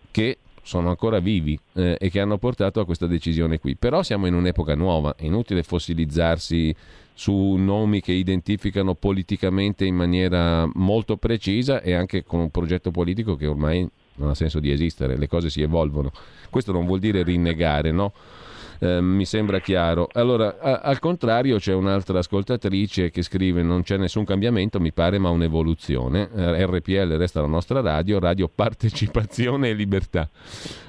che 0.10 0.40
sono 0.68 0.90
ancora 0.90 1.20
vivi 1.20 1.58
eh, 1.76 1.96
e 1.98 2.10
che 2.10 2.20
hanno 2.20 2.38
portato 2.38 2.82
a 2.82 2.86
questa 2.86 3.08
decisione 3.08 3.58
qui. 3.58 3.78
Però 3.78 4.04
siamo 4.04 4.28
in 4.28 4.34
un'epoca 4.34 4.76
nuova, 4.76 5.16
è 5.16 5.24
inutile 5.24 5.64
fossilizzarsi 5.64 6.76
su 7.14 7.56
nomi 7.56 8.02
che 8.02 8.12
identificano 8.12 8.94
politicamente 8.94 9.86
in 9.86 9.96
maniera 9.96 10.70
molto 10.74 11.16
precisa 11.16 11.82
e 11.82 11.94
anche 11.94 12.26
con 12.26 12.42
un 12.42 12.50
progetto 12.50 12.92
politico 12.92 13.38
che 13.38 13.48
ormai 13.48 13.90
non 14.16 14.30
ha 14.30 14.36
senso 14.36 14.60
di 14.60 14.70
esistere, 14.70 15.18
le 15.18 15.28
cose 15.28 15.50
si 15.50 15.62
evolvono. 15.62 16.12
Questo 16.50 16.74
non 16.74 16.86
vuol 16.86 17.00
dire 17.00 17.24
rinnegare, 17.24 17.92
no? 17.92 18.12
Eh, 18.80 19.02
mi 19.02 19.26
sembra 19.26 19.60
chiaro. 19.60 20.08
Allora, 20.14 20.58
a, 20.60 20.80
al 20.80 21.00
contrario, 21.00 21.58
c'è 21.58 21.74
un'altra 21.74 22.20
ascoltatrice 22.20 23.10
che 23.10 23.22
scrive: 23.22 23.62
Non 23.62 23.84
c'è 23.84 23.98
nessun 23.98 24.26
cambiamento, 24.26 24.80
mi 24.80 24.92
pare, 24.92 25.18
ma 25.18 25.30
un'evoluzione. 25.30 26.30
Eh, 26.36 26.66
RPL 26.66 27.18
resta 27.18 27.42
la 27.42 27.48
nostra 27.48 27.82
radio, 27.82 28.20
radio 28.20 28.50
partecipazione 28.54 29.70
e 29.70 29.74
libertà. 29.74 30.30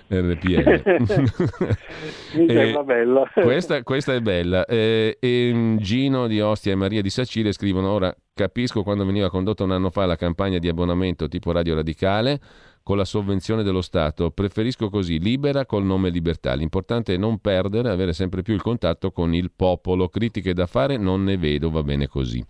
RPL. 0.09 0.83
mi 2.37 2.49
sembra 2.49 2.83
bella. 2.83 3.31
Questa, 3.35 3.83
questa, 3.83 4.15
è 4.15 4.21
bella. 4.21 4.65
Eh, 4.65 5.19
e 5.21 5.77
Gino 5.81 6.27
di 6.27 6.41
Ostia 6.41 6.73
e 6.73 6.77
Maria 6.77 7.03
di 7.03 7.11
Sacile 7.11 7.53
scrivono: 7.53 7.91
Ora 7.91 8.15
capisco 8.33 8.83
quando 8.83 9.05
veniva 9.05 9.29
condotta 9.29 9.65
un 9.65 9.73
anno 9.73 9.91
fa 9.91 10.07
la 10.07 10.17
campagna 10.17 10.59
di 10.59 10.69
abbonamento 10.69 11.29
tipo 11.29 11.53
Radio 11.53 11.75
Radicale 11.75 12.41
con 12.89 12.97
la 12.97 13.05
sovvenzione 13.05 13.63
dello 13.63 13.83
Stato. 13.83 14.31
Preferisco 14.31 14.89
così, 14.89 15.19
libera 15.19 15.67
col 15.67 15.85
nome 15.85 16.09
libertà. 16.09 16.55
L'importante 16.55 17.13
è 17.13 17.17
non 17.19 17.39
perdere, 17.39 17.91
avere 17.91 18.15
sempre 18.15 18.41
più 18.41 18.55
il 18.55 18.63
contatto 18.63 19.11
con 19.11 19.35
il 19.35 19.51
popolo. 19.55 20.09
Critiche 20.09 20.55
da 20.55 20.65
fare 20.65 20.97
non 20.97 21.23
ne 21.23 21.37
vedo, 21.37 21.69
va 21.69 21.83
bene 21.83 22.07
così. 22.07 22.43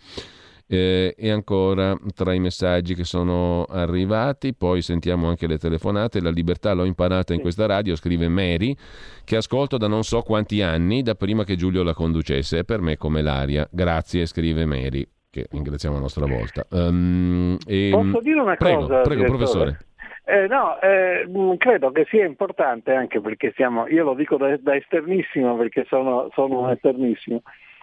Eh, 0.68 1.12
e 1.18 1.30
ancora 1.30 1.98
tra 2.14 2.34
i 2.34 2.38
messaggi 2.38 2.94
che 2.94 3.02
sono 3.02 3.64
arrivati, 3.64 4.54
poi 4.54 4.80
sentiamo 4.80 5.26
anche 5.26 5.48
le 5.48 5.58
telefonate. 5.58 6.20
La 6.20 6.30
libertà 6.30 6.72
l'ho 6.72 6.84
imparata 6.84 7.34
in 7.34 7.40
questa 7.40 7.66
radio, 7.66 7.96
scrive 7.96 8.28
Mary, 8.28 8.76
che 9.24 9.34
ascolto 9.34 9.76
da 9.76 9.88
non 9.88 10.04
so 10.04 10.22
quanti 10.22 10.62
anni, 10.62 11.02
da 11.02 11.16
prima 11.16 11.42
che 11.42 11.56
Giulio 11.56 11.82
la 11.82 11.94
conducesse. 11.94 12.60
È 12.60 12.64
per 12.64 12.80
me 12.80 12.96
come 12.96 13.22
l'aria. 13.22 13.68
Grazie, 13.72 14.24
scrive 14.24 14.66
Mary, 14.66 15.04
che 15.30 15.48
ringraziamo 15.50 15.96
a 15.96 15.98
nostra 15.98 16.26
volta. 16.26 16.64
Um, 16.70 17.56
e... 17.66 17.88
Posso 17.90 18.20
dire 18.20 18.38
una 18.38 18.54
prego, 18.54 18.82
cosa? 18.82 19.00
Prego, 19.00 19.24
professore. 19.24 19.78
Eh, 20.30 20.46
no, 20.46 20.78
eh, 20.82 21.24
mm, 21.26 21.54
credo 21.54 21.90
che 21.90 22.04
sia 22.10 22.26
importante 22.26 22.92
anche 22.92 23.18
perché 23.18 23.50
siamo, 23.56 23.88
io 23.88 24.04
lo 24.04 24.12
dico 24.12 24.36
da, 24.36 24.54
da 24.58 24.76
esternissimo 24.76 25.56
perché 25.56 25.86
sono, 25.88 26.28
sono, 26.34 26.64
un 26.64 26.70
esternissimo, 26.70 27.40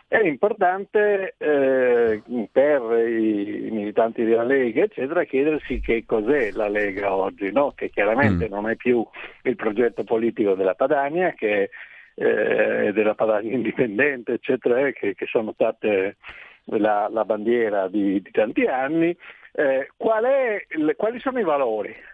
è 0.07 0.19
importante 0.19 1.33
eh, 1.39 2.21
per 2.51 2.81
i 2.99 3.69
militanti 3.71 4.23
della 4.23 4.43
Lega 4.43 4.83
eccetera 4.83 5.23
chiedersi 5.23 5.79
che 5.79 6.03
cos'è 6.05 6.51
la 6.51 6.67
Lega 6.67 7.15
oggi, 7.15 7.51
no? 7.51 7.71
che 7.71 7.89
chiaramente 7.89 8.47
mm. 8.47 8.51
non 8.51 8.69
è 8.69 8.75
più 8.75 9.03
il 9.41 9.55
progetto 9.55 10.03
politico 10.03 10.53
della 10.53 10.75
Padania, 10.75 11.31
che, 11.31 11.71
eh, 12.13 12.91
della 12.93 13.15
Padania 13.15 13.53
indipendente 13.53 14.33
eccetera, 14.33 14.85
eh, 14.85 14.93
che, 14.93 15.15
che 15.15 15.25
sono 15.25 15.51
state 15.53 16.17
la, 16.65 17.09
la 17.11 17.25
bandiera 17.25 17.87
di, 17.87 18.21
di, 18.21 18.29
tanti 18.29 18.67
anni, 18.67 19.17
eh, 19.53 19.89
qual 19.97 20.25
è, 20.25 20.67
quali 20.95 21.19
sono 21.19 21.39
i 21.39 21.43
valori? 21.43 22.13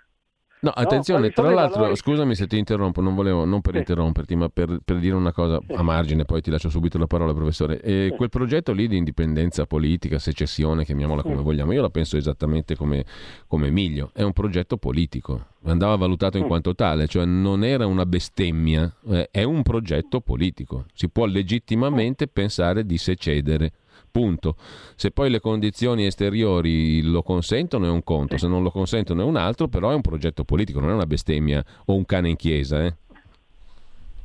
No, 0.61 0.69
attenzione, 0.69 1.27
no, 1.27 1.33
tra 1.33 1.49
l'altro, 1.49 1.79
valori... 1.79 1.95
scusami 1.95 2.35
se 2.35 2.45
ti 2.45 2.57
interrompo, 2.57 3.01
non 3.01 3.15
volevo, 3.15 3.45
non 3.45 3.61
per 3.61 3.73
sì. 3.73 3.79
interromperti, 3.79 4.35
ma 4.35 4.47
per, 4.49 4.79
per, 4.85 4.97
dire 4.97 5.15
una 5.15 5.31
cosa 5.31 5.59
sì. 5.65 5.73
a 5.73 5.81
margine, 5.81 6.23
poi 6.23 6.41
ti 6.41 6.51
lascio 6.51 6.69
subito 6.69 6.99
la 6.99 7.07
parola, 7.07 7.33
professore. 7.33 7.81
E 7.81 8.09
sì. 8.11 8.15
Quel 8.15 8.29
progetto 8.29 8.71
lì 8.71 8.87
di 8.87 8.95
indipendenza 8.95 9.65
politica, 9.65 10.19
secessione, 10.19 10.85
chiamiamola 10.85 11.23
come 11.23 11.41
vogliamo, 11.41 11.71
io 11.71 11.81
la 11.81 11.89
penso 11.89 12.15
esattamente 12.15 12.75
come, 12.75 13.03
come 13.47 13.71
Miglio, 13.71 14.11
è 14.13 14.21
un 14.21 14.33
progetto 14.33 14.77
politico, 14.77 15.47
andava 15.63 15.95
valutato 15.95 16.37
in 16.37 16.45
quanto 16.45 16.75
tale, 16.75 17.07
cioè 17.07 17.25
non 17.25 17.63
era 17.63 17.87
una 17.87 18.05
bestemmia, 18.05 18.93
eh, 19.09 19.29
è 19.31 19.41
un 19.41 19.63
progetto 19.63 20.21
politico, 20.21 20.85
si 20.93 21.09
può 21.09 21.25
legittimamente 21.25 22.27
pensare 22.27 22.85
di 22.85 22.99
secedere 22.99 23.71
Punto. 24.11 24.55
Se 24.95 25.11
poi 25.11 25.29
le 25.29 25.39
condizioni 25.39 26.05
esteriori 26.05 27.01
lo 27.01 27.23
consentono 27.23 27.85
è 27.85 27.89
un 27.89 28.03
conto, 28.03 28.37
se 28.37 28.47
non 28.47 28.61
lo 28.61 28.69
consentono 28.69 29.21
è 29.21 29.25
un 29.25 29.37
altro, 29.37 29.69
però 29.69 29.89
è 29.89 29.95
un 29.95 30.01
progetto 30.01 30.43
politico, 30.43 30.81
non 30.81 30.89
è 30.89 30.93
una 30.93 31.05
bestemmia 31.05 31.63
o 31.85 31.95
un 31.95 32.05
cane 32.05 32.29
in 32.29 32.35
chiesa. 32.35 32.83
Eh? 32.83 32.95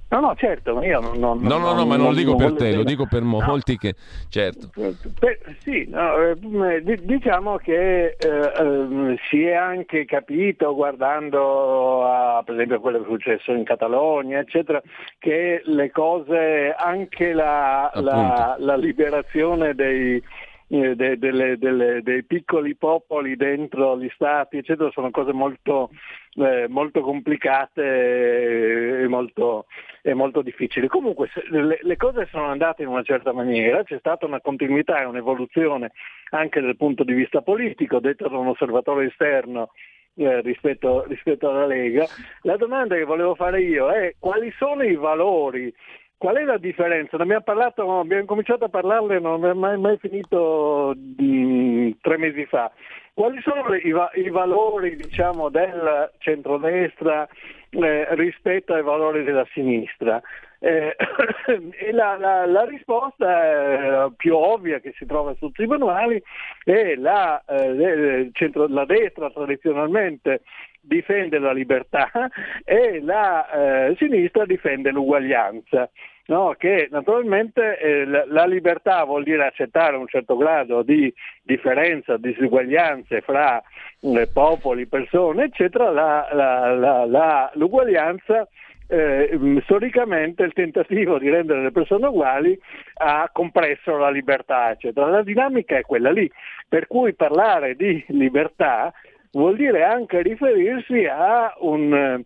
No, 0.08 0.20
no, 0.20 0.36
certo, 0.36 0.74
ma 0.74 0.84
io 0.84 1.00
non... 1.00 1.18
non 1.18 1.40
no, 1.42 1.58
no, 1.58 1.72
no, 1.72 1.84
ma 1.84 1.96
non, 1.96 2.10
lo 2.10 2.14
dico 2.14 2.36
per 2.36 2.52
te, 2.54 2.72
lo 2.72 2.84
dico 2.84 3.06
per 3.08 3.22
molti 3.22 3.72
no. 3.72 3.78
che... 3.78 3.94
Certo. 4.28 4.70
Per, 5.18 5.38
sì, 5.58 5.84
no, 5.88 6.16
eh, 6.18 7.00
diciamo 7.02 7.56
che 7.56 8.14
eh, 8.16 8.16
eh, 8.18 9.18
si 9.28 9.44
è 9.44 9.54
anche 9.54 10.04
capito, 10.04 10.76
guardando 10.76 12.06
a, 12.06 12.40
per 12.44 12.54
esempio 12.54 12.78
quello 12.78 12.98
che 12.98 13.04
è 13.04 13.08
successo 13.08 13.52
in 13.52 13.64
Catalogna, 13.64 14.38
eccetera, 14.38 14.80
che 15.18 15.62
le 15.64 15.90
cose, 15.90 16.72
anche 16.76 17.32
la, 17.32 17.90
la, 17.94 18.54
la 18.60 18.76
liberazione 18.76 19.74
dei 19.74 20.22
eh, 20.68 20.96
de, 20.96 21.18
de, 21.18 21.58
de, 21.58 22.02
dei 22.02 22.24
piccoli 22.24 22.74
popoli 22.74 23.36
dentro 23.36 23.98
gli 23.98 24.10
stati, 24.14 24.58
eccetera, 24.58 24.90
sono 24.90 25.10
cose 25.10 25.32
molto, 25.32 25.90
eh, 26.34 26.66
molto 26.68 27.02
complicate 27.02 29.02
e 29.02 29.06
molto, 29.06 29.66
e 30.02 30.14
molto, 30.14 30.42
difficili. 30.42 30.88
Comunque 30.88 31.30
le, 31.50 31.78
le, 31.80 31.96
cose 31.96 32.26
sono 32.30 32.46
andate 32.46 32.82
in 32.82 32.88
una 32.88 33.04
certa 33.04 33.32
maniera, 33.32 33.84
c'è 33.84 33.98
stata 33.98 34.26
una 34.26 34.40
continuità 34.40 35.00
e 35.00 35.04
un'evoluzione 35.04 35.92
anche 36.30 36.60
dal 36.60 36.76
punto 36.76 37.04
di 37.04 37.12
vista 37.12 37.42
politico, 37.42 38.00
detto 38.00 38.28
da 38.28 38.36
un 38.36 38.48
osservatore 38.48 39.06
esterno. 39.06 39.70
Eh, 40.18 40.40
rispetto, 40.40 41.04
rispetto 41.08 41.50
alla 41.50 41.66
Lega, 41.66 42.06
la 42.44 42.56
domanda 42.56 42.94
che 42.94 43.04
volevo 43.04 43.34
fare 43.34 43.60
io 43.60 43.90
è 43.90 44.14
quali 44.18 44.50
sono 44.56 44.82
i 44.82 44.94
valori 44.94 45.70
Qual 46.18 46.36
è 46.36 46.44
la 46.44 46.56
differenza? 46.56 47.16
Abbiamo, 47.16 47.42
parlato, 47.42 47.98
abbiamo 47.98 48.24
cominciato 48.24 48.64
a 48.64 48.70
parlarne, 48.70 49.18
non 49.18 49.44
è 49.44 49.52
mai, 49.52 49.78
mai 49.78 49.98
finito 49.98 50.94
di, 50.96 51.94
tre 52.00 52.16
mesi 52.16 52.46
fa. 52.46 52.72
Quali 53.12 53.38
sono 53.42 53.74
i, 53.74 53.94
i 54.14 54.30
valori 54.30 54.96
diciamo, 54.96 55.50
del 55.50 56.12
centrodestra 56.18 57.28
eh, 57.68 58.06
rispetto 58.14 58.72
ai 58.72 58.82
valori 58.82 59.24
della 59.24 59.46
sinistra? 59.52 60.22
Eh, 60.58 60.96
e 61.78 61.92
la, 61.92 62.16
la, 62.16 62.46
la, 62.46 62.64
risposta 62.64 64.10
più 64.16 64.34
ovvia 64.34 64.78
che 64.80 64.94
si 64.96 65.04
trova 65.04 65.34
su 65.34 65.48
tutti 65.48 65.64
i 65.64 65.66
manuali 65.66 66.22
è 66.64 66.94
la, 66.94 67.42
eh, 67.46 68.30
centro, 68.32 68.66
la 68.68 68.86
destra 68.86 69.28
tradizionalmente 69.30 70.40
difende 70.86 71.38
la 71.38 71.52
libertà 71.52 72.10
e 72.64 73.00
la 73.02 73.88
eh, 73.88 73.96
sinistra 73.96 74.44
difende 74.44 74.90
l'uguaglianza. 74.90 75.90
No, 76.28 76.56
che 76.58 76.88
naturalmente 76.90 77.78
eh, 77.78 78.04
la, 78.04 78.24
la, 78.26 78.46
libertà 78.46 79.04
vuol 79.04 79.22
dire 79.22 79.46
accettare 79.46 79.96
un 79.96 80.08
certo 80.08 80.36
grado 80.36 80.82
di 80.82 81.12
differenza, 81.40 82.16
disuguaglianze 82.16 83.20
fra 83.20 83.62
eh, 84.00 84.28
popoli, 84.32 84.86
persone, 84.86 85.44
eccetera, 85.44 85.92
la, 85.92 87.50
l'uguaglianza 87.54 88.48
eh, 88.88 89.60
storicamente 89.64 90.42
il 90.42 90.52
tentativo 90.52 91.18
di 91.18 91.28
rendere 91.28 91.62
le 91.62 91.72
persone 91.72 92.06
uguali 92.06 92.58
ha 92.94 93.28
compresso 93.32 93.96
la 93.96 94.10
libertà, 94.10 94.70
eccetera. 94.70 95.08
La 95.08 95.22
dinamica 95.22 95.76
è 95.76 95.82
quella 95.82 96.10
lì, 96.10 96.30
per 96.68 96.86
cui 96.86 97.14
parlare 97.14 97.74
di 97.74 98.04
libertà 98.08 98.92
vuol 99.36 99.56
dire 99.56 99.84
anche 99.84 100.22
riferirsi 100.22 101.04
a 101.04 101.54
un, 101.60 102.22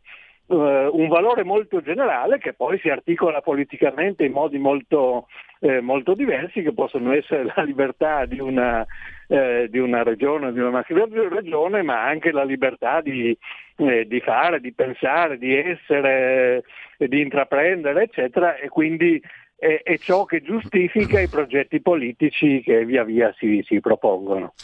un 0.47 1.09
valore 1.09 1.43
molto 1.43 1.83
generale 1.83 2.39
che 2.39 2.53
poi 2.53 2.79
si 2.79 2.89
articola 2.89 3.41
politicamente 3.41 4.25
in 4.25 4.33
modi 4.33 4.59
molto, 4.59 5.27
eh, 5.59 5.81
molto 5.81 6.15
diversi 6.15 6.63
che 6.63 6.73
possono 6.73 7.13
essere 7.13 7.53
la 7.55 7.63
libertà 7.63 8.27
di 8.27 8.39
una, 8.39 8.87
eh, 9.27 9.67
di 9.69 9.79
una 9.79 10.05
regione, 10.05 10.53
di 10.53 10.61
una 10.61 10.71
macro 10.71 11.29
regione, 11.29 11.83
ma 11.83 12.05
anche 12.05 12.31
la 12.31 12.45
libertà 12.45 13.01
di, 13.01 13.37
eh, 13.77 14.07
di 14.07 14.21
fare, 14.21 14.61
di 14.61 14.73
pensare, 14.73 15.37
di 15.37 15.57
essere, 15.57 16.63
di 16.97 17.21
intraprendere, 17.21 18.05
eccetera, 18.05 18.57
e 18.57 18.69
quindi 18.69 19.21
è, 19.57 19.81
è, 19.83 19.99
ciò 19.99 20.25
che 20.25 20.43
giustifica 20.43 21.21
i 21.21 21.29
progetti 21.29 21.81
politici 21.81 22.63
che 22.63 22.85
via 22.85 23.03
via 23.03 23.35
si, 23.37 23.63
si 23.67 23.81
propongono. 23.81 24.55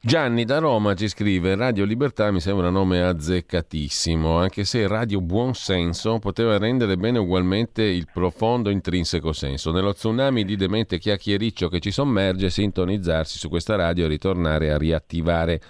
Gianni 0.00 0.44
da 0.44 0.58
Roma 0.58 0.94
ci 0.94 1.08
scrive 1.08 1.56
Radio 1.56 1.84
Libertà 1.84 2.30
mi 2.30 2.40
sembra 2.40 2.68
un 2.68 2.74
nome 2.74 3.02
azzeccatissimo, 3.02 4.38
anche 4.38 4.64
se 4.64 4.86
Radio 4.86 5.20
Buonsenso 5.20 6.18
poteva 6.20 6.58
rendere 6.58 6.96
bene 6.96 7.18
ugualmente 7.18 7.82
il 7.82 8.06
profondo 8.12 8.70
intrinseco 8.70 9.32
senso. 9.32 9.72
Nello 9.72 9.94
tsunami 9.94 10.44
di 10.44 10.54
demente 10.54 10.98
chiacchiericcio 10.98 11.68
che 11.68 11.80
ci 11.80 11.90
sommerge, 11.90 12.50
sintonizzarsi 12.50 13.38
su 13.38 13.48
questa 13.48 13.74
radio 13.74 14.04
e 14.04 14.08
ritornare 14.08 14.70
a 14.70 14.78
riattivare 14.78 15.60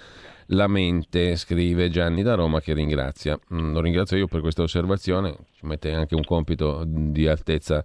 la 0.51 0.67
mente, 0.67 1.37
scrive 1.37 1.89
Gianni 1.89 2.23
da 2.23 2.35
Roma 2.35 2.61
che 2.61 2.75
ringrazia. 2.75 3.39
Mm, 3.55 3.73
lo 3.73 3.81
ringrazio 3.81 4.19
io 4.19 4.27
per 4.27 4.41
questa 4.41 4.63
osservazione, 4.63 5.35
ci 5.55 5.65
mette 5.65 5.93
anche 5.95 6.15
un 6.15 6.25
compito 6.25 6.85
di 6.85 7.27
altezza 7.27 7.83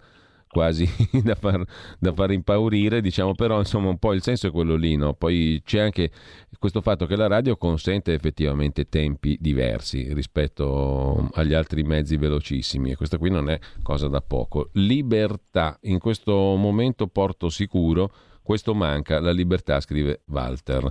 quasi 0.52 0.88
da 1.24 1.36
far, 1.36 1.64
da 1.97 2.14
far, 2.14 2.32
impaurire, 2.32 3.02
diciamo, 3.02 3.34
però 3.34 3.58
insomma 3.58 3.89
un 3.89 3.97
po' 3.97 4.14
il 4.14 4.22
senso 4.22 4.47
è 4.47 4.52
quello 4.52 4.76
lì, 4.76 4.95
no? 4.95 5.14
Poi 5.14 5.62
c'è 5.66 5.80
anche 5.80 6.12
questo 6.60 6.82
fatto 6.82 7.06
che 7.08 7.16
la 7.16 7.28
radio 7.28 7.58
consente 7.58 8.14
effettivamente 8.14 8.88
tempi 8.89 9.38
diversi 9.39 10.14
rispetto 10.14 11.30
agli 11.34 11.54
altri 11.54 11.84
mezzi 11.84 12.18
velocissimi 12.18 12.91
e 12.91 12.95
questa 12.95 13.18
qui 13.18 13.30
non 13.30 13.49
è 13.49 13.58
cosa 13.82 14.08
da 14.08 14.22
poco. 14.22 14.70
Libertà, 14.74 15.78
in 15.84 15.99
questo 15.99 16.34
momento 16.56 17.08
porto 17.08 17.49
sicuro, 17.49 18.12
questo 18.43 18.74
manca, 18.74 19.20
la 19.20 19.32
libertà, 19.32 19.80
scrive 19.80 20.22
Walter. 20.28 20.89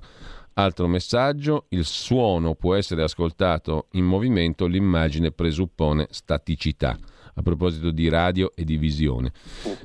Altro 0.55 0.89
messaggio, 0.89 1.67
il 1.69 1.85
suono 1.85 2.55
può 2.55 2.75
essere 2.75 3.03
ascoltato 3.03 3.89
in 3.93 4.05
movimento, 4.05 4.67
l'immagine 4.67 5.31
presuppone 5.31 6.07
staticità 6.11 6.99
a 7.41 7.43
proposito 7.43 7.91
di 7.91 8.09
radio 8.09 8.53
e 8.55 8.65
di 8.65 8.77
visione. 8.77 9.33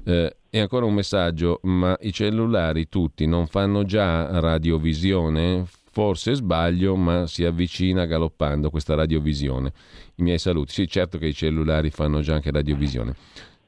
Eh, 0.03 0.35
e 0.49 0.59
ancora 0.59 0.85
un 0.85 0.93
messaggio, 0.93 1.59
ma 1.63 1.97
i 2.01 2.13
cellulari 2.13 2.87
tutti 2.87 3.25
non 3.25 3.47
fanno 3.47 3.83
già 3.83 4.39
radiovisione? 4.39 5.65
Forse 5.91 6.33
sbaglio, 6.35 6.95
ma 6.95 7.25
si 7.25 7.43
avvicina 7.45 8.05
galoppando 8.05 8.69
questa 8.69 8.95
radiovisione. 8.95 9.71
I 10.15 10.23
miei 10.23 10.37
saluti. 10.37 10.73
Sì, 10.73 10.87
certo 10.87 11.17
che 11.17 11.27
i 11.27 11.33
cellulari 11.33 11.89
fanno 11.89 12.21
già 12.21 12.35
anche 12.35 12.51
radiovisione. 12.51 13.15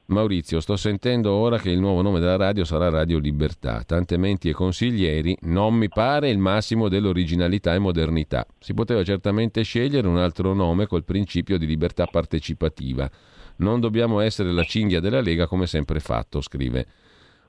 Maurizio, 0.06 0.60
sto 0.60 0.76
sentendo 0.76 1.32
ora 1.32 1.58
che 1.58 1.68
il 1.68 1.78
nuovo 1.78 2.00
nome 2.00 2.18
della 2.18 2.36
radio 2.36 2.64
sarà 2.64 2.88
Radio 2.88 3.18
Libertà. 3.18 3.82
Tante 3.84 4.16
menti 4.16 4.48
e 4.48 4.54
consiglieri, 4.54 5.36
non 5.42 5.74
mi 5.74 5.90
pare 5.90 6.30
il 6.30 6.38
massimo 6.38 6.88
dell'originalità 6.88 7.74
e 7.74 7.78
modernità. 7.78 8.46
Si 8.58 8.72
poteva 8.72 9.04
certamente 9.04 9.60
scegliere 9.60 10.08
un 10.08 10.16
altro 10.16 10.54
nome 10.54 10.86
col 10.86 11.04
principio 11.04 11.58
di 11.58 11.66
libertà 11.66 12.06
partecipativa. 12.06 13.10
Non 13.58 13.80
dobbiamo 13.80 14.20
essere 14.20 14.52
la 14.52 14.64
cinghia 14.64 15.00
della 15.00 15.20
Lega 15.20 15.46
come 15.46 15.66
sempre 15.66 16.00
fatto, 16.00 16.40
scrive 16.40 16.86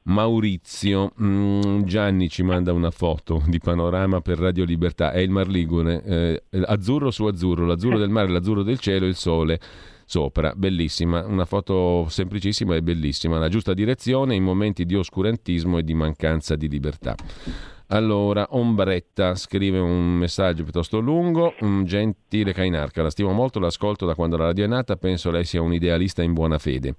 Maurizio. 0.03 1.14
Mm, 1.22 1.84
Gianni 1.84 2.30
ci 2.30 2.43
manda 2.43 2.74
una 2.74 2.91
foto 2.91 3.43
di 3.45 3.60
panorama 3.60 4.22
per 4.22 4.39
Radio 4.39 4.64
Libertà. 4.64 5.12
È 5.12 5.20
il 5.20 5.30
Mar 5.30 5.47
Ligure, 5.47 6.03
eh, 6.03 6.43
azzurro 6.66 7.12
su 7.12 7.26
azzurro, 7.26 7.66
l'azzurro 7.66 7.97
del 7.97 8.10
mare, 8.10 8.30
l'azzurro 8.30 8.64
del 8.64 8.80
cielo, 8.80 9.05
il 9.05 9.16
sole 9.16 9.60
sopra. 10.05 10.53
Bellissima, 10.55 11.26
una 11.26 11.45
foto 11.45 12.07
semplicissima 12.10 12.76
e 12.76 12.82
bellissima. 12.82 13.38
La 13.38 13.49
giusta 13.49 13.74
direzione 13.74 14.34
in 14.36 14.43
momenti 14.43 14.86
di 14.86 14.95
oscurantismo 14.95 15.78
e 15.78 15.84
di 15.84 15.93
mancanza 15.93 16.55
di 16.55 16.68
libertà. 16.68 17.16
Allora, 17.91 18.45
Ombretta 18.51 19.33
scrive 19.33 19.79
un 19.79 20.13
messaggio 20.13 20.61
piuttosto 20.61 20.99
lungo. 20.99 21.55
Un 21.61 21.85
gentile 21.85 22.53
Cainarca, 22.53 23.01
la 23.01 23.09
stimo 23.09 23.31
molto, 23.31 23.59
l'ascolto 23.59 24.05
da 24.05 24.13
quando 24.13 24.37
la 24.37 24.45
radio 24.45 24.65
è 24.65 24.67
nata, 24.67 24.95
penso 24.95 25.31
lei 25.31 25.43
sia 25.43 25.63
un 25.63 25.73
idealista 25.73 26.21
in 26.21 26.33
buona 26.33 26.59
fede. 26.59 26.93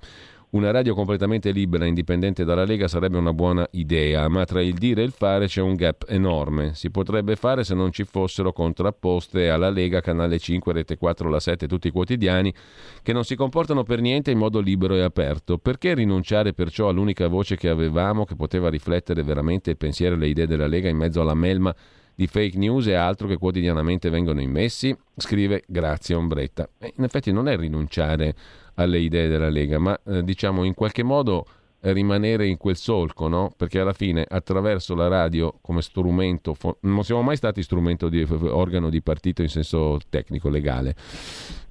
Una 0.53 0.73
radio 0.73 0.97
completamente 0.97 1.53
libera 1.53 1.85
e 1.85 1.89
indipendente 1.89 2.45
dalla 2.45 2.65
Lega 2.65 2.89
sarebbe 2.89 3.17
una 3.17 3.33
buona 3.33 3.65
idea, 3.71 4.27
ma 4.27 4.45
tra 4.45 4.61
il 4.61 4.75
dire 4.75 5.03
e 5.03 5.05
il 5.05 5.13
fare 5.13 5.47
c'è 5.47 5.61
un 5.61 5.77
gap 5.77 6.07
enorme. 6.09 6.75
Si 6.75 6.91
potrebbe 6.91 7.37
fare 7.37 7.63
se 7.63 7.73
non 7.73 7.93
ci 7.93 8.03
fossero 8.03 8.53
contrapposte 8.53 9.49
alla 9.49 9.71
Lega, 9.71 10.01
Canale 10.01 10.41
5, 10.41 10.73
Rete 10.73 10.97
4, 10.97 11.29
La 11.29 11.39
7, 11.39 11.69
tutti 11.69 11.87
i 11.87 11.93
quotidiani, 11.93 12.53
che 13.01 13.13
non 13.13 13.23
si 13.23 13.37
comportano 13.37 13.85
per 13.85 14.01
niente 14.01 14.33
in 14.33 14.39
modo 14.39 14.59
libero 14.59 14.97
e 14.97 15.03
aperto. 15.03 15.57
Perché 15.59 15.95
rinunciare 15.95 16.53
perciò 16.53 16.89
all'unica 16.89 17.29
voce 17.29 17.57
che 17.57 17.69
avevamo, 17.69 18.25
che 18.25 18.35
poteva 18.35 18.69
riflettere 18.69 19.23
veramente 19.23 19.71
il 19.71 19.77
pensiero 19.77 20.17
e 20.17 20.19
le 20.19 20.27
idee 20.27 20.49
della 20.49 20.67
Lega 20.67 20.89
in 20.89 20.97
mezzo 20.97 21.21
alla 21.21 21.35
melma 21.35 21.73
di 22.21 22.27
fake 22.27 22.59
news 22.59 22.87
e 22.87 22.93
altro 22.93 23.27
che 23.27 23.39
quotidianamente 23.39 24.11
vengono 24.11 24.43
immessi? 24.43 24.95
Scrive 25.17 25.63
Grazia 25.67 26.19
Ombretta. 26.19 26.69
E 26.79 26.93
in 26.99 27.05
effetti 27.05 27.33
non 27.33 27.49
è 27.49 27.57
rinunciare 27.57 28.35
alle 28.75 28.99
idee 28.99 29.27
della 29.27 29.49
Lega, 29.49 29.79
ma 29.79 29.99
eh, 30.05 30.23
diciamo 30.23 30.65
in 30.65 30.75
qualche 30.75 31.03
modo 31.03 31.47
rimanere 31.83 32.47
in 32.47 32.57
quel 32.57 32.77
solco, 32.77 33.29
no? 33.29 33.53
Perché 33.57 33.81
alla 33.81 33.93
fine 33.93 34.25
attraverso 34.29 34.95
la 34.95 35.09
radio 35.09 35.59
come 35.61 35.83
strumento, 35.83 36.57
non 36.81 37.05
siamo 37.05 37.23
mai 37.23 37.37
stati 37.37 37.63
strumento 37.63 38.09
di 38.09 38.27
organo 38.29 38.91
di 38.91 39.03
partito 39.03 39.43
in 39.43 39.49
senso 39.49 39.99
tecnico, 40.09 40.49
legale. 40.49 40.95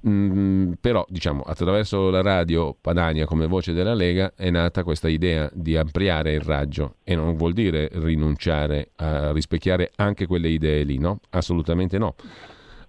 Mm, 0.08 0.72
però 0.80 1.04
diciamo 1.08 1.42
attraverso 1.42 2.08
la 2.08 2.22
radio 2.22 2.74
Padania 2.80 3.26
come 3.26 3.46
voce 3.46 3.74
della 3.74 3.92
Lega 3.92 4.32
è 4.34 4.48
nata 4.48 4.82
questa 4.82 5.08
idea 5.08 5.50
di 5.52 5.76
ampliare 5.76 6.32
il 6.32 6.40
raggio 6.40 6.94
e 7.04 7.14
non 7.14 7.36
vuol 7.36 7.52
dire 7.52 7.90
rinunciare 7.92 8.92
a 8.96 9.32
rispecchiare 9.32 9.90
anche 9.96 10.26
quelle 10.26 10.48
idee 10.48 10.84
lì, 10.84 10.98
no? 10.98 11.20
Assolutamente 11.30 11.98
no. 11.98 12.14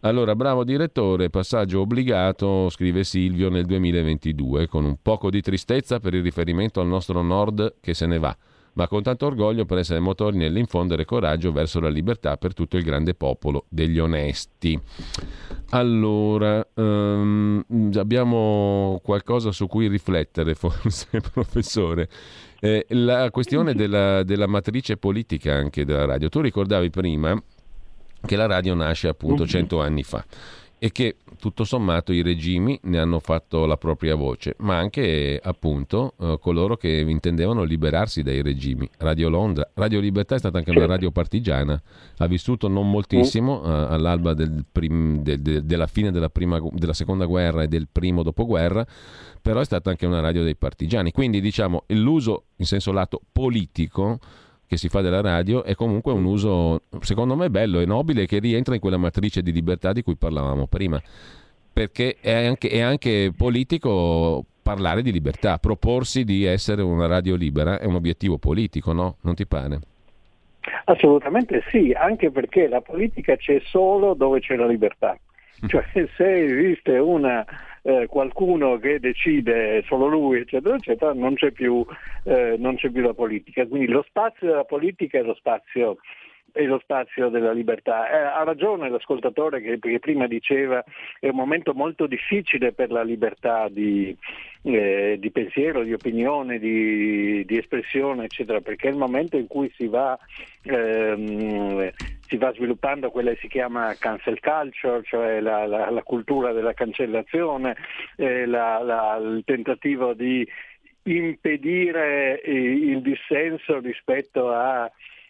Allora, 0.04 0.36
bravo 0.36 0.64
direttore, 0.64 1.30
passaggio 1.30 1.82
obbligato, 1.82 2.70
scrive 2.70 3.04
Silvio 3.04 3.52
nel 3.52 3.66
2022, 3.66 4.68
con 4.68 4.84
un 4.84 4.98
poco 5.00 5.30
di 5.30 5.42
tristezza 5.42 6.00
per 6.00 6.16
il 6.16 6.24
riferimento 6.24 6.82
al 6.82 6.88
nostro 6.88 7.22
nord 7.22 7.76
che 7.80 7.94
se 7.94 8.08
ne 8.08 8.18
va, 8.18 8.36
ma 8.74 8.88
con 8.88 9.04
tanto 9.04 9.28
orgoglio 9.28 9.66
per 9.66 9.78
essere 9.78 10.00
motori 10.00 10.38
nell'infondere 10.38 11.06
coraggio 11.06 11.52
verso 11.52 11.80
la 11.80 11.90
libertà 11.90 12.38
per 12.38 12.56
tutto 12.56 12.78
il 12.78 12.84
grande 12.84 13.14
popolo 13.14 13.66
degli 13.70 14.00
onesti. 14.00 14.80
Allora, 15.70 16.68
um, 16.74 17.64
abbiamo 17.94 19.00
qualcosa 19.04 19.52
su 19.52 19.68
cui 19.68 19.88
riflettere, 19.88 20.56
forse, 20.56 21.22
professore. 21.32 22.10
Eh, 22.60 22.88
la 22.90 23.30
questione 23.30 23.76
della, 23.76 24.24
della 24.24 24.48
matrice 24.48 24.98
politica 24.98 25.54
anche 25.54 25.86
della 25.86 26.06
radio. 26.06 26.28
Tu 26.28 26.42
ricordavi 26.42 26.90
prima 26.90 27.40
che 28.26 28.36
la 28.36 28.46
radio 28.46 28.74
nasce 28.74 29.08
appunto 29.08 29.46
cento 29.46 29.82
anni 29.82 30.04
fa 30.04 30.24
e 30.84 30.92
che 30.92 31.18
tutto 31.38 31.64
sommato 31.64 32.12
i 32.12 32.24
regimi 32.24 32.80
ne 32.86 32.98
hanno 32.98 33.20
fatto 33.20 33.68
la 33.68 33.78
propria 33.78 34.16
voce, 34.16 34.56
ma 34.62 34.78
anche 34.78 35.40
appunto 35.40 36.16
eh, 36.20 36.40
coloro 36.42 36.76
che 36.76 37.06
intendevano 37.08 37.62
liberarsi 37.62 38.24
dai 38.24 38.42
regimi. 38.42 38.90
Radio 38.98 39.30
Londra, 39.30 39.70
Radio 39.76 40.00
Libertà 40.00 40.34
è 40.34 40.40
stata 40.40 40.58
anche 40.58 40.72
una 40.72 40.88
radio 40.88 41.12
partigiana, 41.12 41.80
ha 42.18 42.26
vissuto 42.26 42.68
non 42.68 42.90
moltissimo 42.90 43.64
eh, 43.64 43.70
all'alba 43.94 44.34
del 44.34 44.66
prim, 44.72 45.22
de, 45.22 45.40
de, 45.40 45.64
della 45.64 45.86
fine 45.86 46.10
della, 46.10 46.30
prima, 46.30 46.60
della 46.72 46.94
seconda 46.94 47.26
guerra 47.26 47.62
e 47.62 47.68
del 47.68 47.88
primo 47.92 48.24
dopoguerra, 48.24 48.84
però 49.40 49.60
è 49.60 49.66
stata 49.66 49.92
anche 49.92 50.08
una 50.08 50.20
radio 50.20 50.42
dei 50.42 50.56
partigiani. 50.56 51.12
Quindi 51.12 51.42
diciamo 51.42 51.84
l'uso 51.90 52.46
in 52.56 52.66
senso 52.66 52.92
lato 52.92 53.22
politico 53.32 54.18
che 54.72 54.78
si 54.78 54.88
fa 54.88 55.02
della 55.02 55.20
radio 55.20 55.66
è 55.66 55.76
comunque 55.76 56.14
un 56.14 56.24
uso, 56.24 56.84
secondo 57.02 57.36
me, 57.36 57.50
bello 57.50 57.82
e 57.82 57.86
nobile 57.86 58.26
che 58.26 58.40
rientra 58.40 58.74
in 58.74 58.80
quella 58.80 58.96
matrice 58.96 59.42
di 59.42 59.52
libertà 59.52 59.92
di 59.92 60.02
cui 60.02 60.16
parlavamo 60.16 60.66
prima. 60.68 60.98
Perché 61.74 62.16
è 62.22 62.46
anche, 62.46 62.70
è 62.70 62.80
anche 62.80 63.34
politico 63.36 64.46
parlare 64.62 65.02
di 65.02 65.12
libertà, 65.12 65.58
proporsi 65.58 66.24
di 66.24 66.46
essere 66.46 66.84
una 66.84 67.06
radio 67.06 67.36
libera 67.36 67.80
è 67.80 67.86
un 67.86 67.96
obiettivo 67.96 68.38
politico, 68.38 68.94
no? 68.94 69.18
Non 69.24 69.36
ti 69.36 69.46
pare? 69.46 69.80
Assolutamente 70.86 71.64
sì, 71.70 71.92
anche 71.92 72.32
perché 72.32 72.70
la 72.70 72.80
politica 72.80 73.36
c'è 73.36 73.62
solo 73.66 74.14
dove 74.14 74.40
c'è 74.40 74.56
la 74.56 74.68
libertà. 74.68 75.18
Cioè 75.68 75.84
se 76.16 76.44
esiste 76.46 76.98
una 76.98 77.46
eh, 77.84 78.08
qualcuno 78.08 78.78
che 78.78 79.00
decide 79.00 79.84
solo 79.88 80.08
lui, 80.08 80.40
eccetera, 80.40 80.76
eccetera, 80.76 81.14
non 81.14 81.36
c'è 81.36 81.52
più, 81.52 81.86
eh, 82.24 82.56
non 82.58 82.76
c'è 82.76 82.90
più 82.90 83.02
la 83.02 83.14
politica. 83.14 83.66
Quindi 83.66 83.88
lo 83.88 84.04
spazio 84.08 84.48
della 84.48 84.66
politica 84.66 85.18
è 85.18 85.24
lo 85.24 85.36
spazio 85.36 85.98
e 86.54 86.66
lo 86.66 86.80
spazio 86.80 87.30
della 87.30 87.54
libertà. 87.54 88.10
Eh, 88.10 88.16
ha 88.16 88.44
ragione 88.44 88.90
l'ascoltatore 88.90 89.62
che, 89.62 89.80
che, 89.80 90.00
prima 90.00 90.28
diceva 90.28 90.84
è 91.20 91.30
un 91.30 91.36
momento 91.36 91.74
molto 91.74 92.08
difficile 92.08 92.74
per 92.74 92.92
la 92.92 93.04
libertà 93.04 93.68
di, 93.70 94.16
eh, 94.64 95.18
di 95.20 95.32
pensiero, 95.32 95.84
di 95.84 95.94
opinione, 95.94 96.60
di, 96.60 97.46
di, 97.46 97.58
espressione, 97.58 98.26
eccetera, 98.26 98.60
perché 98.60 98.88
è 98.88 98.92
il 98.92 98.98
momento 98.98 99.38
in 99.38 99.48
cui 99.48 99.72
si 99.76 99.88
va, 99.88 100.18
ehm, 100.64 101.90
si 102.32 102.38
va 102.38 102.54
sviluppando 102.54 103.12
quella 103.12 103.32
che 103.32 103.40
si 103.42 103.48
chiama 103.50 103.94
cancel 104.00 104.40
culture, 104.40 105.02
cioè 105.04 105.42
la, 105.42 105.68
la, 105.68 105.90
la 105.90 106.02
cultura 106.02 106.54
della 106.54 106.74
cancellazione, 106.74 107.76
eh, 108.16 108.46
la, 108.46 109.20
il 109.22 109.42
tentativo 109.44 110.14
di 110.14 110.48
impedire 111.04 112.42
il 112.46 113.02
dissenso 113.02 113.80
rispetto 113.80 114.50
a, 114.50 114.90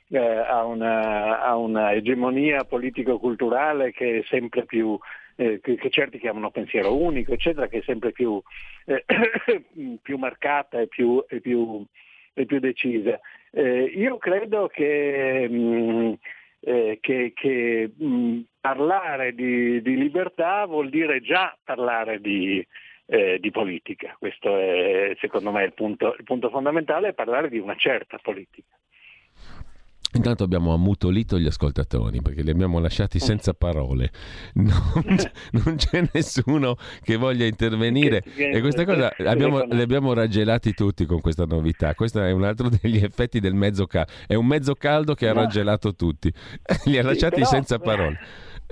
eh, 0.09 0.19
a, 0.19 0.63
una, 0.63 1.41
a 1.41 1.55
una, 1.55 1.91
egemonia 1.93 2.65
politico-culturale 2.65 3.91
che 3.91 4.19
è 4.19 4.23
sempre 4.27 4.65
più 4.65 4.95
eh, 5.37 5.59
che, 5.59 5.89
certi 5.89 6.19
chiamano 6.19 6.51
pensiero 6.51 6.95
unico, 6.95 7.33
eccetera, 7.33 7.67
che 7.67 7.79
è 7.79 7.83
sempre 7.83 8.11
più, 8.11 8.39
eh, 8.85 9.03
più 10.03 10.17
marcata 10.17 10.79
e 10.79 10.87
più, 10.87 11.23
e 11.27 11.41
più, 11.41 11.83
e 12.33 12.45
più 12.45 12.59
decisa. 12.59 13.19
Eh, 13.49 13.85
io 13.85 14.17
credo 14.17 14.67
che 14.67 15.47
mh, 15.49 15.55
mm, 15.55 16.13
eh, 16.61 16.99
che, 17.01 17.33
che 17.35 17.91
mh, 17.95 18.39
parlare 18.59 19.33
di, 19.33 19.81
di, 19.81 19.97
libertà 19.97 20.65
vuol 20.65 20.89
dire 20.89 21.21
già 21.21 21.57
parlare 21.63 22.21
di, 22.21 22.65
eh, 23.07 23.39
di 23.39 23.51
politica. 23.51 24.15
Questo 24.17 24.55
è 24.57 25.15
secondo 25.19 25.51
me 25.51 25.63
il 25.63 25.73
punto, 25.73 26.15
il 26.17 26.23
punto 26.23 26.49
fondamentale, 26.49 27.09
è 27.09 27.13
parlare 27.13 27.49
di 27.49 27.59
una 27.59 27.75
certa 27.75 28.17
politica. 28.21 28.77
Intanto 30.13 30.43
abbiamo 30.43 30.73
ammutolito 30.73 31.39
gli 31.39 31.45
ascoltatori 31.45 32.21
perché 32.21 32.41
li 32.41 32.49
abbiamo 32.49 32.79
lasciati 32.79 33.17
mm. 33.17 33.19
senza 33.19 33.53
parole. 33.53 34.09
Non, 34.61 35.17
non 35.63 35.75
c'è 35.75 36.07
nessuno 36.13 36.75
che 37.01 37.15
voglia 37.15 37.45
intervenire 37.45 38.21
e 38.35 38.59
questa 38.61 38.85
cosa 38.85 39.11
abbiamo, 39.17 39.63
li 39.63 39.81
abbiamo 39.81 40.13
raggelati 40.13 40.73
tutti 40.73 41.05
con 41.05 41.19
questa 41.21 41.45
novità. 41.45 41.95
Questo 41.95 42.21
è 42.21 42.31
un 42.31 42.43
altro 42.43 42.69
degli 42.69 43.03
effetti 43.03 43.39
del 43.39 43.53
mezzo 43.53 43.85
caldo. 43.87 44.11
È 44.27 44.35
un 44.35 44.45
mezzo 44.45 44.75
caldo 44.75 45.13
che 45.13 45.27
ha 45.27 45.33
raggelato 45.33 45.95
tutti. 45.95 46.31
Li 46.85 46.97
ha 46.97 47.03
lasciati 47.03 47.35
però, 47.35 47.47
senza 47.47 47.79
parole. 47.79 48.19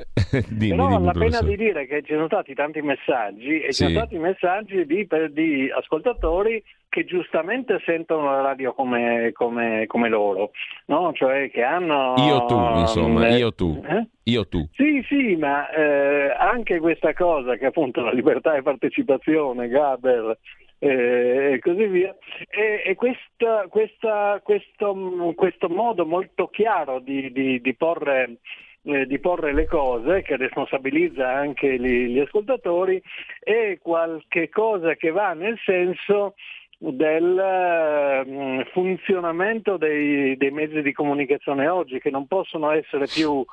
dimmi, 0.49 0.75
Però 0.75 0.87
vale 0.87 1.05
la 1.05 1.11
pena 1.11 1.41
di 1.41 1.55
dire 1.55 1.85
che 1.87 2.01
ci 2.03 2.13
sono 2.13 2.27
stati 2.27 2.53
tanti 2.53 2.81
messaggi 2.81 3.61
e 3.61 3.71
sì. 3.71 3.85
ci 3.85 3.93
sono 3.93 4.05
stati 4.05 4.17
messaggi 4.17 4.85
di, 4.85 5.07
di, 5.31 5.69
ascoltatori 5.71 6.63
che 6.89 7.05
giustamente 7.05 7.79
sentono 7.85 8.31
la 8.31 8.41
radio 8.41 8.73
come, 8.73 9.31
come, 9.33 9.85
come 9.85 10.09
loro, 10.09 10.51
no? 10.87 11.11
cioè 11.13 11.49
che 11.51 11.63
hanno... 11.63 12.15
Io 12.17 12.45
tu, 12.45 12.57
insomma, 12.79 13.27
eh, 13.27 13.37
io 13.37 13.53
tu. 13.53 13.81
Eh? 13.87 14.07
Io 14.23 14.47
tu. 14.47 14.67
Sì, 14.73 15.03
sì, 15.07 15.35
ma 15.35 15.69
eh, 15.69 16.33
anche 16.35 16.79
questa 16.79 17.13
cosa 17.13 17.55
che 17.55 17.67
appunto 17.67 18.01
la 18.01 18.11
libertà 18.11 18.55
e 18.55 18.63
partecipazione, 18.63 19.67
Gaber, 19.67 20.37
eh, 20.79 21.53
e 21.53 21.59
così 21.59 21.85
via. 21.85 22.15
E, 22.49 22.81
e 22.83 22.95
questa, 22.95 23.67
questa, 23.69 24.39
questo, 24.43 25.33
questo, 25.35 25.69
modo 25.69 26.05
molto 26.05 26.47
chiaro 26.47 26.99
di, 26.99 27.31
di, 27.31 27.61
di 27.61 27.75
porre 27.75 28.37
eh, 28.83 29.05
di 29.05 29.19
porre 29.19 29.53
le 29.53 29.65
cose 29.65 30.21
che 30.21 30.37
responsabilizza 30.37 31.29
anche 31.29 31.77
gli, 31.77 32.13
gli 32.13 32.19
ascoltatori 32.19 33.01
è 33.39 33.77
qualche 33.81 34.47
cosa 34.47 34.95
che 34.95 35.11
va 35.11 35.33
nel 35.33 35.59
senso 35.65 36.35
del 36.81 38.23
uh, 38.25 38.63
funzionamento 38.71 39.75
dei, 39.75 40.37
dei, 40.37 40.51
mezzi 40.51 40.81
di 40.81 40.93
comunicazione 40.93 41.67
oggi 41.67 41.99
che 41.99 42.09
non 42.09 42.25
possono 42.25 42.71
essere 42.71 43.05
più 43.05 43.45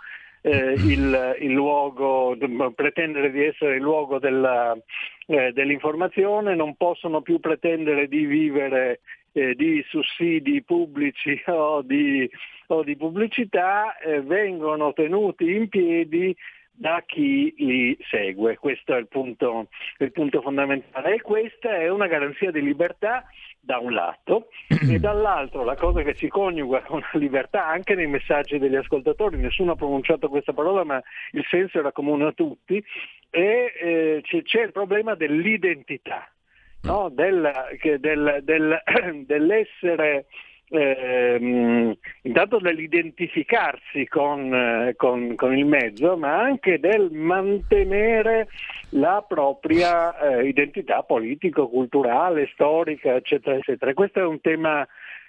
eh, 0.43 0.75
il, 0.75 1.37
il, 1.41 1.51
luogo, 1.53 2.37
pretendere 2.73 3.33
di 3.33 3.45
essere 3.45 3.77
il 3.77 3.83
luogo 3.83 4.21
della, 4.21 4.77
eh, 5.27 5.51
dell'informazione, 5.53 6.55
non 6.55 6.77
possono 6.77 7.21
più 7.21 7.41
pretendere 7.41 8.07
di 8.07 8.25
vivere 8.27 9.01
eh, 9.33 9.57
di 9.57 9.85
sussidi 9.89 10.63
pubblici 10.63 11.43
o 11.47 11.83
di, 11.83 12.31
o 12.69 12.85
di 12.85 12.97
pubblicità 12.97 13.99
eh, 13.99 14.23
vengono 14.23 14.93
tenuti 14.93 15.53
in 15.53 15.69
piedi 15.69 16.35
da 16.77 17.03
chi 17.07 17.55
li 17.57 17.97
segue. 18.11 18.57
Questo 18.57 18.95
è 18.95 18.99
il 18.99 19.09
punto, 19.09 19.69
il 19.99 20.13
punto, 20.13 20.43
fondamentale 20.43 21.15
e 21.15 21.21
questa 21.23 21.77
è 21.77 21.89
una 21.89 22.07
garanzia 22.07 22.51
di 22.51 22.63
libertà 22.63 23.25
da 23.59 23.79
un 23.79 23.93
lato 23.93 24.49
e 24.69 25.01
dall'altro 25.01 25.65
la 25.65 25.75
cosa 25.75 26.03
che 26.03 26.15
si 26.15 26.29
coniuga 26.29 26.83
con 26.83 27.01
la 27.01 27.19
libertà 27.19 27.67
anche 27.67 27.97
nei 27.97 28.07
messaggi 28.07 28.59
degli 28.59 28.77
ascoltatori, 28.77 29.39
nessuno 29.39 29.73
ha 29.73 29.77
pronunciato 29.77 30.29
questa 30.29 30.53
parola 30.53 30.85
ma 30.85 31.03
il 31.33 31.45
senso 31.51 31.79
era 31.81 31.91
comune 31.91 32.27
a 32.27 32.33
tutti, 32.33 32.83
e 33.31 33.73
eh, 33.81 34.21
c'è, 34.23 34.43
c'è 34.43 34.63
il 34.63 34.73
problema 34.73 35.15
dell'identità 35.17 36.31
no? 36.83 37.09
del, 37.09 37.51
del, 37.99 38.39
del, 38.43 38.83
dell'essere 39.27 40.27
eh, 40.69 41.97
intanto 42.23 42.59
dell'identificarsi 42.59 44.07
con, 44.09 44.53
eh, 44.53 44.95
con, 44.97 45.35
con, 45.35 45.57
il 45.57 45.67
mezzo, 45.67 46.17
ma 46.17 46.39
anche 46.41 46.81
del 46.81 47.11
mantenere 47.13 48.49
la 48.91 49.25
propria 49.27 50.19
eh, 50.19 50.49
identità 50.49 51.03
politico-culturale, 51.03 52.51
storica, 52.53 53.15
eccetera, 53.15 53.57
eccetera. 53.57 53.95
Questo 53.95 54.21
è 54.21 54.25
un 54.25 54.41
tema 54.41 54.87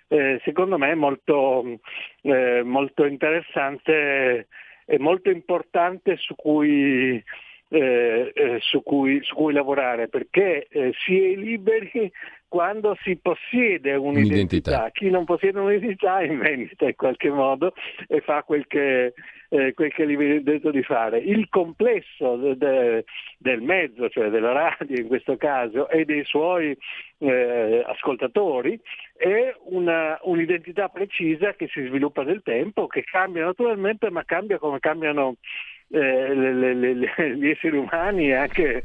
eh, 0.08 0.40
secondo 0.44 0.78
me 0.78 0.96
molto, 0.96 1.80
eh, 2.22 2.64
molto 2.64 3.06
interessante 3.06 4.48
e 4.86 5.00
molto 5.00 5.30
importante 5.30 6.16
su 6.16 6.34
cui 6.36 7.22
eh, 7.70 8.32
eh, 8.34 8.60
su, 8.62 8.82
cui, 8.82 9.20
su, 9.24 9.36
cui, 9.36 9.52
lavorare, 9.52 10.08
perché 10.08 10.68
eh, 10.70 10.94
si 11.04 11.22
è 11.22 11.36
liberi 11.36 12.10
quando 12.48 12.98
si 13.04 13.18
possiede 13.18 13.94
un'identità. 13.96 14.34
un'identità. 14.34 14.90
Chi 14.92 15.10
non 15.10 15.26
possiede 15.26 15.60
un'identità 15.60 16.22
inventa 16.24 16.86
in 16.86 16.96
qualche 16.96 17.30
modo 17.30 17.74
e 18.08 18.22
fa 18.22 18.44
quel 18.44 18.66
che, 18.68 19.14
eh, 19.50 19.74
quel 19.74 19.94
che 19.94 20.08
gli 20.08 20.16
viene 20.16 20.44
detto 20.44 20.72
di 20.72 20.84
fare. 20.84 21.20
Il 21.20 21.50
complesso 21.50 22.36
de, 22.38 22.58
de, 22.58 23.06
del 23.38 23.62
mezzo, 23.62 24.10
cioè 24.10 24.30
della 24.30 24.52
radio 24.52 24.98
in 24.98 25.08
questo 25.08 25.36
caso, 25.38 25.90
e 25.90 26.06
dei 26.06 26.24
suoi 26.24 26.78
eh, 27.20 27.84
ascoltatori 27.86 28.80
è 29.16 29.54
una, 29.66 30.18
un'identità 30.24 30.88
precisa 30.90 31.54
che 31.54 31.68
si 31.68 31.84
sviluppa 31.86 32.24
nel 32.24 32.42
tempo, 32.44 32.88
che 32.88 33.04
cambia 33.04 33.46
naturalmente, 33.46 34.10
ma 34.10 34.24
cambia 34.24 34.58
come 34.58 34.80
cambiano 34.80 35.36
eh, 35.90 36.34
le, 36.34 36.74
le, 36.74 36.94
le, 36.94 37.38
gli 37.38 37.48
esseri 37.48 37.78
umani 37.78 38.30
e, 38.30 38.34
anche, 38.34 38.82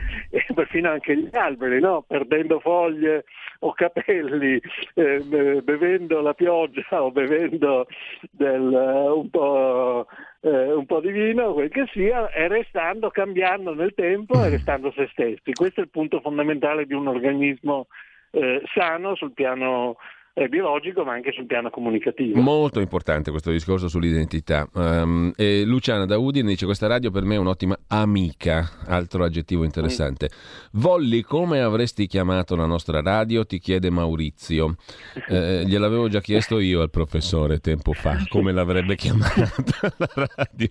perfino 0.54 0.90
anche 0.90 1.16
gli 1.16 1.28
alberi, 1.32 1.80
no? 1.80 2.04
perdendo 2.06 2.60
foglie 2.60 3.24
o 3.64 3.72
capelli, 3.72 4.60
eh, 4.94 5.20
bevendo 5.62 6.20
la 6.20 6.34
pioggia 6.34 7.02
o 7.02 7.10
bevendo 7.10 7.86
del, 8.30 8.60
uh, 8.60 9.18
un, 9.18 9.30
po', 9.30 10.06
eh, 10.40 10.72
un, 10.72 10.86
po', 10.86 11.00
di 11.00 11.10
vino, 11.10 11.52
quel 11.52 11.68
che 11.68 11.86
sia, 11.92 12.28
e 12.30 12.48
restando, 12.48 13.10
cambiando 13.10 13.74
nel 13.74 13.94
tempo 13.94 14.42
e 14.42 14.50
restando 14.50 14.92
se 14.92 15.08
stessi. 15.12 15.52
Questo 15.52 15.80
è 15.80 15.84
il 15.84 15.90
punto 15.90 16.20
fondamentale 16.20 16.86
di 16.86 16.94
un 16.94 17.06
organismo 17.06 17.86
eh, 18.30 18.62
sano 18.74 19.14
sul 19.14 19.32
piano 19.32 19.96
eh, 20.35 20.49
biologico 20.49 21.05
ma 21.05 21.12
anche 21.12 21.33
sul 21.33 21.47
piano 21.47 21.68
comunicativo. 21.68 22.41
Molto 22.41 22.80
importante 22.80 23.30
questo 23.30 23.51
discorso 23.51 23.89
sull'identità. 23.89 24.66
Um, 24.72 25.33
Luciana 25.64 26.07
da 26.07 26.16
Udine 26.16 26.49
dice 26.49 26.64
questa 26.64 26.87
radio 26.87 27.11
per 27.11 27.24
me 27.24 27.35
è 27.35 27.39
un'ottima 27.39 27.78
amica, 27.89 28.70
altro 28.87 29.24
aggettivo 29.24 29.64
interessante. 29.64 30.30
Mm. 30.33 30.80
Volli 30.80 31.22
come 31.22 31.61
avresti 31.61 32.07
chiamato 32.07 32.57
la 32.57 32.66
nostra 32.66 33.03
radio? 33.03 33.45
Ti 33.45 33.59
chiede 33.59 33.91
Maurizio. 33.91 34.76
Eh, 35.33 35.62
gliel'avevo 35.66 36.09
già 36.09 36.20
chiesto 36.20 36.59
io 36.59 36.83
al 36.83 36.91
professore 36.91 37.59
tempo 37.59 37.93
fa, 37.93 38.18
come 38.28 38.53
l'avrebbe 38.53 38.97
chiamata 38.97 39.51
la 39.97 40.28
radio. 40.35 40.68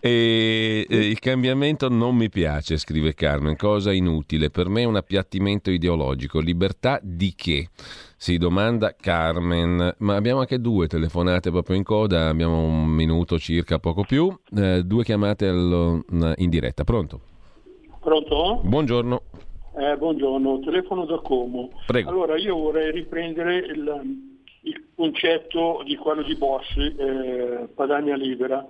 E, 0.00 0.86
eh, 0.88 0.96
il 0.96 1.18
cambiamento 1.18 1.88
non 1.88 2.16
mi 2.16 2.28
piace, 2.28 2.78
scrive 2.78 3.14
Carmen, 3.14 3.54
cosa 3.56 3.92
inutile. 3.92 4.50
Per 4.50 4.68
me 4.68 4.82
è 4.82 4.84
un 4.84 4.96
appiattimento 4.96 5.70
ideologico. 5.70 6.40
Libertà 6.40 6.98
di 7.02 7.34
che? 7.36 7.68
Si 8.22 8.38
domanda 8.38 8.94
Carmen, 8.94 9.96
ma 9.98 10.14
abbiamo 10.14 10.38
anche 10.38 10.60
due 10.60 10.86
telefonate 10.86 11.50
proprio 11.50 11.74
in 11.74 11.82
coda, 11.82 12.28
abbiamo 12.28 12.62
un 12.62 12.84
minuto 12.84 13.36
circa, 13.36 13.80
poco 13.80 14.04
più, 14.04 14.32
eh, 14.56 14.84
due 14.84 15.02
chiamate 15.02 15.48
allo, 15.48 16.04
in 16.36 16.48
diretta. 16.48 16.84
Pronto? 16.84 17.20
Pronto? 17.98 18.60
Buongiorno. 18.62 19.22
Eh, 19.76 19.96
buongiorno, 19.96 20.60
telefono 20.60 21.04
da 21.04 21.18
Como. 21.18 21.70
Prego. 21.84 22.10
Allora, 22.10 22.38
io 22.38 22.54
vorrei 22.54 22.92
riprendere 22.92 23.56
il, 23.56 24.30
il 24.60 24.84
concetto 24.94 25.82
di 25.84 25.96
quello 25.96 26.22
di 26.22 26.36
Bosch, 26.36 26.76
eh, 26.76 27.68
Padania 27.74 28.14
Libera 28.14 28.64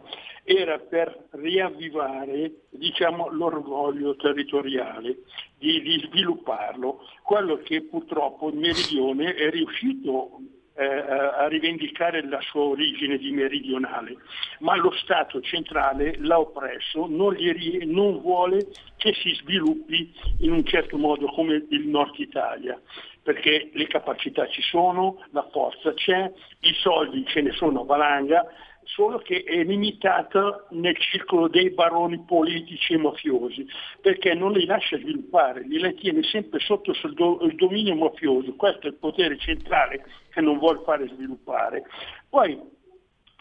era 0.45 0.79
per 0.79 1.29
riavvivare 1.31 2.63
diciamo, 2.71 3.29
l'orgoglio 3.31 4.17
territoriale, 4.17 5.19
di, 5.59 5.81
di, 5.81 6.05
svilupparlo, 6.07 7.01
quello 7.23 7.59
che 7.59 7.83
purtroppo 7.83 8.49
il 8.49 8.57
meridione 8.57 9.35
è 9.35 9.51
riuscito 9.51 10.41
eh, 10.75 10.85
a 10.85 11.47
rivendicare 11.47 12.27
la 12.27 12.41
sua 12.41 12.63
origine 12.63 13.19
di 13.19 13.31
meridionale, 13.31 14.17
ma 14.61 14.75
lo 14.77 14.91
Stato 14.93 15.41
centrale 15.41 16.17
l'ha 16.19 16.41
oppresso, 16.41 17.07
non, 17.07 17.35
gli, 17.35 17.85
non 17.85 18.21
vuole 18.21 18.67
che 18.97 19.13
si 19.15 19.35
sviluppi 19.35 20.13
in 20.41 20.53
un 20.53 20.65
certo 20.65 20.97
modo 20.97 21.27
come 21.27 21.67
il 21.69 21.87
Nord 21.89 22.19
Italia 22.19 22.81
perché 23.23 23.71
le 23.73 23.87
capacità 23.87 24.49
ci 24.49 24.63
sono, 24.63 25.23
la 25.31 25.47
forza 25.53 25.95
c'è, 25.95 26.31
i 26.61 26.75
soldi 26.75 27.25
ce 27.27 27.41
ne 27.41 27.53
sono 27.53 27.83
a 27.83 27.85
valanga, 27.85 28.45
solo 28.85 29.19
che 29.19 29.43
è 29.45 29.63
limitata 29.65 30.67
nel 30.71 30.97
circolo 30.97 31.49
dei 31.49 31.71
baroni 31.71 32.23
politici 32.25 32.95
e 32.95 32.99
mafiosi, 32.99 33.67
perché 34.01 34.35
non 34.35 34.53
li 34.53 34.65
lascia 34.65 34.99
sviluppare, 34.99 35.63
li 35.67 35.95
tiene 35.95 36.23
sempre 36.23 36.61
sotto 36.61 36.93
il 36.93 37.55
dominio 37.57 37.95
mafioso, 37.95 38.55
questo 38.55 38.87
è 38.87 38.91
il 38.91 38.97
potere 38.97 39.39
centrale 39.39 40.05
che 40.31 40.41
non 40.41 40.59
vuole 40.59 40.81
fare 40.85 41.09
sviluppare. 41.09 41.85
Poi 42.29 42.59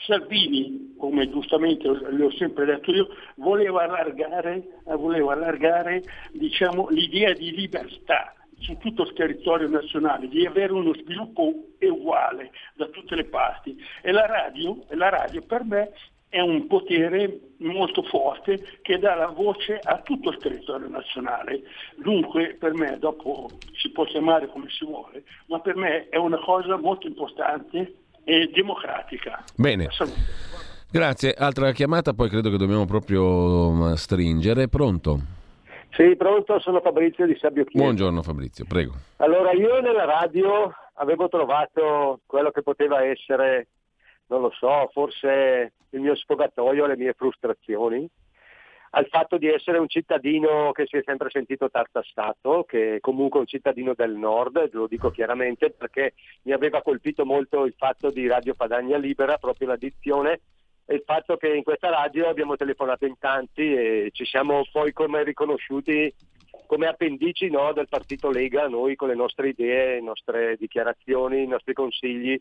Salvini, 0.05 0.95
come 0.97 1.29
giustamente 1.29 1.87
le 1.87 2.23
ho 2.23 2.31
sempre 2.31 2.65
detto 2.65 2.91
io, 2.91 3.07
voleva 3.35 3.83
allargare, 3.83 4.81
voleva 4.85 5.33
allargare 5.33 6.01
diciamo, 6.31 6.89
l'idea 6.89 7.33
di 7.33 7.51
libertà 7.51 8.35
su 8.61 8.77
tutto 8.77 9.03
il 9.03 9.13
territorio 9.13 9.67
nazionale, 9.67 10.27
di 10.27 10.45
avere 10.45 10.71
uno 10.71 10.93
sviluppo 10.93 11.53
uguale 11.79 12.51
da 12.75 12.85
tutte 12.87 13.15
le 13.15 13.25
parti. 13.25 13.77
E 14.01 14.11
la 14.11 14.25
radio, 14.25 14.83
la 14.89 15.09
radio 15.09 15.41
per 15.41 15.63
me 15.63 15.91
è 16.29 16.39
un 16.39 16.65
potere 16.67 17.39
molto 17.57 18.03
forte 18.03 18.79
che 18.81 18.97
dà 18.97 19.15
la 19.15 19.27
voce 19.27 19.79
a 19.83 19.99
tutto 19.99 20.29
il 20.29 20.37
territorio 20.37 20.87
nazionale. 20.87 21.61
Dunque 21.97 22.55
per 22.57 22.73
me, 22.73 22.97
dopo 22.99 23.49
si 23.73 23.91
può 23.91 24.05
chiamare 24.05 24.47
come 24.47 24.69
si 24.69 24.85
vuole, 24.85 25.23
ma 25.47 25.59
per 25.59 25.75
me 25.75 26.07
è 26.07 26.17
una 26.17 26.39
cosa 26.39 26.77
molto 26.77 27.07
importante 27.07 27.95
e 28.23 28.49
democratica. 28.53 29.43
Bene. 29.57 29.89
Grazie. 30.89 31.33
Altra 31.33 31.71
chiamata, 31.71 32.13
poi 32.13 32.29
credo 32.29 32.49
che 32.49 32.57
dobbiamo 32.57 32.85
proprio 32.85 33.95
stringere. 33.97 34.67
Pronto? 34.69 35.39
Sì, 35.91 36.15
pronto, 36.15 36.59
sono 36.59 36.79
Fabrizio 36.79 37.25
di 37.25 37.35
Sabbio 37.35 37.65
Chiesa. 37.65 37.83
Buongiorno 37.83 38.23
Fabrizio, 38.23 38.65
prego. 38.65 38.93
Allora, 39.17 39.51
io 39.51 39.81
nella 39.81 40.05
radio 40.05 40.73
avevo 40.93 41.27
trovato 41.27 42.21
quello 42.25 42.49
che 42.51 42.61
poteva 42.61 43.03
essere, 43.03 43.67
non 44.27 44.41
lo 44.41 44.51
so, 44.51 44.89
forse 44.93 45.73
il 45.89 45.99
mio 45.99 46.15
sfogatoio, 46.15 46.85
le 46.85 46.95
mie 46.95 47.13
frustrazioni, 47.13 48.09
al 48.91 49.07
fatto 49.07 49.37
di 49.37 49.47
essere 49.47 49.79
un 49.79 49.87
cittadino 49.87 50.71
che 50.71 50.85
si 50.85 50.95
è 50.95 51.01
sempre 51.03 51.29
sentito 51.29 51.69
tartassato, 51.69 52.63
che 52.63 52.95
è 52.95 52.99
comunque 52.99 53.39
un 53.39 53.45
cittadino 53.45 53.93
del 53.93 54.15
nord, 54.15 54.69
lo 54.73 54.87
dico 54.87 55.11
chiaramente 55.11 55.71
perché 55.71 56.13
mi 56.43 56.53
aveva 56.53 56.81
colpito 56.81 57.25
molto 57.25 57.65
il 57.65 57.73
fatto 57.77 58.11
di 58.11 58.27
Radio 58.27 58.53
Padagna 58.53 58.97
Libera, 58.97 59.37
proprio 59.37 59.67
l'addizione 59.67 60.39
e 60.91 60.95
il 60.95 61.03
fatto 61.05 61.37
che 61.37 61.47
in 61.47 61.63
questa 61.63 61.89
radio 61.89 62.27
abbiamo 62.27 62.57
telefonato 62.57 63.05
in 63.05 63.17
tanti 63.17 63.61
e 63.61 64.09
ci 64.11 64.25
siamo 64.25 64.65
poi 64.69 64.91
come 64.91 65.23
riconosciuti 65.23 66.13
come 66.65 66.87
appendici 66.87 67.49
no, 67.49 67.71
del 67.71 67.87
partito 67.87 68.29
Lega, 68.29 68.67
noi 68.67 68.95
con 68.95 69.07
le 69.07 69.15
nostre 69.15 69.49
idee, 69.49 69.95
le 69.95 70.01
nostre 70.01 70.57
dichiarazioni, 70.57 71.43
i 71.43 71.47
nostri 71.47 71.73
consigli. 71.73 72.39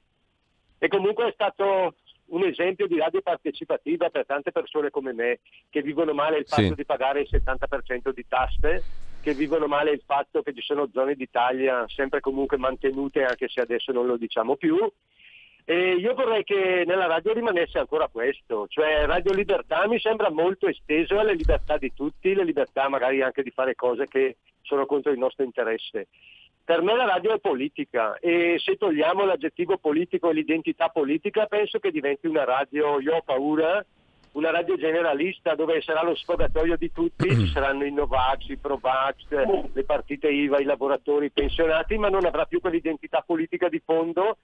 E 0.79 0.89
comunque 0.89 1.29
è 1.29 1.33
stato 1.33 1.95
un 2.27 2.45
esempio 2.45 2.87
di 2.87 2.99
radio 2.99 3.23
partecipativa 3.23 4.09
per 4.09 4.27
tante 4.27 4.53
persone 4.53 4.91
come 4.91 5.13
me, 5.13 5.41
che 5.69 5.83
vivono 5.83 6.13
male 6.13 6.39
il 6.39 6.47
fatto 6.47 6.63
sì. 6.63 6.75
di 6.75 6.85
pagare 6.85 7.21
il 7.21 7.29
70% 7.31 8.11
di 8.13 8.27
tasse, 8.29 8.83
che 9.21 9.35
vivono 9.35 9.67
male 9.67 9.91
il 9.91 10.03
fatto 10.05 10.43
che 10.43 10.55
ci 10.55 10.63
sono 10.63 10.89
zone 10.93 11.15
d'Italia 11.15 11.85
sempre 11.89 12.21
comunque 12.21 12.57
mantenute, 12.57 13.25
anche 13.25 13.49
se 13.49 13.61
adesso 13.61 13.91
non 13.93 14.07
lo 14.07 14.17
diciamo 14.17 14.57
più, 14.57 14.77
e 15.71 15.95
io 15.95 16.15
vorrei 16.15 16.43
che 16.43 16.83
nella 16.85 17.07
radio 17.07 17.33
rimanesse 17.33 17.79
ancora 17.79 18.09
questo, 18.09 18.67
cioè 18.67 19.07
Radio 19.07 19.33
Libertà 19.33 19.87
mi 19.87 20.01
sembra 20.01 20.29
molto 20.29 20.67
esteso 20.67 21.17
alle 21.17 21.35
libertà 21.35 21.79
di 21.79 21.93
tutti, 21.95 22.35
le 22.35 22.43
libertà 22.43 22.89
magari 22.89 23.23
anche 23.23 23.45
di 23.45 23.53
fare 23.53 23.77
cose 23.77 24.09
che 24.09 24.39
sono 24.63 24.85
contro 24.85 25.13
il 25.13 25.19
nostro 25.19 25.45
interesse. 25.45 26.09
Per 26.65 26.83
me 26.83 26.97
la 26.97 27.05
radio 27.05 27.35
è 27.35 27.39
politica 27.39 28.19
e 28.19 28.57
se 28.59 28.79
togliamo 28.79 29.25
l'aggettivo 29.25 29.79
politico 29.79 30.31
e 30.31 30.35
l'identità 30.35 30.89
politica 30.89 31.47
penso 31.47 31.79
che 31.79 31.93
diventi 31.93 32.27
una 32.27 32.43
radio, 32.43 32.99
io 32.99 33.15
ho 33.15 33.23
paura, 33.23 33.85
una 34.33 34.51
radio 34.51 34.77
generalista 34.77 35.55
dove 35.55 35.81
sarà 35.83 36.03
lo 36.03 36.17
sfogatoio 36.17 36.77
di 36.77 36.91
tutti, 36.91 37.31
ci 37.31 37.47
saranno 37.47 37.85
i 37.85 37.93
Novax, 37.93 38.49
i 38.49 38.57
Provax, 38.57 39.71
le 39.73 39.85
partite 39.85 40.31
IVA, 40.31 40.59
i 40.59 40.65
lavoratori, 40.65 41.27
i 41.27 41.31
pensionati, 41.31 41.97
ma 41.97 42.09
non 42.09 42.25
avrà 42.25 42.45
più 42.47 42.61
quell'identità 42.61 43.23
politica 43.25 43.69
di 43.69 43.81
fondo 43.85 44.37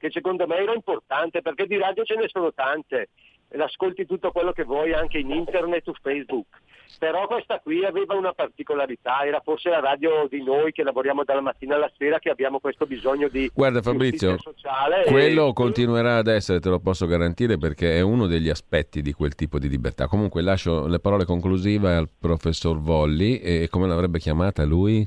che 0.00 0.10
secondo 0.10 0.46
me 0.46 0.56
era 0.56 0.72
importante 0.72 1.42
perché 1.42 1.66
di 1.66 1.76
radio 1.76 2.04
ce 2.04 2.14
ne 2.14 2.26
sono 2.28 2.54
tante 2.54 3.10
e 3.48 3.60
ascolti 3.60 4.06
tutto 4.06 4.30
quello 4.30 4.52
che 4.52 4.64
vuoi 4.64 4.94
anche 4.94 5.18
in 5.18 5.30
internet 5.30 5.86
o 5.88 5.94
Facebook. 6.00 6.46
Però 6.98 7.26
questa 7.26 7.60
qui 7.60 7.84
aveva 7.84 8.14
una 8.14 8.32
particolarità, 8.32 9.24
era 9.24 9.40
forse 9.44 9.68
la 9.68 9.80
radio 9.80 10.26
di 10.28 10.42
noi 10.42 10.72
che 10.72 10.82
lavoriamo 10.82 11.22
dalla 11.22 11.40
mattina 11.40 11.76
alla 11.76 11.90
sera 11.96 12.18
che 12.18 12.30
abbiamo 12.30 12.60
questo 12.60 12.86
bisogno 12.86 13.28
di 13.28 13.50
Guarda 13.54 13.82
Fabrizio, 13.82 14.38
sociale 14.38 15.04
quello 15.04 15.50
e... 15.50 15.52
continuerà 15.52 16.16
ad 16.16 16.26
essere, 16.26 16.60
te 16.60 16.68
lo 16.68 16.80
posso 16.80 17.06
garantire 17.06 17.58
perché 17.58 17.96
è 17.96 18.00
uno 18.00 18.26
degli 18.26 18.48
aspetti 18.48 19.02
di 19.02 19.12
quel 19.12 19.34
tipo 19.34 19.58
di 19.58 19.68
libertà. 19.68 20.08
Comunque 20.08 20.42
lascio 20.42 20.86
le 20.86 20.98
parole 20.98 21.24
conclusive 21.24 21.94
al 21.94 22.08
professor 22.08 22.80
Volli 22.80 23.38
e 23.40 23.68
come 23.70 23.86
l'avrebbe 23.86 24.18
chiamata 24.18 24.64
lui? 24.64 25.06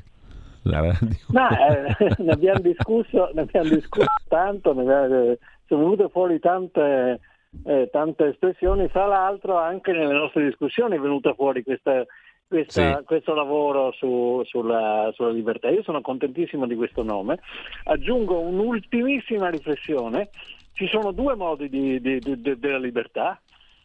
La 0.64 0.80
radio? 0.80 1.16
No, 1.28 1.48
eh, 1.50 2.14
ne, 2.18 2.32
abbiamo 2.32 2.60
discusso, 2.60 3.30
ne 3.32 3.42
abbiamo 3.42 3.68
discusso 3.68 4.06
tanto, 4.28 4.72
ne, 4.74 5.38
sono 5.66 5.82
venute 5.82 6.08
fuori 6.08 6.38
tante, 6.40 7.20
eh, 7.64 7.88
tante 7.90 8.28
espressioni, 8.28 8.88
fra 8.88 9.06
l'altro 9.06 9.58
anche 9.58 9.92
nelle 9.92 10.12
nostre 10.12 10.44
discussioni 10.44 10.96
è 10.96 11.00
venuta 11.00 11.34
fuori 11.34 11.62
questa, 11.62 12.04
questa, 12.46 12.98
sì. 12.98 13.04
questo 13.04 13.34
lavoro 13.34 13.92
su, 13.92 14.42
sulla, 14.44 15.10
sulla, 15.14 15.30
libertà. 15.30 15.70
Io 15.70 15.82
sono 15.82 16.00
contentissimo 16.00 16.66
di 16.66 16.74
questo 16.74 17.02
nome. 17.02 17.40
Aggiungo 17.84 18.40
un'ultimissima 18.40 19.48
riflessione. 19.48 20.30
Ci 20.72 20.86
sono 20.88 21.12
due 21.12 21.34
modi 21.34 21.68
di, 21.68 22.00
di, 22.00 22.18
di, 22.18 22.58
della 22.58 22.78
libertà. 22.78 23.40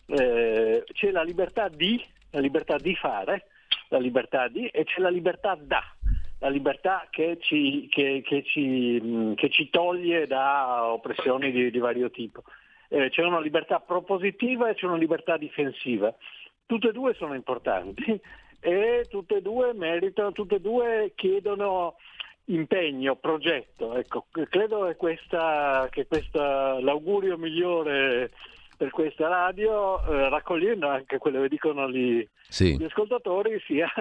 Eh, 0.08 0.84
c'è 0.92 1.12
la 1.12 1.24
libertà 1.24 1.70
di, 1.70 2.04
la 2.32 2.40
libertà 2.40 2.78
di 2.78 2.96
fare, 2.96 3.46
la 3.90 4.00
libertà 4.00 4.48
di, 4.48 4.68
e 4.68 4.84
c'è 4.84 5.00
la 5.00 5.10
libertà 5.10 5.58
da 5.60 5.84
la 6.40 6.50
libertà 6.50 7.08
che 7.10 7.38
ci, 7.40 7.88
che, 7.90 8.22
che 8.26 8.44
ci, 8.44 9.34
che 9.36 9.50
ci 9.50 9.70
toglie 9.70 10.26
da 10.28 10.92
oppressioni 10.92 11.52
di, 11.52 11.70
di 11.70 11.80
vario 11.80 12.10
tipo. 12.10 12.44
Eh, 12.88 13.10
c'è 13.10 13.24
una 13.24 13.40
libertà 13.40 13.80
propositiva 13.80 14.70
e 14.70 14.76
c'è 14.76 14.86
una 14.86 14.98
libertà 14.98 15.38
difensiva. 15.38 16.14
Tutte 16.66 16.90
e 16.90 16.92
due 16.92 17.14
sono 17.14 17.34
importanti 17.34 18.20
e 18.60 19.06
tutte 19.10 19.38
e 19.38 19.42
due 19.42 19.74
meritano, 19.74 20.32
tutte 20.32 20.56
e 20.56 20.62
due 20.62 21.12
chiedono 21.16 21.96
impegno, 22.46 23.16
progetto. 23.16 23.96
Ecco, 23.96 24.26
credo 24.32 24.86
che, 24.86 24.96
questa, 24.96 25.88
che 25.92 26.08
questa, 26.08 26.80
l'augurio 26.80 27.38
migliore 27.38 28.32
per 28.78 28.92
questa 28.92 29.28
radio, 29.28 30.02
eh, 30.06 30.30
raccogliendo 30.30 30.88
anche 30.88 31.18
quello 31.18 31.42
che 31.42 31.50
dicono 31.50 31.90
gli, 31.90 32.26
sì. 32.48 32.78
gli 32.78 32.86
ascoltatori, 32.86 33.60
sia 33.66 33.92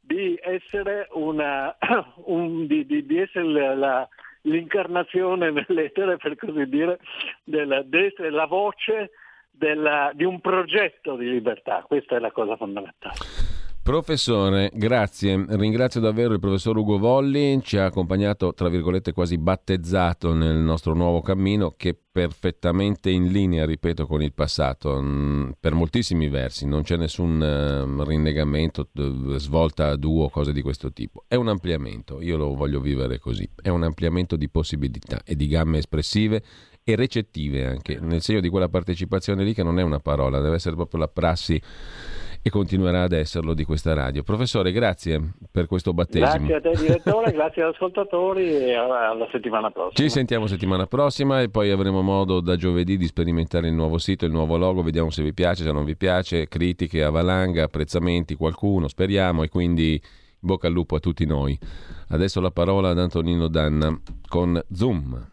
di 0.00 0.38
essere, 0.42 1.08
una, 1.12 1.76
un, 2.26 2.66
di, 2.66 2.86
di, 2.86 3.04
di 3.04 3.18
essere 3.18 3.76
la, 3.76 4.08
l'incarnazione 4.42 5.50
nell'etere, 5.50 6.16
per 6.16 6.36
così 6.36 6.66
dire, 6.68 6.98
della, 7.44 7.84
essere 7.90 8.30
la 8.30 8.46
voce 8.46 9.10
della, 9.50 10.10
di 10.14 10.24
un 10.24 10.40
progetto 10.40 11.16
di 11.16 11.30
libertà. 11.30 11.84
Questa 11.86 12.16
è 12.16 12.18
la 12.18 12.32
cosa 12.32 12.56
fondamentale. 12.56 13.59
Professore, 13.90 14.70
grazie. 14.72 15.46
Ringrazio 15.48 16.00
davvero 16.00 16.32
il 16.32 16.38
professor 16.38 16.76
Ugo 16.76 16.96
Volli, 16.96 17.60
ci 17.64 17.76
ha 17.76 17.86
accompagnato, 17.86 18.54
tra 18.54 18.68
virgolette, 18.68 19.12
quasi 19.12 19.36
battezzato 19.36 20.32
nel 20.32 20.58
nostro 20.58 20.94
nuovo 20.94 21.22
cammino 21.22 21.74
che 21.76 21.88
è 21.88 21.96
perfettamente 22.12 23.10
in 23.10 23.32
linea, 23.32 23.66
ripeto, 23.66 24.06
con 24.06 24.22
il 24.22 24.32
passato, 24.32 25.02
mm, 25.02 25.50
per 25.58 25.74
moltissimi 25.74 26.28
versi. 26.28 26.66
Non 26.66 26.84
c'è 26.84 26.96
nessun 26.96 27.40
uh, 27.40 28.04
rinnegamento, 28.04 28.90
svolta 29.38 29.88
a 29.88 29.96
duo, 29.96 30.28
cose 30.28 30.52
di 30.52 30.62
questo 30.62 30.92
tipo. 30.92 31.24
È 31.26 31.34
un 31.34 31.48
ampliamento, 31.48 32.20
io 32.20 32.36
lo 32.36 32.54
voglio 32.54 32.78
vivere 32.78 33.18
così. 33.18 33.50
È 33.60 33.70
un 33.70 33.82
ampliamento 33.82 34.36
di 34.36 34.48
possibilità 34.48 35.20
e 35.24 35.34
di 35.34 35.48
gamme 35.48 35.78
espressive 35.78 36.44
e 36.84 36.94
recettive 36.94 37.66
anche, 37.66 37.98
nel 38.00 38.22
segno 38.22 38.38
di 38.38 38.48
quella 38.48 38.68
partecipazione 38.68 39.42
lì 39.42 39.52
che 39.52 39.64
non 39.64 39.80
è 39.80 39.82
una 39.82 39.98
parola, 39.98 40.40
deve 40.40 40.54
essere 40.54 40.76
proprio 40.76 41.00
la 41.00 41.08
prassi 41.08 41.60
e 42.42 42.50
continuerà 42.50 43.02
ad 43.02 43.12
esserlo 43.12 43.54
di 43.54 43.64
questa 43.64 43.92
radio. 43.92 44.22
Professore, 44.22 44.72
grazie 44.72 45.34
per 45.50 45.66
questo 45.66 45.92
battesimo. 45.92 46.46
Grazie 46.46 46.54
a 46.54 46.60
te 46.60 46.80
direttore, 46.80 47.32
grazie 47.32 47.62
agli 47.62 47.72
ascoltatori 47.72 48.48
e 48.48 48.74
alla 48.74 49.28
settimana 49.30 49.70
prossima. 49.70 49.94
Ci 49.94 50.08
sentiamo 50.08 50.46
settimana 50.46 50.86
prossima 50.86 51.42
e 51.42 51.50
poi 51.50 51.70
avremo 51.70 52.00
modo 52.02 52.40
da 52.40 52.56
giovedì 52.56 52.96
di 52.96 53.06
sperimentare 53.06 53.68
il 53.68 53.74
nuovo 53.74 53.98
sito, 53.98 54.24
il 54.24 54.32
nuovo 54.32 54.56
logo, 54.56 54.82
vediamo 54.82 55.10
se 55.10 55.22
vi 55.22 55.34
piace, 55.34 55.64
se 55.64 55.72
non 55.72 55.84
vi 55.84 55.96
piace, 55.96 56.48
critiche 56.48 57.02
a 57.02 57.10
valanga, 57.10 57.64
apprezzamenti, 57.64 58.34
qualcuno, 58.34 58.88
speriamo 58.88 59.42
e 59.42 59.48
quindi 59.48 60.00
bocca 60.38 60.66
al 60.66 60.72
lupo 60.72 60.96
a 60.96 61.00
tutti 61.00 61.26
noi. 61.26 61.58
Adesso 62.08 62.40
la 62.40 62.50
parola 62.50 62.90
ad 62.90 62.98
Antonino 62.98 63.48
Danna 63.48 64.00
con 64.26 64.60
Zoom. 64.72 65.28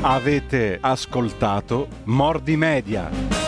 Avete 0.00 0.78
ascoltato 0.80 1.88
Mordi 2.04 2.56
Media. 2.56 3.47